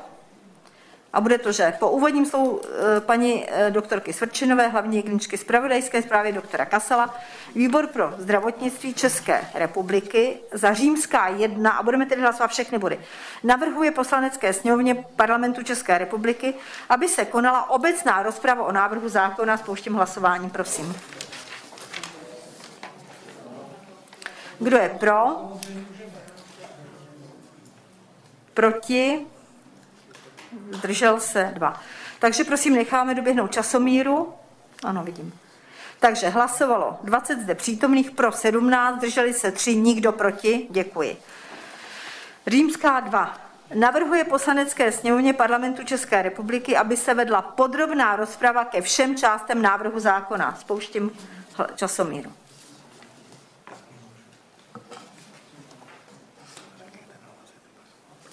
a 1.15 1.21
bude 1.21 1.37
to, 1.37 1.51
že 1.51 1.73
po 1.79 1.89
úvodním 1.89 2.25
slovu 2.25 2.61
eh, 2.63 3.01
paní 3.01 3.45
eh, 3.47 3.71
doktorky 3.71 4.13
Svrčinové, 4.13 4.67
hlavní 4.67 5.03
kliničky 5.03 5.37
zpravodajské 5.37 6.01
zprávy 6.01 6.31
doktora 6.31 6.65
Kasala, 6.65 7.15
výbor 7.55 7.87
pro 7.87 8.13
zdravotnictví 8.17 8.93
České 8.93 9.41
republiky 9.53 10.37
za 10.51 10.73
římská 10.73 11.27
jedna, 11.27 11.71
a 11.71 11.83
budeme 11.83 12.05
tedy 12.05 12.21
hlasovat 12.21 12.51
všechny 12.51 12.77
body, 12.77 12.99
navrhuje 13.43 13.91
poslanecké 13.91 14.53
sněmovně 14.53 14.95
parlamentu 15.15 15.63
České 15.63 15.97
republiky, 15.97 16.53
aby 16.89 17.07
se 17.07 17.25
konala 17.25 17.69
obecná 17.69 18.23
rozprava 18.23 18.63
o 18.63 18.71
návrhu 18.71 19.09
zákona. 19.09 19.57
Spouštím 19.57 19.93
hlasování, 19.93 20.49
prosím. 20.49 20.95
Kdo 24.59 24.77
je 24.77 24.89
pro? 24.89 25.25
Proti? 28.53 29.25
Zdržel 30.71 31.19
se 31.19 31.51
dva. 31.53 31.81
Takže 32.19 32.43
prosím, 32.43 32.75
necháme 32.75 33.15
doběhnout 33.15 33.51
časomíru. 33.51 34.33
Ano, 34.83 35.03
vidím. 35.03 35.39
Takže 35.99 36.29
hlasovalo 36.29 36.99
20 37.03 37.39
zde 37.39 37.55
přítomných 37.55 38.11
pro 38.11 38.31
17, 38.31 38.97
zdrželi 38.97 39.33
se 39.33 39.51
3, 39.51 39.75
nikdo 39.75 40.11
proti. 40.11 40.67
Děkuji. 40.69 41.17
Římská 42.47 42.99
2. 42.99 43.37
Navrhuje 43.73 44.23
poslanecké 44.23 44.91
sněmovně 44.91 45.33
parlamentu 45.33 45.83
České 45.83 46.21
republiky, 46.21 46.77
aby 46.77 46.97
se 46.97 47.13
vedla 47.13 47.41
podrobná 47.41 48.15
rozprava 48.15 48.65
ke 48.65 48.81
všem 48.81 49.17
částem 49.17 49.61
návrhu 49.61 49.99
zákona. 49.99 50.57
Spouštím 50.59 51.11
časomíru. 51.75 52.31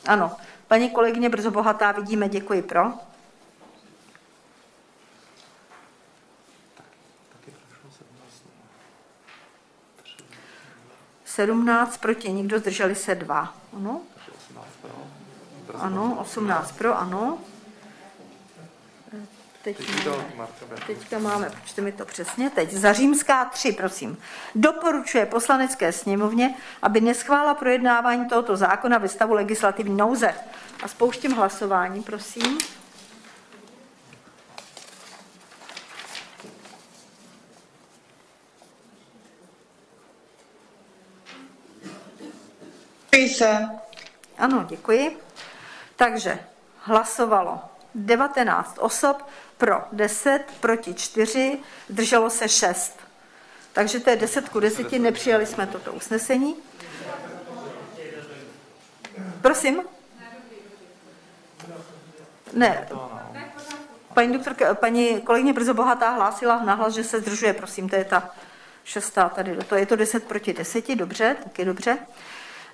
Ano, 0.07 0.37
Paní 0.73 0.91
kolegyně 0.91 1.29
Brzo 1.29 1.51
Bohatá, 1.51 1.93
vidíme, 1.93 2.29
děkuji 2.29 2.63
pro. 2.63 2.93
Sedmnáct 11.25 11.97
proti, 11.97 12.33
nikdo 12.33 12.59
zdrželi 12.59 12.95
se 12.95 13.15
dva. 13.15 13.55
Ano? 13.77 14.01
Ano, 15.75 16.17
18 16.21 16.73
pro, 16.73 16.99
ano. 16.99 17.39
Teď 19.63 20.07
máme, 20.37 20.49
teďka 20.87 21.19
máme, 21.19 21.51
počte 21.61 21.83
mi 21.83 21.93
to 21.93 22.05
přesně, 22.05 22.51
teď 22.51 22.73
za 22.73 22.93
římská 22.93 23.45
3, 23.45 23.73
prosím. 23.73 24.19
Doporučuje 24.55 25.27
poslanecké 25.27 25.93
sněmovně, 25.93 26.55
aby 26.83 27.01
neschvála 27.01 27.55
projednávání 27.55 28.29
tohoto 28.29 28.57
zákona 28.57 28.99
ve 28.99 29.09
stavu 29.09 29.35
legislativní 29.35 29.97
nouze. 29.97 30.35
A 30.83 30.89
spouštím 30.89 31.33
hlasování, 31.33 32.03
prosím. 32.03 32.59
se. 43.43 43.69
Ano, 44.39 44.65
děkuji. 44.69 45.19
Takže 45.97 46.39
hlasovalo 46.79 47.72
19 47.95 48.79
osob, 48.79 49.23
pro 49.59 49.83
10, 49.93 50.45
proti 50.61 50.95
4, 50.95 51.59
drželo 51.89 52.31
se 52.31 52.49
6. 52.49 53.01
Takže 53.73 54.01
to 54.01 54.11
je 54.11 54.17
10 54.17 54.49
ku 54.49 54.61
10, 54.61 54.93
nepřijali 54.93 55.47
jsme 55.47 55.67
toto 55.67 55.93
usnesení. 55.93 56.57
Prosím? 59.43 59.83
Ne. 62.53 62.89
Paní 64.15 64.41
paní 64.75 65.21
kolegyně 65.21 65.53
Brzo 65.53 65.75
Bohatá 65.75 66.11
hlásila 66.11 66.63
nahlas, 66.63 66.95
že 66.95 67.05
se 67.05 67.21
zdržuje, 67.21 67.53
prosím, 67.53 67.89
to 67.89 67.97
je 67.97 68.05
ta 68.05 68.31
šestá 68.85 69.29
tady. 69.29 69.57
To 69.57 69.75
je 69.75 69.87
to 69.87 69.97
10 69.97 70.25
proti 70.25 70.53
10, 70.53 70.95
dobře, 70.95 71.37
taky 71.45 71.65
dobře. 71.65 71.99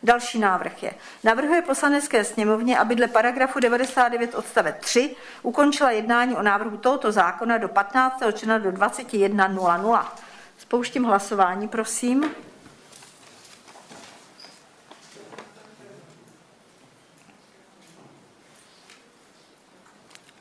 Další 0.02 0.38
návrh 0.38 0.82
je. 0.82 0.94
Navrhuje 1.24 1.62
poslanecké 1.62 2.24
sněmovně, 2.24 2.78
aby 2.78 2.94
dle 2.94 3.08
paragrafu 3.08 3.60
99 3.60 4.34
odstavec 4.34 4.76
3 4.80 5.16
ukončila 5.42 5.90
jednání 5.90 6.36
o 6.36 6.42
návrhu 6.42 6.76
tohoto 6.76 7.12
zákona 7.12 7.58
do 7.58 7.68
15. 7.68 8.22
června 8.32 8.58
do 8.58 8.70
21.00. 8.70 10.06
Spouštím 10.58 11.04
hlasování, 11.04 11.68
prosím. 11.68 12.30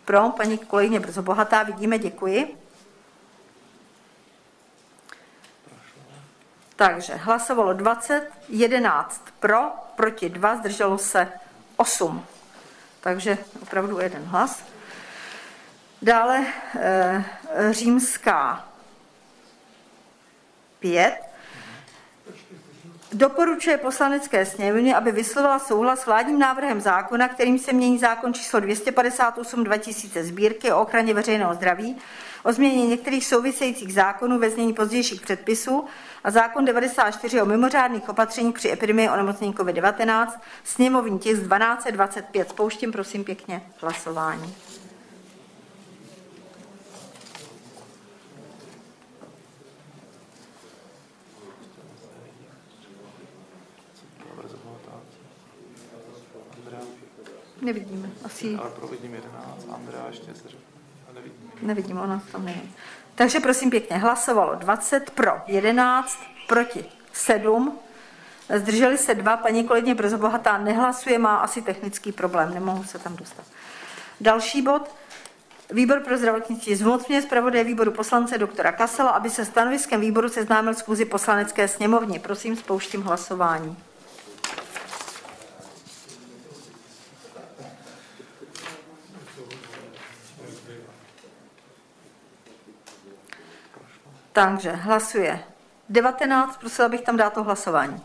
Pro, 0.05 0.29
paní 0.29 0.57
kolegyně 0.57 0.99
Brzo 0.99 1.21
Bohatá, 1.21 1.63
vidíme, 1.63 1.99
děkuji. 1.99 2.66
Takže 6.77 7.15
hlasovalo 7.15 7.73
20, 7.73 8.29
11 8.49 9.23
pro, 9.39 9.71
proti 9.95 10.29
2, 10.29 10.55
zdrželo 10.55 10.97
se 10.97 11.31
8. 11.77 12.25
Takže 13.01 13.37
opravdu 13.61 13.99
jeden 13.99 14.23
hlas. 14.23 14.63
Dále 16.01 16.45
e, 16.79 17.23
římská 17.71 18.65
5. 20.79 21.19
Doporučuje 23.13 23.77
poslanecké 23.77 24.45
sněmovně, 24.45 24.95
aby 24.95 25.11
vyslovila 25.11 25.59
souhlas 25.59 25.99
s 26.01 26.05
vládním 26.05 26.39
návrhem 26.39 26.81
zákona, 26.81 27.27
kterým 27.27 27.59
se 27.59 27.73
mění 27.73 27.97
zákon 27.97 28.33
číslo 28.33 28.59
258 28.59 29.63
2000 29.63 30.23
sbírky 30.23 30.71
o 30.71 30.81
ochraně 30.81 31.13
veřejného 31.13 31.53
zdraví, 31.53 31.97
o 32.47 32.53
změně 32.53 32.87
některých 32.87 33.25
souvisejících 33.25 33.93
zákonů 33.93 34.39
ve 34.39 34.49
znění 34.49 34.73
pozdějších 34.73 35.21
předpisů 35.21 35.85
a 36.23 36.31
zákon 36.31 36.65
94 36.65 37.41
o 37.41 37.45
mimořádných 37.45 38.09
opatřeních 38.09 38.53
při 38.55 38.71
epidemii 38.71 39.09
onemocnění 39.09 39.53
COVID-19, 39.53 40.27
sněmovní 40.63 41.19
tisk 41.19 41.41
1225. 41.41 42.49
Spouštím 42.49 42.91
prosím 42.91 43.23
pěkně 43.23 43.61
hlasování. 43.81 44.55
Nevidíme. 57.61 58.09
Asi... 58.23 58.55
Ale 58.55 58.69
providím 58.69 59.13
11, 59.13 59.67
Andrea 59.75 60.07
ještě 60.07 60.25
se 60.25 60.43
nevidím. 60.43 60.66
Nevidím, 61.61 61.99
ona 61.99 62.21
tam 62.31 62.45
není. 62.45 62.75
Takže 63.15 63.39
prosím 63.39 63.69
pěkně, 63.69 63.97
hlasovalo 63.97 64.55
20 64.55 65.09
pro, 65.09 65.31
11 65.47 66.19
proti 66.47 66.85
7. 67.13 67.79
Zdrželi 68.55 68.97
se 68.97 69.15
dva, 69.15 69.37
paní 69.37 69.63
kolegyně 69.63 69.95
Brzobohatá 69.95 70.57
nehlasuje, 70.57 71.19
má 71.19 71.37
asi 71.37 71.61
technický 71.61 72.11
problém, 72.11 72.53
nemohu 72.53 72.83
se 72.83 72.99
tam 72.99 73.15
dostat. 73.15 73.45
Další 74.21 74.61
bod. 74.61 74.95
Výbor 75.71 75.99
pro 75.99 76.17
zdravotnictví 76.17 76.75
zmocňuje 76.75 77.21
zpravodaje 77.21 77.63
výboru 77.63 77.91
poslance 77.91 78.37
doktora 78.37 78.71
Kasela, 78.71 79.09
aby 79.09 79.29
se 79.29 79.45
stanoviskem 79.45 80.01
výboru 80.01 80.29
seznámil 80.29 80.73
schůzi 80.73 81.05
poslanecké 81.05 81.67
sněmovně. 81.67 82.19
Prosím, 82.19 82.55
spouštím 82.55 83.01
hlasování. 83.01 83.77
Takže 94.37 94.71
hlasuje 94.71 95.39
19, 95.89 96.57
prosila 96.57 96.89
bych 96.89 97.01
tam 97.01 97.17
dát 97.17 97.33
to 97.33 97.43
hlasování. 97.43 98.01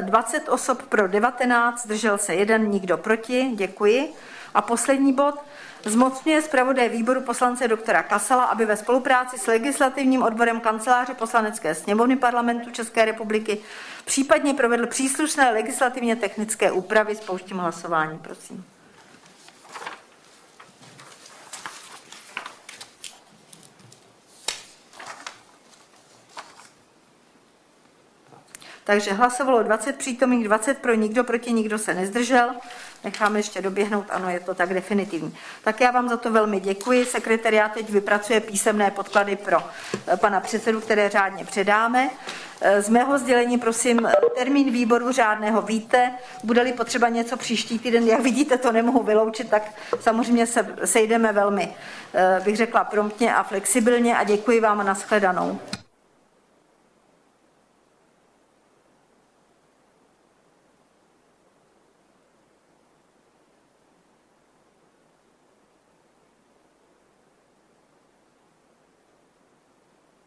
20 0.00 0.36
eh, 0.36 0.50
osob 0.50 0.82
pro 0.82 1.08
19, 1.08 1.82
zdržel 1.82 2.18
se 2.18 2.34
jeden, 2.34 2.70
nikdo 2.70 2.98
proti, 2.98 3.50
děkuji. 3.54 4.12
A 4.54 4.62
poslední 4.62 5.12
bod. 5.12 5.34
Zmocňuje 5.84 6.42
zpravodaj 6.42 6.88
výboru 6.88 7.20
poslance 7.20 7.68
doktora 7.68 8.02
Kasala, 8.02 8.44
aby 8.44 8.66
ve 8.66 8.76
spolupráci 8.76 9.38
s 9.38 9.46
legislativním 9.46 10.22
odborem 10.22 10.60
kanceláře 10.60 11.14
poslanecké 11.14 11.74
sněmovny 11.74 12.16
parlamentu 12.16 12.70
České 12.70 13.04
republiky 13.04 13.58
případně 14.04 14.54
provedl 14.54 14.86
příslušné 14.86 15.50
legislativně 15.50 16.16
technické 16.16 16.72
úpravy. 16.72 17.16
Spouštím 17.16 17.58
hlasování, 17.58 18.18
prosím. 18.18 18.73
Takže 28.84 29.12
hlasovalo 29.12 29.62
20 29.62 29.96
přítomných, 29.96 30.44
20 30.44 30.78
pro, 30.78 30.94
nikdo 30.94 31.24
proti, 31.24 31.52
nikdo 31.52 31.78
se 31.78 31.94
nezdržel. 31.94 32.50
necháme 33.04 33.38
ještě 33.38 33.62
doběhnout, 33.62 34.06
ano, 34.10 34.30
je 34.30 34.40
to 34.40 34.54
tak 34.54 34.74
definitivní. 34.74 35.36
Tak 35.64 35.80
já 35.80 35.90
vám 35.90 36.08
za 36.08 36.16
to 36.16 36.30
velmi 36.32 36.60
děkuji. 36.60 37.04
Sekretariát 37.04 37.72
teď 37.72 37.90
vypracuje 37.90 38.40
písemné 38.40 38.90
podklady 38.90 39.36
pro 39.36 39.58
eh, 40.08 40.16
pana 40.16 40.40
předsedu, 40.40 40.80
které 40.80 41.08
řádně 41.08 41.44
předáme. 41.44 42.10
Eh, 42.60 42.82
Z 42.82 42.88
mého 42.88 43.18
sdělení, 43.18 43.58
prosím, 43.58 44.08
termín 44.38 44.70
výboru 44.70 45.12
řádného 45.12 45.62
víte. 45.62 46.12
Bude-li 46.44 46.72
potřeba 46.72 47.08
něco 47.08 47.36
příští 47.36 47.78
týden, 47.78 48.04
jak 48.08 48.20
vidíte, 48.20 48.58
to 48.58 48.72
nemohu 48.72 49.02
vyloučit, 49.02 49.50
tak 49.50 49.62
samozřejmě 50.00 50.46
se 50.46 50.74
sejdeme 50.84 51.32
velmi, 51.32 51.74
eh, 52.14 52.40
bych 52.44 52.56
řekla, 52.56 52.84
promptně 52.84 53.34
a 53.34 53.42
flexibilně 53.42 54.16
a 54.16 54.24
děkuji 54.24 54.60
vám 54.60 54.80
a 54.80 54.84
nashledanou. 54.84 55.60